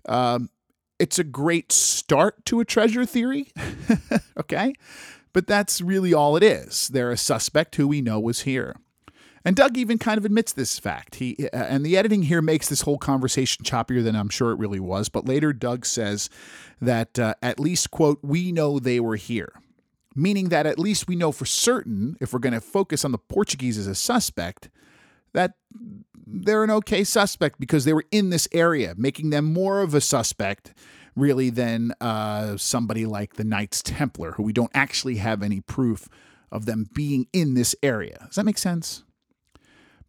Um, 0.09 0.51
it's 0.99 1.19
a 1.19 1.25
great 1.25 1.73
start 1.73 2.45
to 2.47 2.61
a 2.61 2.65
treasure 2.65 3.05
theory, 3.05 3.53
okay? 4.39 4.75
But 5.33 5.47
that's 5.47 5.81
really 5.81 6.15
all 6.15 6.37
it 6.37 6.43
is. 6.43 6.89
They're 6.89 7.11
a 7.11 7.17
suspect 7.17 7.77
who 7.77 7.89
we 7.89 8.01
know 8.01 8.21
was 8.21 8.43
here. 8.43 8.77
And 9.45 9.57
Doug 9.57 9.77
even 9.77 9.99
kind 9.99 10.17
of 10.17 10.25
admits 10.25 10.53
this 10.53 10.79
fact. 10.79 11.17
He 11.17 11.49
uh, 11.53 11.57
and 11.57 11.85
the 11.85 11.99
editing 11.99 12.23
here 12.23 12.41
makes 12.41 12.69
this 12.69 12.83
whole 12.83 12.97
conversation 12.97 13.65
choppier 13.65 14.03
than 14.03 14.17
I'm 14.17 14.31
sure 14.31 14.53
it 14.53 14.59
really 14.59 14.81
was. 14.81 15.11
But 15.11 15.27
later, 15.27 15.53
Doug 15.53 15.85
says 15.85 16.31
that 16.81 17.19
uh, 17.19 17.35
at 17.43 17.61
least 17.61 17.91
quote 17.91 18.21
we 18.23 18.53
know 18.53 18.79
they 18.79 19.01
were 19.01 19.17
here 19.17 19.53
meaning 20.15 20.49
that 20.51 20.67
at 20.67 20.79
least 20.79 21.09
we 21.09 21.17
know 21.17 21.33
for 21.33 21.45
certain, 21.45 22.17
if 22.21 22.33
we're 22.33 22.39
going 22.39 22.55
to 22.55 22.61
focus 22.61 23.05
on 23.05 23.13
the 23.13 23.19
Portuguese 23.19 23.79
as 23.79 23.87
a 23.87 23.95
suspect, 23.95 24.69
that 25.35 25.55
they're 26.27 26.65
an 26.65 26.71
okay 26.71 27.05
suspect 27.05 27.61
because 27.61 27.85
they 27.85 27.93
were 27.93 28.07
in 28.11 28.31
this 28.31 28.49
area, 28.53 28.95
making 28.97 29.31
them 29.31 29.45
more 29.45 29.83
of 29.83 29.95
a 29.95 30.01
suspect, 30.01 30.73
really, 31.15 31.51
than 31.51 31.93
uh, 32.01 32.57
somebody 32.57 33.07
like 33.07 33.35
the 33.35 33.45
Knights 33.45 33.83
Templar, 33.83 34.33
who 34.33 34.43
we 34.43 34.53
don't 34.53 34.71
actually 34.75 35.17
have 35.17 35.43
any 35.43 35.61
proof 35.61 36.09
of 36.51 36.67
them 36.67 36.89
being 36.95 37.27
in 37.33 37.55
this 37.55 37.75
area. 37.83 38.19
Does 38.27 38.37
that 38.37 38.45
make 38.45 38.59
sense? 38.59 39.05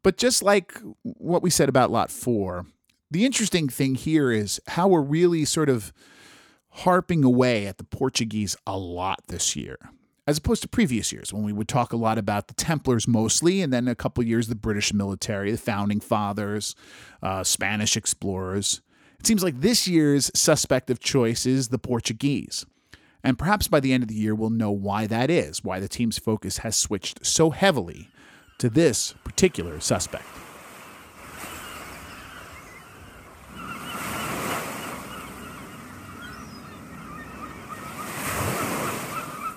But 0.03 0.17
just 0.17 0.43
like 0.43 0.79
what 1.03 1.41
we 1.41 1.49
said 1.49 1.67
about 1.67 1.91
Lot 1.91 2.11
4, 2.11 2.65
the 3.09 3.25
interesting 3.25 3.67
thing 3.67 3.95
here 3.95 4.31
is 4.31 4.61
how 4.67 4.87
we're 4.87 5.01
really 5.01 5.45
sort 5.45 5.69
of 5.69 5.91
harping 6.69 7.23
away 7.23 7.65
at 7.65 7.77
the 7.77 7.83
Portuguese 7.83 8.55
a 8.67 8.77
lot 8.77 9.21
this 9.27 9.55
year, 9.55 9.77
as 10.27 10.37
opposed 10.37 10.61
to 10.63 10.67
previous 10.67 11.11
years 11.11 11.31
when 11.31 11.43
we 11.43 11.53
would 11.53 11.67
talk 11.67 11.93
a 11.93 11.97
lot 11.97 12.17
about 12.17 12.47
the 12.47 12.53
Templars 12.53 13.07
mostly, 13.07 13.61
and 13.61 13.71
then 13.71 13.87
a 13.87 13.95
couple 13.95 14.23
years 14.23 14.47
the 14.47 14.55
British 14.55 14.93
military, 14.93 15.51
the 15.51 15.57
founding 15.57 15.99
fathers, 15.99 16.75
uh, 17.21 17.43
Spanish 17.43 17.95
explorers. 17.95 18.81
It 19.19 19.27
seems 19.27 19.43
like 19.43 19.61
this 19.61 19.87
year's 19.87 20.31
suspect 20.33 20.89
of 20.89 20.99
choice 20.99 21.45
is 21.45 21.69
the 21.69 21.79
Portuguese. 21.79 22.65
And 23.23 23.39
perhaps 23.39 23.67
by 23.67 23.79
the 23.79 23.91
end 23.91 24.03
of 24.03 24.09
the 24.09 24.15
year, 24.15 24.35
we'll 24.35 24.51
know 24.51 24.71
why 24.71 25.07
that 25.07 25.31
is, 25.31 25.63
why 25.63 25.79
the 25.79 25.87
team's 25.87 26.19
focus 26.19 26.59
has 26.59 26.75
switched 26.75 27.25
so 27.25 27.49
heavily 27.49 28.09
to 28.59 28.69
this 28.69 29.13
particular 29.23 29.79
suspect. 29.79 30.25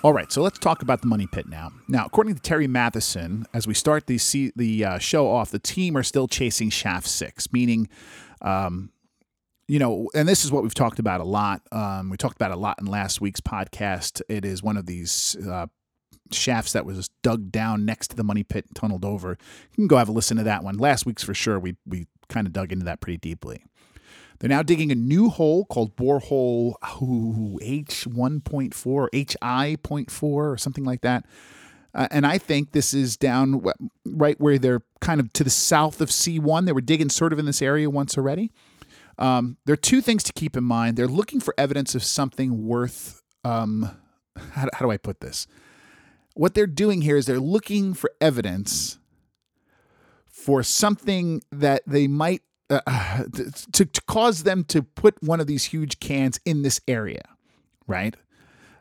All 0.04 0.12
right, 0.12 0.30
so 0.30 0.42
let's 0.42 0.60
talk 0.60 0.82
about 0.82 1.00
the 1.00 1.08
money 1.08 1.26
pit 1.26 1.48
now. 1.48 1.72
Now, 1.88 2.06
according 2.06 2.36
to 2.36 2.40
Terry 2.40 2.68
Matheson, 2.68 3.46
as 3.52 3.66
we 3.66 3.74
start 3.74 4.06
the 4.06 4.16
see, 4.16 4.52
the 4.54 4.84
uh, 4.84 4.98
show 4.98 5.28
off, 5.28 5.50
the 5.50 5.58
team 5.58 5.96
are 5.96 6.04
still 6.04 6.28
chasing 6.28 6.70
shaft 6.70 7.08
six, 7.08 7.52
meaning, 7.52 7.88
um, 8.40 8.92
you 9.66 9.80
know, 9.80 10.08
and 10.14 10.28
this 10.28 10.44
is 10.44 10.52
what 10.52 10.62
we've 10.62 10.72
talked 10.72 11.00
about 11.00 11.20
a 11.20 11.24
lot. 11.24 11.62
Um, 11.72 12.10
we 12.10 12.16
talked 12.16 12.36
about 12.36 12.52
a 12.52 12.56
lot 12.56 12.78
in 12.80 12.86
last 12.86 13.20
week's 13.20 13.40
podcast. 13.40 14.22
It 14.28 14.44
is 14.44 14.62
one 14.62 14.76
of 14.76 14.86
these 14.86 15.36
uh, 15.44 15.66
shafts 16.30 16.74
that 16.74 16.86
was 16.86 17.10
dug 17.24 17.50
down 17.50 17.84
next 17.84 18.08
to 18.08 18.16
the 18.16 18.24
money 18.24 18.44
pit 18.44 18.66
and 18.68 18.76
tunneled 18.76 19.04
over. 19.04 19.30
You 19.72 19.74
can 19.74 19.88
go 19.88 19.96
have 19.96 20.08
a 20.08 20.12
listen 20.12 20.36
to 20.36 20.44
that 20.44 20.62
one. 20.62 20.76
Last 20.78 21.06
week's 21.06 21.24
for 21.24 21.34
sure. 21.34 21.58
We 21.58 21.74
we 21.84 22.06
kind 22.28 22.46
of 22.46 22.52
dug 22.52 22.70
into 22.70 22.84
that 22.84 23.00
pretty 23.00 23.18
deeply. 23.18 23.64
They're 24.38 24.48
now 24.48 24.62
digging 24.62 24.92
a 24.92 24.94
new 24.94 25.30
hole 25.30 25.64
called 25.64 25.96
borehole 25.96 26.74
H1.4, 26.82 29.08
HI.4, 29.12 30.22
or 30.22 30.56
something 30.56 30.84
like 30.84 31.00
that. 31.00 31.26
Uh, 31.94 32.06
and 32.10 32.26
I 32.26 32.38
think 32.38 32.72
this 32.72 32.94
is 32.94 33.16
down 33.16 33.64
right 34.04 34.40
where 34.40 34.58
they're 34.58 34.82
kind 35.00 35.20
of 35.20 35.32
to 35.32 35.42
the 35.42 35.50
south 35.50 36.00
of 36.00 36.10
C1. 36.10 36.66
They 36.66 36.72
were 36.72 36.80
digging 36.80 37.08
sort 37.08 37.32
of 37.32 37.38
in 37.38 37.46
this 37.46 37.62
area 37.62 37.90
once 37.90 38.16
already. 38.16 38.52
Um, 39.18 39.56
there 39.64 39.72
are 39.72 39.76
two 39.76 40.00
things 40.00 40.22
to 40.24 40.32
keep 40.32 40.56
in 40.56 40.62
mind. 40.62 40.96
They're 40.96 41.08
looking 41.08 41.40
for 41.40 41.54
evidence 41.58 41.94
of 41.94 42.04
something 42.04 42.66
worth. 42.66 43.22
Um, 43.42 43.90
how, 44.52 44.68
how 44.72 44.86
do 44.86 44.92
I 44.92 44.96
put 44.96 45.20
this? 45.20 45.48
What 46.34 46.54
they're 46.54 46.68
doing 46.68 47.02
here 47.02 47.16
is 47.16 47.26
they're 47.26 47.40
looking 47.40 47.94
for 47.94 48.12
evidence 48.20 48.98
for 50.26 50.62
something 50.62 51.42
that 51.50 51.82
they 51.84 52.06
might 52.06 52.42
uh, 52.70 53.24
to, 53.72 53.84
to 53.84 54.00
cause 54.02 54.42
them 54.42 54.64
to 54.64 54.82
put 54.82 55.22
one 55.22 55.40
of 55.40 55.46
these 55.46 55.64
huge 55.64 56.00
cans 56.00 56.40
in 56.44 56.62
this 56.62 56.80
area, 56.88 57.22
right? 57.86 58.16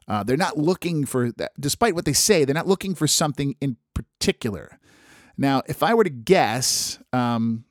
Uh, 0.07 0.23
they're 0.23 0.37
not 0.37 0.57
looking 0.57 1.05
for 1.05 1.31
that, 1.33 1.51
despite 1.59 1.93
what 1.93 2.05
they 2.05 2.13
say, 2.13 2.45
they're 2.45 2.55
not 2.55 2.67
looking 2.67 2.95
for 2.95 3.07
something 3.07 3.55
in 3.59 3.75
particular. 3.93 4.79
Now, 5.37 5.61
if 5.67 5.83
I 5.83 5.93
were 5.93 6.05
to 6.05 6.09
guess, 6.09 6.99
um, 7.11 7.65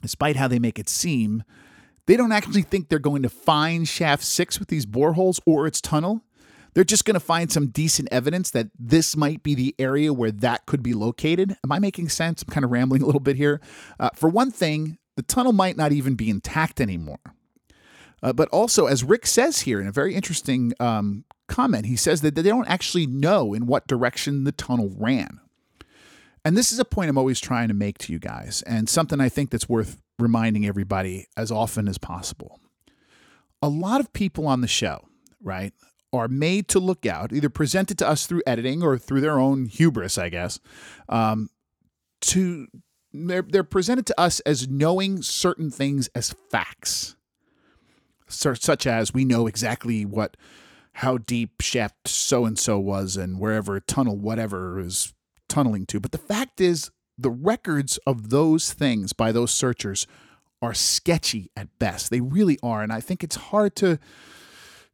despite 0.00 0.36
how 0.36 0.48
they 0.48 0.58
make 0.58 0.78
it 0.78 0.88
seem, 0.88 1.42
they 2.06 2.16
don't 2.16 2.32
actually 2.32 2.62
think 2.62 2.88
they're 2.88 2.98
going 2.98 3.22
to 3.22 3.28
find 3.28 3.88
shaft 3.88 4.22
six 4.22 4.58
with 4.58 4.68
these 4.68 4.86
boreholes 4.86 5.40
or 5.44 5.66
its 5.66 5.80
tunnel. 5.80 6.22
They're 6.74 6.84
just 6.84 7.04
going 7.04 7.14
to 7.14 7.20
find 7.20 7.50
some 7.50 7.68
decent 7.68 8.08
evidence 8.10 8.50
that 8.50 8.68
this 8.78 9.16
might 9.16 9.42
be 9.42 9.54
the 9.54 9.74
area 9.78 10.12
where 10.12 10.32
that 10.32 10.66
could 10.66 10.82
be 10.82 10.92
located. 10.92 11.56
Am 11.64 11.72
I 11.72 11.78
making 11.78 12.08
sense? 12.08 12.42
I'm 12.42 12.52
kind 12.52 12.64
of 12.64 12.70
rambling 12.72 13.02
a 13.02 13.06
little 13.06 13.20
bit 13.20 13.36
here. 13.36 13.60
Uh, 13.98 14.10
for 14.14 14.28
one 14.28 14.50
thing, 14.50 14.98
the 15.16 15.22
tunnel 15.22 15.52
might 15.52 15.76
not 15.76 15.92
even 15.92 16.14
be 16.14 16.30
intact 16.30 16.80
anymore. 16.80 17.20
Uh, 18.22 18.32
but 18.32 18.48
also, 18.48 18.86
as 18.86 19.04
Rick 19.04 19.26
says 19.26 19.60
here 19.60 19.80
in 19.80 19.86
a 19.86 19.92
very 19.92 20.14
interesting 20.14 20.72
um, 20.80 21.24
comment, 21.46 21.86
he 21.86 21.96
says 21.96 22.22
that 22.22 22.34
they 22.34 22.42
don't 22.42 22.68
actually 22.68 23.06
know 23.06 23.52
in 23.52 23.66
what 23.66 23.86
direction 23.86 24.44
the 24.44 24.52
tunnel 24.52 24.90
ran. 24.96 25.40
And 26.44 26.56
this 26.56 26.72
is 26.72 26.78
a 26.78 26.84
point 26.84 27.10
I'm 27.10 27.18
always 27.18 27.40
trying 27.40 27.68
to 27.68 27.74
make 27.74 27.98
to 27.98 28.12
you 28.12 28.18
guys, 28.18 28.62
and 28.62 28.88
something 28.88 29.20
I 29.20 29.28
think 29.28 29.50
that's 29.50 29.68
worth 29.68 30.00
reminding 30.18 30.66
everybody 30.66 31.26
as 31.36 31.50
often 31.50 31.88
as 31.88 31.98
possible. 31.98 32.60
A 33.62 33.68
lot 33.68 34.00
of 34.00 34.12
people 34.12 34.46
on 34.46 34.60
the 34.60 34.68
show, 34.68 35.08
right, 35.42 35.72
are 36.12 36.28
made 36.28 36.68
to 36.68 36.78
look 36.78 37.06
out, 37.06 37.32
either 37.32 37.48
presented 37.48 37.98
to 37.98 38.08
us 38.08 38.26
through 38.26 38.42
editing 38.46 38.82
or 38.82 38.98
through 38.98 39.20
their 39.20 39.38
own 39.38 39.66
hubris, 39.66 40.16
I 40.16 40.28
guess, 40.28 40.60
um, 41.08 41.48
to 42.22 42.68
they're 43.14 43.42
they're 43.42 43.64
presented 43.64 44.06
to 44.06 44.20
us 44.20 44.40
as 44.40 44.68
knowing 44.68 45.22
certain 45.22 45.70
things 45.70 46.08
as 46.14 46.34
facts, 46.50 47.16
such 48.28 48.86
as 48.86 49.14
we 49.14 49.24
know 49.24 49.46
exactly 49.46 50.04
what 50.04 50.36
how 50.98 51.18
deep 51.18 51.60
shaft 51.60 52.08
so 52.08 52.44
and 52.44 52.58
so 52.58 52.78
was 52.78 53.16
and 53.16 53.38
wherever 53.38 53.78
tunnel 53.80 54.16
whatever 54.16 54.78
is 54.78 55.14
tunneling 55.48 55.86
to. 55.86 56.00
But 56.00 56.12
the 56.12 56.18
fact 56.18 56.60
is, 56.60 56.90
the 57.16 57.30
records 57.30 57.98
of 58.06 58.30
those 58.30 58.72
things 58.72 59.12
by 59.12 59.32
those 59.32 59.52
searchers 59.52 60.06
are 60.60 60.74
sketchy 60.74 61.50
at 61.56 61.78
best. 61.78 62.10
They 62.10 62.20
really 62.20 62.58
are, 62.62 62.82
and 62.82 62.92
I 62.92 63.00
think 63.00 63.22
it's 63.22 63.36
hard 63.36 63.76
to 63.76 63.98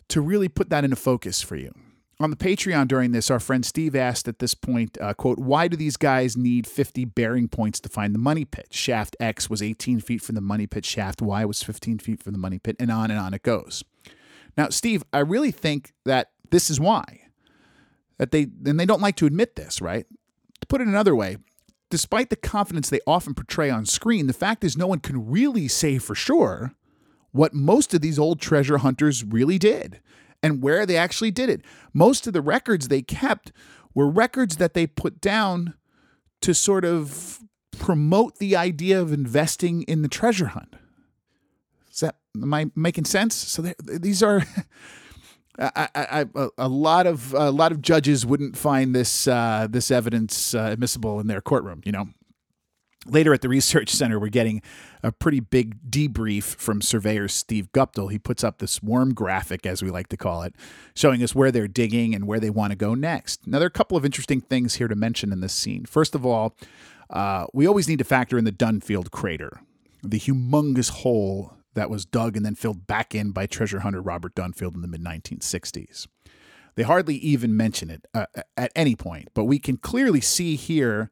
to 0.09 0.21
really 0.21 0.49
put 0.49 0.71
that 0.71 0.85
into 0.85 0.97
focus 0.97 1.41
for 1.41 1.57
you 1.57 1.73
on 2.21 2.31
the 2.31 2.37
Patreon 2.37 2.87
during 2.87 3.13
this, 3.13 3.31
our 3.31 3.41
friend 3.41 3.65
Steve 3.65 3.97
asked 3.97 4.29
at 4.29 4.41
this 4.41 4.53
point, 4.53 4.99
uh, 5.01 5.15
quote, 5.15 5.39
why 5.39 5.69
do 5.69 5.77
these 5.77 5.97
guys 5.97 6.37
need 6.37 6.67
50 6.67 7.07
bearing 7.07 7.49
points 7.49 7.81
to 7.81 7.89
find 7.89 8.15
the 8.15 8.19
money 8.19 8.45
pit? 8.45 8.69
Shaft 8.71 9.17
X 9.19 9.49
was 9.49 9.63
18 9.63 10.01
feet 10.01 10.21
from 10.21 10.35
the 10.35 10.43
money 10.43 10.67
pit, 10.67 10.85
shaft 10.85 11.23
Y 11.23 11.45
was 11.47 11.63
15 11.63 11.99
feet 11.99 12.23
from 12.23 12.33
the 12.33 12.39
money 12.39 12.59
pit, 12.59 12.77
and 12.79 12.91
on 12.91 13.11
and 13.11 13.19
on 13.19 13.33
it 13.33 13.43
goes. 13.43 13.83
Now, 14.57 14.69
Steve, 14.69 15.03
I 15.15 15.21
really 15.21 15.51
think 15.51 15.95
that 16.05 16.33
this 16.51 16.69
is 16.69 16.79
why. 16.79 17.23
That 18.19 18.33
they 18.33 18.49
and 18.67 18.79
they 18.79 18.85
don't 18.85 19.01
like 19.01 19.17
to 19.17 19.27
admit 19.27 19.57
this, 19.57 19.81
right? 19.81 20.05
To 20.61 20.67
put 20.67 20.83
it 20.83 20.87
another 20.87 21.17
way, 21.17 21.39
despite 21.89 22.29
the 22.29 22.37
confidence 22.37 22.91
they 22.91 23.01
often 23.07 23.35
portray 23.35 23.71
on 23.71 23.87
screen, 23.87 24.27
the 24.27 24.35
fact 24.35 24.63
is 24.63 24.77
no 24.77 24.87
one 24.87 25.01
can 25.01 25.31
really 25.31 25.69
say 25.69 25.97
for 25.97 26.15
sure 26.15 26.75
what 27.33 27.55
most 27.55 27.95
of 27.95 28.03
these 28.03 28.19
old 28.19 28.39
treasure 28.39 28.79
hunters 28.79 29.25
really 29.25 29.59
did 29.59 30.01
and 30.43 30.63
where 30.63 30.87
they 30.87 30.97
actually 30.97 31.31
did 31.31 31.51
it. 31.51 31.63
Most 31.93 32.27
of 32.27 32.33
the 32.33 32.41
records 32.41 32.89
they 32.89 33.03
kept 33.03 33.53
were 33.95 34.09
records 34.09 34.57
that 34.57 34.75
they 34.75 34.87
put 34.87 35.21
down 35.21 35.75
to 36.43 36.55
sort 36.55 36.85
of 36.85 37.41
promote 37.79 38.39
the 38.39 38.57
idea 38.57 39.01
of 39.01 39.13
investing 39.13 39.83
in 39.83 40.03
the 40.03 40.09
treasure 40.09 40.49
hunt. 40.49 40.77
Is 41.91 42.01
that 42.01 42.17
am 42.41 42.55
I 42.55 42.71
making 42.75 43.05
sense? 43.05 43.35
So 43.35 43.63
these 43.79 44.23
are. 44.23 44.43
I, 45.59 45.89
I, 45.95 46.27
I, 46.35 46.49
a 46.57 46.69
lot 46.69 47.07
of 47.07 47.35
a 47.35 47.51
lot 47.51 47.71
of 47.71 47.83
judges 47.83 48.25
wouldn't 48.25 48.57
find 48.57 48.95
this 48.95 49.29
uh, 49.29 49.67
this 49.69 49.91
evidence 49.91 50.55
uh, 50.55 50.71
admissible 50.73 51.21
in 51.21 51.27
their 51.27 51.43
courtroom. 51.43 51.83
You 51.85 51.93
know, 51.93 52.09
Later 53.07 53.33
at 53.33 53.41
the 53.41 53.49
research 53.49 53.89
center, 53.91 54.21
we're 54.21 54.29
getting 54.29 54.61
a 55.03 55.11
pretty 55.11 55.41
big 55.41 55.91
debrief 55.91 56.43
from 56.43 56.83
surveyor 56.83 57.29
Steve 57.29 57.73
Guptill. 57.73 58.11
He 58.13 58.19
puts 58.19 58.45
up 58.45 58.59
this 58.59 58.83
worm 58.83 59.15
graphic, 59.15 59.65
as 59.65 59.83
we 59.83 59.91
like 59.91 60.09
to 60.09 60.19
call 60.19 60.43
it, 60.43 60.55
showing 60.95 61.23
us 61.23 61.35
where 61.35 61.51
they're 61.51 61.67
digging 61.67 62.15
and 62.15 62.27
where 62.27 62.41
they 62.41 62.51
want 62.51 62.73
to 62.73 62.77
go 62.77 62.95
next. 62.95 63.47
Now, 63.47 63.59
there 63.59 63.67
are 63.67 63.69
a 63.69 63.71
couple 63.71 63.97
of 63.97 64.05
interesting 64.05 64.43
things 64.43 64.75
here 64.75 64.89
to 64.89 64.95
mention 64.95 65.33
in 65.33 65.41
this 65.41 65.55
scene. 65.55 65.87
First 65.87 66.15
of 66.15 66.27
all, 66.27 66.55
uh, 67.09 67.47
we 67.55 67.67
always 67.67 67.89
need 67.89 67.99
to 68.01 68.05
factor 68.05 68.37
in 68.37 68.45
the 68.45 68.53
Dunfield 68.53 69.11
crater, 69.11 69.61
the 70.03 70.21
humongous 70.21 70.91
hole 70.91 71.55
that 71.75 71.89
was 71.89 72.05
dug 72.05 72.37
and 72.37 72.45
then 72.45 72.55
filled 72.55 72.87
back 72.87 73.15
in 73.15 73.31
by 73.31 73.47
treasure 73.47 73.81
hunter 73.81 74.03
Robert 74.03 74.35
Dunfield 74.35 74.75
in 74.75 74.83
the 74.83 74.89
mid 74.89 75.03
1960s. 75.03 76.07
They 76.75 76.83
hardly 76.83 77.17
even 77.17 77.57
mention 77.57 77.91
it 77.91 78.07
uh, 78.15 78.27
at 78.57 78.73
any 78.77 78.95
point, 78.95 79.29
but 79.35 79.45
we 79.45 79.59
can 79.59 79.77
clearly 79.77 80.21
see 80.21 80.57
here 80.57 81.11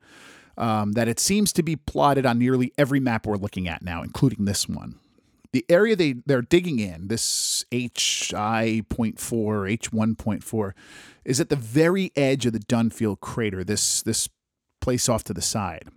um, 0.58 0.92
that 0.92 1.08
it 1.08 1.20
seems 1.20 1.52
to 1.54 1.62
be 1.62 1.76
plotted 1.76 2.26
on 2.26 2.38
nearly 2.38 2.72
every 2.76 3.00
map 3.00 3.26
we're 3.26 3.36
looking 3.36 3.68
at 3.68 3.80
now, 3.82 4.02
including 4.02 4.44
this 4.44 4.68
one. 4.68 4.96
The 5.52 5.64
area 5.70 5.96
they, 5.96 6.16
they're 6.26 6.42
digging 6.42 6.78
in, 6.78 7.08
this 7.08 7.64
HI.4, 7.72 8.82
H1.4, 9.16 10.72
is 11.24 11.40
at 11.40 11.48
the 11.48 11.56
very 11.56 12.12
edge 12.16 12.44
of 12.44 12.52
the 12.52 12.58
Dunfield 12.58 13.20
crater, 13.20 13.64
this, 13.64 14.02
this 14.02 14.28
place 14.82 15.08
off 15.08 15.24
to 15.24 15.32
the 15.32 15.40
side. 15.40 15.88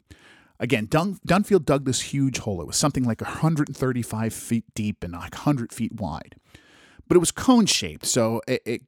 Again, 0.59 0.86
Dun, 0.86 1.20
Dunfield 1.28 1.66
dug 1.66 1.86
this 1.86 2.01
huge 2.01 2.38
hole. 2.38 2.62
It 2.62 2.68
was 2.68 2.78
something 2.78 3.03
like 3.03 3.20
135 3.20 4.34
feet 4.34 4.66
deep 4.76 5.03
and 5.03 5.14
like 5.14 5.34
100 5.34 5.74
feet 5.74 5.93
wide. 5.93 6.36
But 7.07 7.18
it 7.18 7.20
was 7.20 7.32
cone 7.32 7.66
shaped, 7.66 8.05
so 8.05 8.41
it, 8.47 8.62
it, 8.66 8.82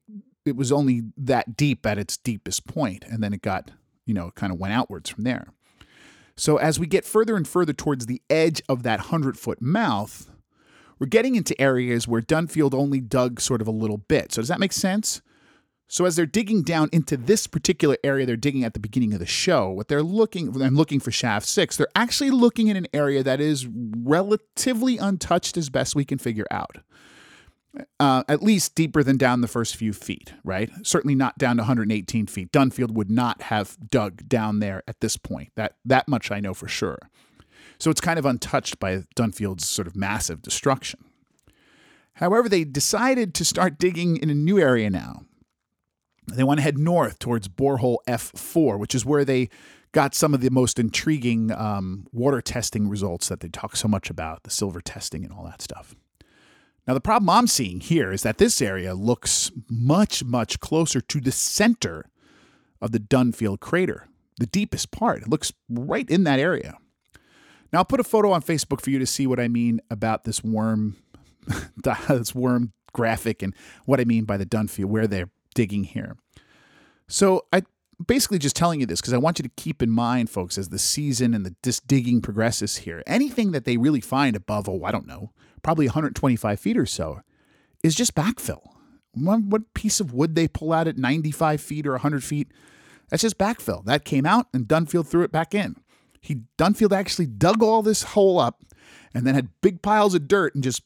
it 0.46 0.56
was 0.56 0.72
only 0.72 1.02
that 1.18 1.58
deep 1.58 1.86
at 1.86 1.98
its 1.98 2.16
deepest 2.16 2.68
point, 2.68 3.04
and 3.10 3.24
then 3.24 3.34
it 3.34 3.42
got, 3.42 3.72
you 4.06 4.14
know, 4.14 4.32
kind 4.36 4.54
of 4.54 4.60
went 4.60 4.74
outwards 4.74 5.10
from 5.10 5.24
there. 5.24 5.48
So 6.36 6.58
as 6.58 6.80
we 6.80 6.88
get 6.88 7.06
further 7.06 7.36
and 7.36 7.48
further 7.48 7.74
towards 7.74 8.06
the 8.06 8.22
edge 8.30 8.62
of 8.68 8.84
that 8.84 9.00
100 9.00 9.38
foot 9.38 9.62
mouth, 9.62 10.32
we're 11.00 11.08
getting 11.08 11.36
into 11.36 11.60
areas 11.62 12.08
where 12.08 12.22
Dunfield 12.22 12.74
only 12.74 13.02
dug 13.02 13.40
sort 13.40 13.62
of 13.62 13.68
a 13.68 13.72
little 13.72 13.98
bit. 13.98 14.34
So 14.34 14.42
does 14.42 14.50
that 14.50 14.60
make 14.60 14.74
sense? 14.74 15.22
So 15.88 16.06
as 16.06 16.16
they're 16.16 16.26
digging 16.26 16.64
down 16.64 16.90
into 16.92 17.18
this 17.18 17.46
particular 17.46 17.98
area 18.04 18.26
they're 18.26 18.36
digging 18.36 18.64
at 18.64 18.74
the 18.74 18.80
beginning 18.80 19.14
of 19.14 19.20
the 19.20 19.28
show, 19.28 19.70
what 19.70 19.90
they're 19.90 20.02
looking 20.02 20.60
I'm 20.62 20.76
looking 20.76 21.00
for 21.00 21.12
shaft 21.12 21.46
6, 21.48 21.78
they're 21.78 21.88
actually 21.96 22.32
looking 22.32 22.68
in 22.68 22.78
an 22.78 22.88
area 22.94 23.22
that 23.22 23.40
is 23.40 23.68
relatively 23.68 24.98
untouched 24.98 25.56
as 25.56 25.70
best 25.70 25.96
we 25.96 26.06
can 26.06 26.18
figure 26.18 26.48
out 26.50 26.78
uh, 28.00 28.24
at 28.28 28.44
least 28.44 28.76
deeper 28.76 29.04
than 29.04 29.18
down 29.18 29.42
the 29.42 29.48
first 29.48 29.76
few 29.76 29.94
feet, 29.94 30.34
right? 30.44 30.70
Certainly 30.84 31.16
not 31.16 31.38
down 31.38 31.58
to 31.58 31.62
118 31.62 32.28
feet. 32.28 32.52
Dunfield 32.52 32.92
would 32.92 33.10
not 33.10 33.44
have 33.44 33.78
dug 33.90 34.28
down 34.28 34.60
there 34.60 34.84
at 34.88 35.00
this 35.02 35.18
point. 35.18 35.52
That 35.56 35.76
that 35.86 36.08
much 36.08 36.32
I 36.32 36.40
know 36.40 36.54
for 36.54 36.68
sure. 36.68 37.00
So 37.80 37.90
it's 37.90 38.02
kind 38.02 38.20
of 38.20 38.26
untouched 38.26 38.80
by 38.80 39.04
Dunfield's 39.16 39.68
sort 39.68 39.88
of 39.88 39.96
massive 39.96 40.42
destruction. 40.42 41.04
However, 42.16 42.48
they 42.48 42.64
decided 42.64 43.34
to 43.36 43.46
start 43.46 43.80
digging 43.80 44.18
in 44.18 44.30
a 44.30 44.36
new 44.36 44.60
area 44.60 44.90
now. 44.90 45.24
They 46.32 46.44
want 46.44 46.60
to 46.60 46.64
head 46.64 46.78
north 46.78 47.20
towards 47.20 47.48
borehole 47.48 47.98
F4, 48.08 48.78
which 48.78 48.96
is 48.96 49.06
where 49.06 49.26
they 49.26 49.50
got 49.92 50.16
some 50.16 50.34
of 50.34 50.42
the 50.42 50.50
most 50.50 50.80
intriguing 50.80 51.52
um, 51.52 52.08
water 52.12 52.42
testing 52.42 52.88
results 52.88 53.28
that 53.30 53.40
they 53.42 53.50
talk 53.50 53.76
so 53.76 53.88
much 53.88 54.10
about, 54.10 54.44
the 54.44 54.50
silver 54.50 54.80
testing 54.80 55.24
and 55.24 55.34
all 55.34 55.44
that 55.44 55.62
stuff. 55.62 55.96
Now, 56.88 56.94
the 56.94 57.02
problem 57.02 57.30
I'm 57.30 57.48
seeing 57.48 57.80
here 57.80 58.12
is 58.12 58.24
that 58.24 58.38
this 58.38 58.62
area 58.62 58.94
looks 58.94 59.52
much, 59.70 60.24
much 60.24 60.60
closer 60.60 61.00
to 61.00 61.22
the 61.22 61.32
center 61.32 62.10
of 62.82 62.92
the 62.92 63.00
Dunfield 63.00 63.62
crater, 63.62 64.08
the 64.38 64.46
deepest 64.46 64.92
part. 64.92 65.22
It 65.22 65.30
looks 65.30 65.54
right 65.70 66.10
in 66.10 66.26
that 66.26 66.40
area. 66.40 66.78
Now, 67.72 67.80
I'll 67.80 67.86
put 67.86 68.02
a 68.02 68.04
photo 68.04 68.32
on 68.32 68.42
Facebook 68.42 68.82
for 68.82 68.90
you 68.90 69.00
to 69.00 69.06
see 69.06 69.26
what 69.26 69.40
I 69.40 69.48
mean 69.48 69.80
about 69.90 70.26
this 70.26 70.44
worm, 70.44 70.98
this 72.08 72.36
worm 72.36 72.74
graphic, 72.92 73.42
and 73.42 73.56
what 73.86 74.02
I 74.02 74.06
mean 74.06 74.26
by 74.26 74.38
the 74.38 74.46
Dunfield, 74.46 74.86
where 74.86 75.08
they're 75.08 75.30
digging 75.56 75.86
here. 75.86 76.18
So 77.08 77.46
I 77.54 77.64
basically 78.06 78.40
just 78.40 78.56
telling 78.56 78.80
you 78.80 78.86
this 78.86 79.02
because 79.02 79.14
I 79.14 79.18
want 79.18 79.40
you 79.40 79.44
to 79.44 79.52
keep 79.56 79.82
in 79.82 79.90
mind, 79.90 80.30
folks, 80.30 80.58
as 80.58 80.70
the 80.70 80.80
season 80.80 81.34
and 81.34 81.46
the 81.46 81.56
this 81.64 81.80
digging 81.80 82.22
progresses 82.22 82.78
here. 82.78 83.04
Anything 83.06 83.52
that 83.52 83.66
they 83.66 83.78
really 83.78 84.02
find 84.02 84.36
above, 84.36 84.68
oh, 84.70 84.84
I 84.84 84.92
don't 84.92 85.08
know, 85.08 85.32
probably 85.62 85.88
125 85.88 86.60
feet 86.60 86.78
or 86.78 86.86
so, 86.86 87.22
is 87.84 87.96
just 87.96 88.16
backfill. 88.16 88.62
What 89.14 89.74
piece 89.74 90.00
of 90.00 90.14
wood 90.14 90.36
they 90.36 90.48
pull 90.48 90.74
out 90.74 90.88
at 90.88 90.98
95 90.98 91.62
feet 91.62 91.86
or 91.86 91.92
100 91.92 92.24
feet, 92.24 92.52
that's 93.10 93.22
just 93.22 93.38
backfill. 93.38 93.86
That 93.86 94.06
came 94.06 94.26
out 94.26 94.48
and 94.54 94.68
Dunfield 94.68 95.08
threw 95.08 95.24
it 95.24 95.32
back 95.32 95.54
in. 95.54 95.76
He 96.20 96.42
Dunfield 96.58 96.92
actually 96.94 97.28
dug 97.28 97.62
all 97.62 97.82
this 97.84 98.04
hole 98.04 98.40
up 98.40 98.64
and 99.14 99.28
then 99.28 99.36
had 99.36 99.50
big 99.62 99.82
piles 99.82 100.16
of 100.16 100.28
dirt 100.28 100.56
and 100.56 100.64
just 100.64 100.82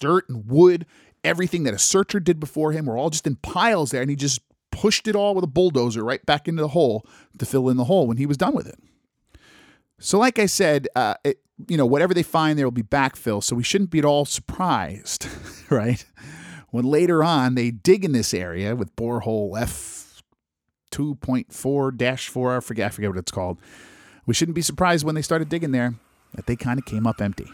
dirt 0.00 0.28
and 0.28 0.46
wood, 0.46 0.84
everything 1.24 1.62
that 1.62 1.72
a 1.72 1.78
searcher 1.78 2.20
did 2.20 2.38
before 2.38 2.72
him 2.72 2.86
were 2.86 2.98
all 2.98 3.08
just 3.10 3.26
in 3.26 3.36
piles 3.36 3.90
there, 3.90 4.02
and 4.02 4.10
he 4.10 4.16
just 4.16 4.40
pushed 4.72 5.06
it 5.06 5.14
all 5.14 5.34
with 5.36 5.44
a 5.44 5.48
bulldozer 5.48 6.02
right 6.02 6.24
back 6.26 6.48
into 6.48 6.62
the 6.62 6.68
hole 6.68 7.06
to 7.38 7.46
fill 7.46 7.68
in 7.68 7.76
the 7.76 7.84
hole 7.84 8.08
when 8.08 8.16
he 8.16 8.26
was 8.26 8.36
done 8.36 8.54
with 8.54 8.66
it. 8.66 8.78
So, 10.00 10.18
like 10.18 10.40
I 10.40 10.46
said, 10.46 10.88
uh, 10.96 11.14
it, 11.22 11.38
you 11.68 11.76
know, 11.76 11.86
whatever 11.86 12.12
they 12.12 12.24
find, 12.24 12.58
there 12.58 12.66
will 12.66 12.72
be 12.72 12.82
backfill. 12.82 13.42
So 13.42 13.54
we 13.54 13.62
shouldn't 13.62 13.90
be 13.90 14.00
at 14.00 14.04
all 14.04 14.24
surprised, 14.24 15.28
right? 15.70 16.04
When 16.70 16.84
later 16.84 17.22
on 17.22 17.54
they 17.54 17.70
dig 17.70 18.04
in 18.04 18.12
this 18.12 18.34
area 18.34 18.74
with 18.74 18.96
borehole 18.96 19.60
F 19.60 20.22
2.4 20.90 21.96
dash 21.96 22.28
4, 22.28 22.56
I 22.56 22.60
forget, 22.60 22.86
I 22.86 22.88
forget 22.90 23.10
what 23.10 23.18
it's 23.18 23.30
called. 23.30 23.58
We 24.26 24.34
shouldn't 24.34 24.54
be 24.54 24.62
surprised 24.62 25.04
when 25.04 25.14
they 25.14 25.22
started 25.22 25.48
digging 25.48 25.72
there 25.72 25.94
that 26.34 26.46
they 26.46 26.56
kind 26.56 26.78
of 26.78 26.84
came 26.84 27.06
up 27.06 27.20
empty. 27.20 27.46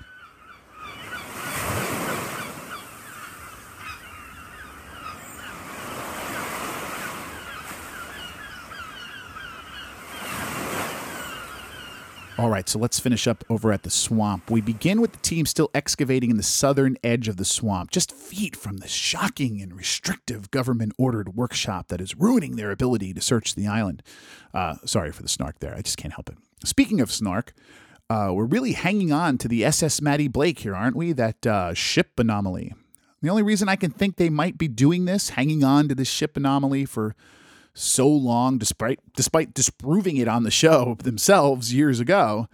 All 12.38 12.50
right, 12.50 12.68
so 12.68 12.78
let's 12.78 13.00
finish 13.00 13.26
up 13.26 13.42
over 13.50 13.72
at 13.72 13.82
the 13.82 13.90
swamp. 13.90 14.48
We 14.48 14.60
begin 14.60 15.00
with 15.00 15.10
the 15.10 15.18
team 15.18 15.44
still 15.44 15.70
excavating 15.74 16.30
in 16.30 16.36
the 16.36 16.44
southern 16.44 16.96
edge 17.02 17.26
of 17.26 17.36
the 17.36 17.44
swamp, 17.44 17.90
just 17.90 18.12
feet 18.12 18.54
from 18.54 18.76
the 18.76 18.86
shocking 18.86 19.60
and 19.60 19.74
restrictive 19.74 20.52
government 20.52 20.92
ordered 20.96 21.34
workshop 21.34 21.88
that 21.88 22.00
is 22.00 22.14
ruining 22.14 22.54
their 22.54 22.70
ability 22.70 23.12
to 23.12 23.20
search 23.20 23.56
the 23.56 23.66
island. 23.66 24.04
Uh, 24.54 24.76
sorry 24.84 25.10
for 25.10 25.22
the 25.22 25.28
snark 25.28 25.58
there, 25.58 25.74
I 25.74 25.82
just 25.82 25.96
can't 25.96 26.14
help 26.14 26.28
it. 26.28 26.36
Speaking 26.64 27.00
of 27.00 27.10
snark, 27.10 27.54
uh, 28.08 28.30
we're 28.32 28.44
really 28.44 28.72
hanging 28.72 29.10
on 29.10 29.36
to 29.38 29.48
the 29.48 29.64
SS 29.64 30.00
Matty 30.00 30.28
Blake 30.28 30.60
here, 30.60 30.76
aren't 30.76 30.94
we? 30.94 31.10
That 31.10 31.44
uh, 31.44 31.74
ship 31.74 32.20
anomaly. 32.20 32.72
The 33.20 33.30
only 33.30 33.42
reason 33.42 33.68
I 33.68 33.74
can 33.74 33.90
think 33.90 34.14
they 34.14 34.30
might 34.30 34.56
be 34.56 34.68
doing 34.68 35.06
this, 35.06 35.30
hanging 35.30 35.64
on 35.64 35.88
to 35.88 35.94
this 35.96 36.08
ship 36.08 36.36
anomaly 36.36 36.84
for 36.84 37.16
so 37.74 38.08
long, 38.08 38.58
despite 38.58 39.00
despite 39.14 39.54
disproving 39.54 40.16
it 40.16 40.28
on 40.28 40.42
the 40.42 40.50
show 40.50 40.96
themselves 41.02 41.74
years 41.74 42.00
ago, 42.00 42.48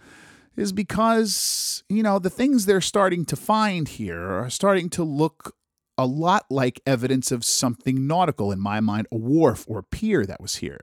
is 0.55 0.71
because 0.71 1.83
you 1.89 2.03
know 2.03 2.19
the 2.19 2.29
things 2.29 2.65
they're 2.65 2.81
starting 2.81 3.25
to 3.25 3.35
find 3.35 3.87
here 3.87 4.21
are 4.21 4.49
starting 4.49 4.89
to 4.91 5.03
look 5.03 5.55
a 5.97 6.05
lot 6.05 6.45
like 6.49 6.81
evidence 6.85 7.31
of 7.31 7.45
something 7.45 8.05
nautical 8.05 8.51
in 8.51 8.59
my 8.59 8.79
mind, 8.79 9.07
a 9.11 9.17
wharf 9.17 9.65
or 9.67 9.81
pier 9.81 10.25
that 10.25 10.41
was 10.41 10.57
here. 10.57 10.81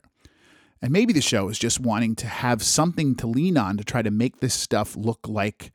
And 0.81 0.91
maybe 0.91 1.13
the 1.13 1.21
show 1.21 1.47
is 1.49 1.59
just 1.59 1.79
wanting 1.79 2.15
to 2.17 2.27
have 2.27 2.61
something 2.61 3.15
to 3.15 3.27
lean 3.27 3.57
on 3.57 3.77
to 3.77 3.83
try 3.83 4.01
to 4.01 4.11
make 4.11 4.39
this 4.39 4.53
stuff 4.53 4.95
look 4.97 5.27
like 5.27 5.71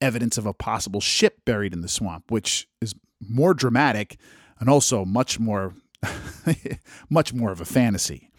evidence 0.00 0.38
of 0.38 0.46
a 0.46 0.54
possible 0.54 1.00
ship 1.00 1.44
buried 1.44 1.72
in 1.72 1.82
the 1.82 1.88
swamp, 1.88 2.30
which 2.30 2.66
is 2.80 2.94
more 3.20 3.54
dramatic 3.54 4.18
and 4.58 4.68
also 4.68 5.04
much 5.04 5.38
more 5.38 5.74
much 7.10 7.32
more 7.32 7.52
of 7.52 7.60
a 7.60 7.64
fantasy. 7.64 8.30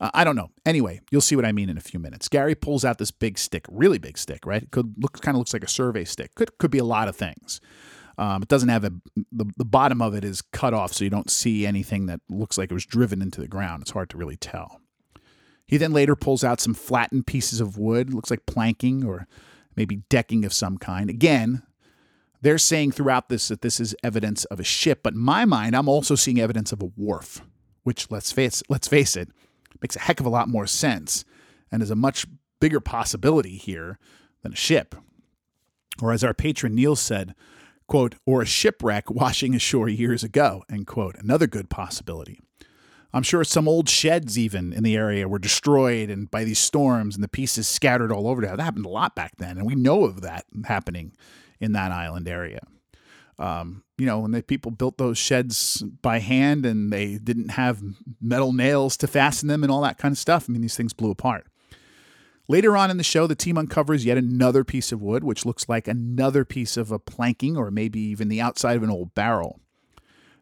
Uh, 0.00 0.10
I 0.14 0.24
don't 0.24 0.36
know. 0.36 0.50
Anyway, 0.64 1.00
you'll 1.10 1.20
see 1.20 1.36
what 1.36 1.44
I 1.44 1.52
mean 1.52 1.68
in 1.68 1.76
a 1.76 1.80
few 1.80 1.98
minutes. 1.98 2.28
Gary 2.28 2.54
pulls 2.54 2.84
out 2.84 2.98
this 2.98 3.10
big 3.10 3.38
stick, 3.38 3.64
really 3.68 3.98
big 3.98 4.16
stick, 4.18 4.46
right? 4.46 4.62
It 4.62 4.70
could 4.70 4.94
look 4.98 5.20
kind 5.20 5.34
of 5.34 5.38
looks 5.38 5.52
like 5.52 5.64
a 5.64 5.68
survey 5.68 6.04
stick. 6.04 6.34
Could 6.34 6.56
could 6.58 6.70
be 6.70 6.78
a 6.78 6.84
lot 6.84 7.08
of 7.08 7.16
things. 7.16 7.60
Um, 8.16 8.42
it 8.42 8.48
doesn't 8.48 8.68
have 8.68 8.84
a 8.84 8.92
the, 9.32 9.46
the 9.56 9.64
bottom 9.64 10.02
of 10.02 10.14
it 10.14 10.24
is 10.24 10.42
cut 10.42 10.74
off, 10.74 10.92
so 10.92 11.04
you 11.04 11.10
don't 11.10 11.30
see 11.30 11.66
anything 11.66 12.06
that 12.06 12.20
looks 12.28 12.58
like 12.58 12.70
it 12.70 12.74
was 12.74 12.86
driven 12.86 13.22
into 13.22 13.40
the 13.40 13.48
ground. 13.48 13.82
It's 13.82 13.92
hard 13.92 14.10
to 14.10 14.16
really 14.16 14.36
tell. 14.36 14.80
He 15.66 15.76
then 15.76 15.92
later 15.92 16.16
pulls 16.16 16.42
out 16.42 16.60
some 16.60 16.74
flattened 16.74 17.26
pieces 17.26 17.60
of 17.60 17.76
wood, 17.76 18.14
looks 18.14 18.30
like 18.30 18.46
planking 18.46 19.04
or 19.04 19.26
maybe 19.76 19.96
decking 20.08 20.44
of 20.44 20.52
some 20.52 20.78
kind. 20.78 21.10
Again, 21.10 21.62
they're 22.40 22.58
saying 22.58 22.92
throughout 22.92 23.28
this 23.28 23.48
that 23.48 23.62
this 23.62 23.80
is 23.80 23.96
evidence 24.02 24.44
of 24.46 24.60
a 24.60 24.64
ship, 24.64 25.00
but 25.02 25.14
in 25.14 25.20
my 25.20 25.44
mind, 25.44 25.74
I'm 25.74 25.88
also 25.88 26.14
seeing 26.14 26.40
evidence 26.40 26.72
of 26.72 26.82
a 26.82 26.86
wharf, 26.86 27.42
which 27.82 28.10
let's 28.10 28.32
face 28.32 28.62
let's 28.68 28.88
face 28.88 29.16
it, 29.16 29.28
makes 29.82 29.96
a 29.96 30.00
heck 30.00 30.20
of 30.20 30.26
a 30.26 30.30
lot 30.30 30.48
more 30.48 30.66
sense 30.66 31.24
and 31.70 31.82
is 31.82 31.90
a 31.90 31.96
much 31.96 32.26
bigger 32.60 32.80
possibility 32.80 33.56
here 33.56 33.98
than 34.42 34.52
a 34.52 34.56
ship. 34.56 34.94
Or 36.00 36.12
as 36.12 36.22
our 36.22 36.34
patron 36.34 36.74
Neil 36.74 36.96
said, 36.96 37.34
quote, 37.86 38.14
or 38.24 38.42
a 38.42 38.46
shipwreck 38.46 39.10
washing 39.10 39.54
ashore 39.54 39.88
years 39.88 40.22
ago, 40.22 40.64
end 40.70 40.86
quote. 40.86 41.16
Another 41.18 41.46
good 41.46 41.68
possibility. 41.68 42.40
I'm 43.12 43.22
sure 43.22 43.42
some 43.42 43.66
old 43.66 43.88
sheds, 43.88 44.38
even 44.38 44.72
in 44.72 44.82
the 44.82 44.94
area, 44.94 45.28
were 45.28 45.38
destroyed 45.38 46.10
and 46.10 46.30
by 46.30 46.44
these 46.44 46.58
storms 46.58 47.14
and 47.14 47.24
the 47.24 47.28
pieces 47.28 47.66
scattered 47.66 48.12
all 48.12 48.28
over. 48.28 48.42
That 48.42 48.60
happened 48.60 48.84
a 48.84 48.90
lot 48.90 49.16
back 49.16 49.36
then, 49.38 49.56
and 49.56 49.66
we 49.66 49.74
know 49.74 50.04
of 50.04 50.20
that 50.20 50.44
happening 50.66 51.12
in 51.60 51.72
that 51.72 51.92
island 51.92 52.28
area. 52.28 52.60
Um, 53.38 53.84
you 53.96 54.06
know, 54.06 54.20
when 54.20 54.32
the 54.32 54.42
people 54.42 54.70
built 54.70 54.98
those 54.98 55.16
sheds 55.16 55.82
by 56.02 56.18
hand 56.18 56.66
and 56.66 56.92
they 56.92 57.18
didn't 57.18 57.50
have 57.50 57.82
metal 58.20 58.52
nails 58.52 58.96
to 58.98 59.06
fasten 59.06 59.48
them 59.48 59.62
and 59.62 59.70
all 59.70 59.82
that 59.82 59.98
kind 59.98 60.12
of 60.12 60.18
stuff. 60.18 60.46
I 60.48 60.52
mean, 60.52 60.62
these 60.62 60.76
things 60.76 60.92
blew 60.92 61.10
apart. 61.10 61.46
Later 62.48 62.76
on 62.76 62.90
in 62.90 62.96
the 62.96 63.04
show, 63.04 63.26
the 63.26 63.34
team 63.34 63.58
uncovers 63.58 64.04
yet 64.04 64.16
another 64.16 64.64
piece 64.64 64.90
of 64.90 65.02
wood, 65.02 65.22
which 65.22 65.44
looks 65.44 65.68
like 65.68 65.86
another 65.86 66.44
piece 66.44 66.76
of 66.76 66.90
a 66.90 66.98
planking 66.98 67.56
or 67.56 67.70
maybe 67.70 68.00
even 68.00 68.28
the 68.28 68.40
outside 68.40 68.76
of 68.76 68.82
an 68.82 68.90
old 68.90 69.14
barrel. 69.14 69.60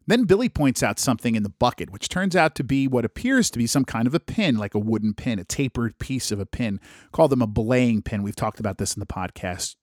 Then 0.07 0.23
Billy 0.23 0.49
points 0.49 0.85
out 0.85 1.01
something 1.01 1.35
in 1.35 1.43
the 1.43 1.49
bucket, 1.49 1.91
which 1.91 2.09
turns 2.09 2.37
out 2.37 2.55
to 2.55 2.65
be 2.65 2.87
what 2.87 3.05
appears 3.05 3.51
to 3.51 3.59
be 3.59 3.67
some 3.67 3.85
kind 3.85 4.07
of 4.07 4.15
a 4.15 4.21
pin, 4.21 4.57
like 4.57 4.75
a 4.75 4.79
wooden 4.79 5.15
pin, 5.15 5.41
a 5.41 5.45
tapered 5.45 5.99
piece 5.99 6.31
of 6.31 6.39
a 6.39 6.47
pin. 6.47 6.81
Call 7.11 7.27
them 7.27 7.43
a 7.43 7.47
belaying 7.47 8.03
pin. 8.03 8.23
We've 8.23 8.37
talked 8.37 8.61
about 8.61 8.79
this 8.79 8.95
in 8.95 9.01
the 9.01 9.07
podcast 9.07 9.75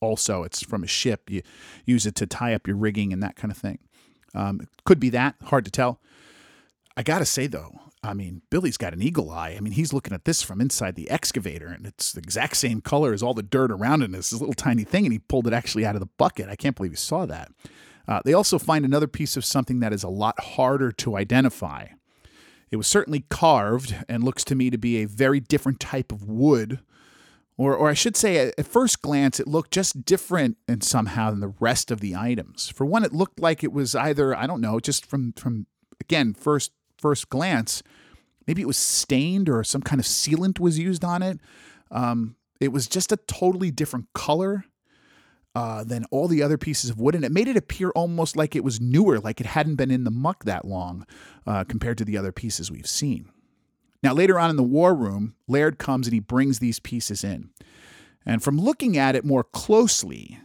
also. 0.00 0.42
It's 0.42 0.62
from 0.62 0.82
a 0.82 0.86
ship. 0.86 1.30
You 1.30 1.42
use 1.84 2.06
it 2.06 2.14
to 2.16 2.26
tie 2.26 2.54
up 2.54 2.66
your 2.66 2.76
rigging 2.76 3.12
and 3.12 3.22
that 3.22 3.36
kind 3.36 3.50
of 3.50 3.58
thing. 3.58 3.78
Um, 4.34 4.60
could 4.84 5.00
be 5.00 5.10
that. 5.10 5.36
Hard 5.44 5.64
to 5.64 5.70
tell. 5.70 6.00
I 6.96 7.02
got 7.02 7.18
to 7.18 7.24
say, 7.24 7.46
though, 7.46 7.80
I 8.02 8.14
mean, 8.14 8.42
Billy's 8.50 8.76
got 8.76 8.94
an 8.94 9.02
eagle 9.02 9.30
eye. 9.30 9.54
I 9.56 9.60
mean, 9.60 9.74
he's 9.74 9.92
looking 9.92 10.14
at 10.14 10.24
this 10.24 10.42
from 10.42 10.60
inside 10.60 10.94
the 10.94 11.10
excavator, 11.10 11.66
and 11.66 11.86
it's 11.86 12.12
the 12.12 12.20
exact 12.20 12.56
same 12.56 12.80
color 12.80 13.12
as 13.12 13.22
all 13.22 13.34
the 13.34 13.42
dirt 13.42 13.70
around 13.70 14.02
it. 14.02 14.14
It's 14.14 14.30
this 14.30 14.40
little 14.40 14.54
tiny 14.54 14.84
thing, 14.84 15.04
and 15.04 15.12
he 15.12 15.18
pulled 15.18 15.46
it 15.46 15.52
actually 15.52 15.84
out 15.84 15.96
of 15.96 16.00
the 16.00 16.08
bucket. 16.18 16.48
I 16.48 16.56
can't 16.56 16.76
believe 16.76 16.92
he 16.92 16.96
saw 16.96 17.26
that. 17.26 17.52
Uh, 18.08 18.20
they 18.24 18.32
also 18.32 18.58
find 18.58 18.84
another 18.84 19.06
piece 19.06 19.36
of 19.36 19.44
something 19.44 19.80
that 19.80 19.92
is 19.92 20.02
a 20.02 20.08
lot 20.08 20.40
harder 20.40 20.90
to 20.92 21.16
identify. 21.16 21.86
It 22.70 22.76
was 22.76 22.86
certainly 22.86 23.24
carved 23.28 23.94
and 24.08 24.24
looks 24.24 24.44
to 24.44 24.54
me 24.54 24.70
to 24.70 24.78
be 24.78 24.98
a 24.98 25.04
very 25.04 25.40
different 25.40 25.80
type 25.80 26.10
of 26.10 26.28
wood. 26.28 26.80
Or, 27.60 27.76
or 27.76 27.90
I 27.90 27.92
should 27.92 28.16
say, 28.16 28.38
at 28.56 28.66
first 28.66 29.02
glance, 29.02 29.38
it 29.38 29.46
looked 29.46 29.70
just 29.70 30.06
different 30.06 30.56
and 30.66 30.82
somehow 30.82 31.28
than 31.28 31.40
the 31.40 31.52
rest 31.60 31.90
of 31.90 32.00
the 32.00 32.16
items. 32.16 32.70
For 32.70 32.86
one, 32.86 33.04
it 33.04 33.12
looked 33.12 33.38
like 33.38 33.62
it 33.62 33.70
was 33.70 33.94
either 33.94 34.34
I 34.34 34.46
don't 34.46 34.62
know, 34.62 34.80
just 34.80 35.04
from 35.04 35.34
from 35.34 35.66
again 36.00 36.32
first 36.32 36.72
first 36.96 37.28
glance, 37.28 37.82
maybe 38.46 38.62
it 38.62 38.66
was 38.66 38.78
stained 38.78 39.50
or 39.50 39.62
some 39.62 39.82
kind 39.82 40.00
of 40.00 40.06
sealant 40.06 40.58
was 40.58 40.78
used 40.78 41.04
on 41.04 41.22
it. 41.22 41.38
Um, 41.90 42.36
it 42.60 42.72
was 42.72 42.86
just 42.86 43.12
a 43.12 43.18
totally 43.18 43.70
different 43.70 44.06
color 44.14 44.64
uh, 45.54 45.84
than 45.84 46.06
all 46.10 46.28
the 46.28 46.42
other 46.42 46.56
pieces 46.56 46.88
of 46.88 46.98
wood, 46.98 47.14
and 47.14 47.26
it 47.26 47.30
made 47.30 47.46
it 47.46 47.58
appear 47.58 47.90
almost 47.90 48.38
like 48.38 48.56
it 48.56 48.64
was 48.64 48.80
newer, 48.80 49.20
like 49.20 49.38
it 49.38 49.46
hadn't 49.46 49.76
been 49.76 49.90
in 49.90 50.04
the 50.04 50.10
muck 50.10 50.44
that 50.44 50.64
long 50.64 51.06
uh, 51.46 51.64
compared 51.64 51.98
to 51.98 52.06
the 52.06 52.16
other 52.16 52.32
pieces 52.32 52.70
we've 52.70 52.88
seen. 52.88 53.28
Now, 54.02 54.14
later 54.14 54.38
on 54.38 54.50
in 54.50 54.56
the 54.56 54.62
war 54.62 54.94
room, 54.94 55.34
Laird 55.46 55.78
comes 55.78 56.06
and 56.06 56.14
he 56.14 56.20
brings 56.20 56.58
these 56.58 56.80
pieces 56.80 57.22
in. 57.22 57.50
And 58.24 58.42
from 58.42 58.58
looking 58.58 58.96
at 58.96 59.14
it 59.14 59.24
more 59.24 59.44
closely 59.44 60.38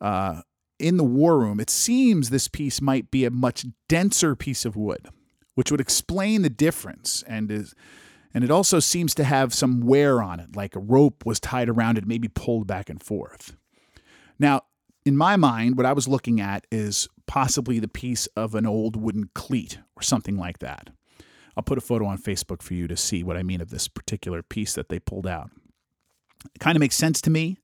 uh, 0.00 0.42
in 0.78 0.96
the 0.96 1.04
war 1.04 1.38
room, 1.38 1.60
it 1.60 1.70
seems 1.70 2.30
this 2.30 2.48
piece 2.48 2.80
might 2.80 3.10
be 3.10 3.24
a 3.24 3.30
much 3.30 3.66
denser 3.88 4.34
piece 4.34 4.64
of 4.64 4.76
wood, 4.76 5.08
which 5.54 5.70
would 5.70 5.80
explain 5.80 6.42
the 6.42 6.50
difference 6.50 7.22
and 7.26 7.50
is. 7.50 7.74
And 8.34 8.44
it 8.44 8.50
also 8.50 8.80
seems 8.80 9.14
to 9.14 9.24
have 9.24 9.54
some 9.54 9.80
wear 9.80 10.22
on 10.22 10.40
it, 10.40 10.56
like 10.56 10.76
a 10.76 10.80
rope 10.80 11.24
was 11.24 11.40
tied 11.40 11.70
around 11.70 11.96
it, 11.96 12.06
maybe 12.06 12.28
pulled 12.28 12.66
back 12.66 12.90
and 12.90 13.02
forth. 13.02 13.56
Now, 14.38 14.62
in 15.06 15.16
my 15.16 15.36
mind, 15.36 15.78
what 15.78 15.86
I 15.86 15.94
was 15.94 16.06
looking 16.06 16.38
at 16.38 16.66
is 16.70 17.08
possibly 17.26 17.78
the 17.78 17.88
piece 17.88 18.26
of 18.36 18.54
an 18.54 18.66
old 18.66 18.94
wooden 18.94 19.30
cleat 19.34 19.78
or 19.96 20.02
something 20.02 20.36
like 20.36 20.58
that. 20.58 20.90
I'll 21.56 21.62
put 21.62 21.78
a 21.78 21.82
photo 21.82 22.06
on 22.06 22.18
Facebook 22.18 22.62
for 22.62 22.74
you 22.74 22.86
to 22.88 22.96
see 22.96 23.22
what 23.22 23.36
I 23.36 23.42
mean 23.42 23.60
of 23.60 23.70
this 23.70 23.88
particular 23.88 24.42
piece 24.42 24.74
that 24.74 24.88
they 24.88 24.98
pulled 24.98 25.26
out. 25.26 25.50
It 26.54 26.58
kind 26.60 26.76
of 26.76 26.80
makes 26.80 26.96
sense 26.96 27.20
to 27.22 27.30
me 27.30 27.58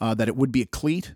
uh, 0.00 0.14
that 0.14 0.28
it 0.28 0.36
would 0.36 0.52
be 0.52 0.62
a 0.62 0.66
cleat. 0.66 1.14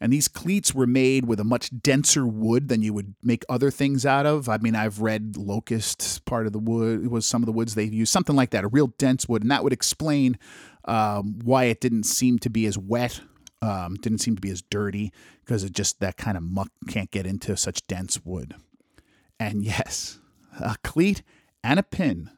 And 0.00 0.12
these 0.12 0.26
cleats 0.26 0.74
were 0.74 0.86
made 0.86 1.26
with 1.26 1.38
a 1.38 1.44
much 1.44 1.70
denser 1.80 2.26
wood 2.26 2.68
than 2.68 2.82
you 2.82 2.92
would 2.92 3.14
make 3.22 3.44
other 3.48 3.70
things 3.70 4.04
out 4.04 4.26
of. 4.26 4.48
I 4.48 4.58
mean, 4.58 4.74
I've 4.74 5.00
read 5.00 5.36
locust 5.36 6.24
part 6.24 6.46
of 6.46 6.52
the 6.52 6.58
wood 6.58 7.06
was 7.06 7.24
some 7.24 7.40
of 7.40 7.46
the 7.46 7.52
woods 7.52 7.76
they've 7.76 7.92
used, 7.92 8.12
something 8.12 8.34
like 8.34 8.50
that, 8.50 8.64
a 8.64 8.68
real 8.68 8.88
dense 8.98 9.28
wood. 9.28 9.42
And 9.42 9.50
that 9.52 9.62
would 9.62 9.72
explain 9.72 10.38
um, 10.86 11.38
why 11.44 11.64
it 11.64 11.80
didn't 11.80 12.02
seem 12.02 12.40
to 12.40 12.50
be 12.50 12.66
as 12.66 12.76
wet 12.76 13.20
um, 13.62 13.94
didn't 13.94 14.18
seem 14.18 14.34
to 14.34 14.40
be 14.40 14.50
as 14.50 14.60
dirty 14.60 15.12
because 15.44 15.64
it 15.64 15.72
just 15.72 16.00
that 16.00 16.16
kind 16.16 16.36
of 16.36 16.42
muck 16.42 16.68
can't 16.88 17.10
get 17.10 17.26
into 17.26 17.56
such 17.56 17.86
dense 17.86 18.20
wood. 18.24 18.54
And 19.38 19.64
yes, 19.64 20.18
a 20.60 20.76
cleat 20.82 21.22
and 21.62 21.78
a 21.78 21.82
pin 21.82 22.30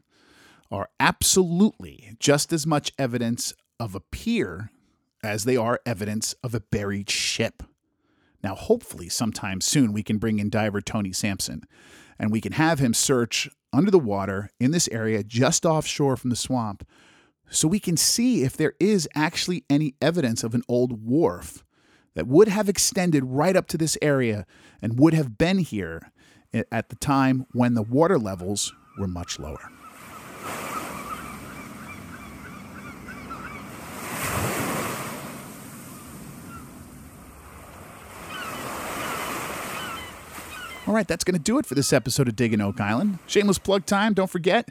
are 0.71 0.89
absolutely 0.99 2.15
just 2.19 2.53
as 2.53 2.67
much 2.67 2.93
evidence 2.99 3.53
of 3.79 3.95
a 3.95 4.01
pier 4.01 4.71
as 5.23 5.45
they 5.45 5.57
are 5.57 5.81
evidence 5.87 6.35
of 6.43 6.55
a 6.55 6.61
buried 6.61 7.11
ship. 7.11 7.63
Now, 8.43 8.55
hopefully, 8.55 9.09
sometime 9.09 9.61
soon 9.61 9.93
we 9.93 10.03
can 10.03 10.19
bring 10.19 10.39
in 10.39 10.51
diver 10.51 10.81
Tony 10.81 11.13
Sampson 11.13 11.63
and 12.19 12.31
we 12.31 12.41
can 12.41 12.53
have 12.53 12.79
him 12.79 12.93
search 12.95 13.49
under 13.73 13.91
the 13.91 13.99
water 13.99 14.51
in 14.61 14.71
this 14.71 14.89
area 14.89 15.25
just 15.25 15.65
offshore 15.65 16.17
from 16.17 16.31
the 16.31 16.37
swamp 16.37 16.87
so 17.51 17.69
we 17.69 17.81
can 17.81 17.97
see 17.97 18.43
if 18.43 18.57
there 18.57 18.75
is 18.81 19.09
actually 19.15 19.65
any 19.69 19.95
evidence 20.01 20.43
of 20.45 20.55
an 20.55 20.63
old 20.69 21.05
wharf 21.05 21.65
that 22.15 22.27
would 22.27 22.49
have 22.49 22.69
extended 22.69 23.25
right 23.25 23.57
up 23.57 23.67
to 23.67 23.79
this 23.79 23.99
area 24.01 24.47
and 24.81 24.99
would 24.99 25.15
have 25.15 25.37
been 25.37 25.59
here 25.59 26.13
at 26.71 26.89
the 26.89 26.97
time 26.97 27.47
when 27.53 27.75
the 27.75 27.83
water 27.83 28.19
levels 28.19 28.73
were 28.99 29.07
much 29.07 29.39
lower. 29.39 29.71
All 40.87 40.93
right, 40.93 41.09
that's 41.09 41.25
going 41.25 41.35
to 41.35 41.41
do 41.41 41.59
it 41.59 41.65
for 41.65 41.75
this 41.75 41.95
episode 41.95 42.29
of 42.29 42.37
Digging 42.37 42.61
Oak 42.61 42.79
Island. 42.79 43.19
Shameless 43.27 43.59
plug 43.59 43.87
time. 43.87 44.13
Don't 44.13 44.31
forget, 44.31 44.71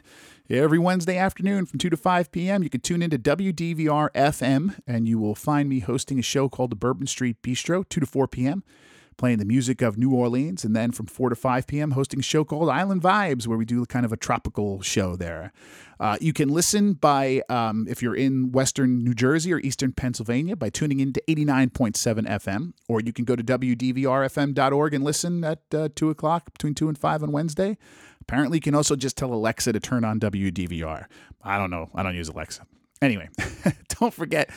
Every 0.50 0.78
Wednesday 0.78 1.16
afternoon 1.16 1.64
from 1.64 1.78
2 1.78 1.88
to 1.88 1.96
5 1.96 2.30
p.m., 2.30 2.62
you 2.62 2.68
can 2.68 2.82
tune 2.82 3.00
into 3.00 3.18
WDVR 3.18 4.10
FM 4.12 4.78
and 4.86 5.08
you 5.08 5.18
will 5.18 5.34
find 5.34 5.70
me 5.70 5.80
hosting 5.80 6.18
a 6.18 6.22
show 6.22 6.50
called 6.50 6.70
the 6.70 6.76
Bourbon 6.76 7.06
Street 7.06 7.40
Bistro, 7.40 7.88
2 7.88 8.00
to 8.00 8.06
4 8.06 8.28
p.m., 8.28 8.62
playing 9.16 9.38
the 9.38 9.44
music 9.44 9.82
of 9.82 9.96
New 9.96 10.12
Orleans. 10.12 10.64
And 10.64 10.74
then 10.74 10.92
from 10.92 11.06
4 11.06 11.30
to 11.30 11.36
5 11.36 11.66
p.m., 11.66 11.92
hosting 11.92 12.20
a 12.20 12.22
show 12.22 12.44
called 12.44 12.68
Island 12.68 13.02
Vibes, 13.02 13.46
where 13.46 13.58
we 13.58 13.64
do 13.64 13.84
kind 13.86 14.04
of 14.04 14.12
a 14.12 14.16
tropical 14.16 14.82
show 14.82 15.16
there. 15.16 15.52
Uh, 16.00 16.16
you 16.20 16.32
can 16.32 16.48
listen 16.48 16.94
by, 16.94 17.42
um, 17.48 17.86
if 17.88 18.02
you're 18.02 18.16
in 18.16 18.52
Western 18.52 19.04
New 19.04 19.14
Jersey 19.14 19.52
or 19.52 19.60
Eastern 19.60 19.92
Pennsylvania, 19.92 20.56
by 20.56 20.70
tuning 20.70 21.00
in 21.00 21.12
to 21.12 21.22
89.7 21.28 22.26
FM, 22.26 22.72
or 22.88 23.00
you 23.00 23.12
can 23.12 23.24
go 23.24 23.36
to 23.36 23.42
WDVRFM.org 23.42 24.94
and 24.94 25.04
listen 25.04 25.44
at 25.44 25.62
uh, 25.72 25.88
2 25.94 26.10
o'clock 26.10 26.52
between 26.52 26.74
2 26.74 26.88
and 26.88 26.98
5 26.98 27.22
on 27.22 27.32
Wednesday. 27.32 27.78
Apparently, 28.20 28.58
you 28.58 28.62
can 28.62 28.74
also 28.74 28.96
just 28.96 29.16
tell 29.16 29.32
Alexa 29.32 29.72
to 29.72 29.80
turn 29.80 30.04
on 30.04 30.18
WDVR. 30.18 31.06
I 31.42 31.58
don't 31.58 31.70
know. 31.70 31.90
I 31.94 32.02
don't 32.02 32.14
use 32.14 32.28
Alexa. 32.28 32.66
Anyway, 33.04 33.28
don't 34.00 34.14
forget, 34.14 34.48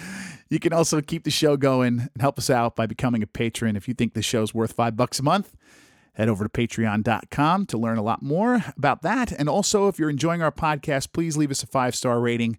you 0.50 0.58
can 0.58 0.72
also 0.72 1.02
keep 1.02 1.26
the 1.26 1.32
show 1.32 1.58
going 1.58 2.00
and 2.00 2.22
help 2.22 2.38
us 2.38 2.50
out 2.50 2.78
by 2.78 2.86
becoming 2.86 3.22
a 3.22 3.28
patron. 3.28 3.76
If 3.76 3.90
you 3.90 3.94
think 3.94 4.14
the 4.14 4.22
show's 4.22 4.54
worth 4.54 4.72
five 4.72 4.96
bucks 4.96 5.20
a 5.20 5.24
month, 5.24 5.54
head 6.14 6.30
over 6.30 6.46
to 6.46 6.50
patreon.com 6.50 7.66
to 7.66 7.78
learn 7.78 7.98
a 7.98 8.02
lot 8.02 8.22
more 8.24 8.64
about 8.78 9.02
that. 9.02 9.34
And 9.34 9.50
also, 9.50 9.90
if 9.90 10.00
you're 10.00 10.10
enjoying 10.10 10.42
our 10.42 10.52
podcast, 10.52 11.12
please 11.12 11.36
leave 11.36 11.52
us 11.52 11.62
a 11.62 11.68
five 11.68 11.94
star 11.94 12.22
rating 12.22 12.58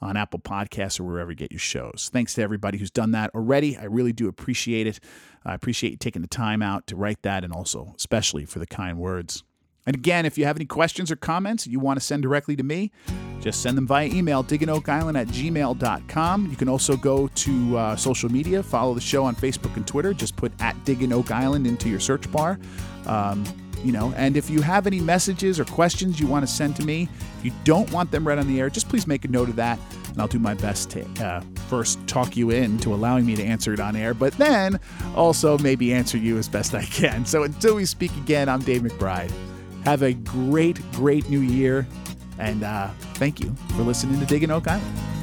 on 0.00 0.16
Apple 0.16 0.40
Podcasts 0.40 0.98
or 0.98 1.04
wherever 1.04 1.30
you 1.30 1.36
get 1.36 1.52
your 1.52 1.60
shows. 1.60 2.10
Thanks 2.12 2.34
to 2.34 2.42
everybody 2.42 2.78
who's 2.78 2.90
done 2.90 3.12
that 3.12 3.32
already. 3.32 3.76
I 3.76 3.84
really 3.84 4.12
do 4.12 4.26
appreciate 4.26 4.88
it. 4.88 4.98
I 5.44 5.54
appreciate 5.54 5.90
you 5.90 5.96
taking 5.96 6.22
the 6.22 6.28
time 6.28 6.62
out 6.62 6.88
to 6.88 6.96
write 6.96 7.22
that 7.22 7.44
and 7.44 7.52
also, 7.52 7.94
especially 7.96 8.44
for 8.44 8.58
the 8.58 8.66
kind 8.66 8.98
words. 8.98 9.44
And 9.88 9.96
again, 9.96 10.26
if 10.26 10.36
you 10.36 10.44
have 10.44 10.56
any 10.56 10.66
questions 10.66 11.10
or 11.10 11.16
comments 11.16 11.66
you 11.66 11.80
want 11.80 11.98
to 11.98 12.04
send 12.04 12.20
directly 12.20 12.54
to 12.56 12.62
me, 12.62 12.92
just 13.40 13.62
send 13.62 13.74
them 13.74 13.86
via 13.86 14.06
email, 14.08 14.44
digginoakisland 14.44 15.18
at 15.18 15.28
gmail.com. 15.28 16.50
You 16.50 16.56
can 16.56 16.68
also 16.68 16.94
go 16.94 17.28
to 17.28 17.78
uh, 17.78 17.96
social 17.96 18.30
media, 18.30 18.62
follow 18.62 18.92
the 18.92 19.00
show 19.00 19.24
on 19.24 19.34
Facebook 19.34 19.74
and 19.76 19.86
Twitter. 19.86 20.12
Just 20.12 20.36
put 20.36 20.52
at 20.60 20.76
Digging 20.84 21.10
Oak 21.10 21.30
Island 21.30 21.66
into 21.66 21.88
your 21.88 22.00
search 22.00 22.30
bar. 22.30 22.58
Um, 23.06 23.46
you 23.82 23.90
know, 23.90 24.12
and 24.14 24.36
if 24.36 24.50
you 24.50 24.60
have 24.60 24.86
any 24.86 25.00
messages 25.00 25.58
or 25.58 25.64
questions 25.64 26.20
you 26.20 26.26
want 26.26 26.46
to 26.46 26.52
send 26.52 26.76
to 26.76 26.84
me, 26.84 27.08
if 27.38 27.46
you 27.46 27.52
don't 27.64 27.90
want 27.90 28.10
them 28.10 28.28
read 28.28 28.38
on 28.38 28.46
the 28.46 28.60
air, 28.60 28.68
just 28.68 28.90
please 28.90 29.06
make 29.06 29.24
a 29.24 29.28
note 29.28 29.48
of 29.48 29.56
that, 29.56 29.78
and 30.08 30.20
I'll 30.20 30.28
do 30.28 30.38
my 30.38 30.52
best 30.52 30.90
to 30.90 31.24
uh, 31.24 31.40
first 31.70 32.06
talk 32.06 32.36
you 32.36 32.50
into 32.50 32.92
allowing 32.92 33.24
me 33.24 33.36
to 33.36 33.42
answer 33.42 33.72
it 33.72 33.80
on 33.80 33.96
air, 33.96 34.12
but 34.12 34.34
then 34.34 34.78
also 35.16 35.56
maybe 35.56 35.94
answer 35.94 36.18
you 36.18 36.36
as 36.36 36.46
best 36.46 36.74
I 36.74 36.84
can. 36.84 37.24
So 37.24 37.44
until 37.44 37.76
we 37.76 37.86
speak 37.86 38.14
again, 38.18 38.50
I'm 38.50 38.60
Dave 38.60 38.82
McBride. 38.82 39.32
Have 39.88 40.02
a 40.02 40.12
great, 40.12 40.82
great 40.92 41.30
new 41.30 41.40
year. 41.40 41.86
And 42.38 42.62
uh, 42.62 42.90
thank 43.14 43.40
you 43.40 43.54
for 43.70 43.80
listening 43.84 44.20
to 44.20 44.26
Digging 44.26 44.50
Oak 44.50 44.68
Island. 44.68 45.17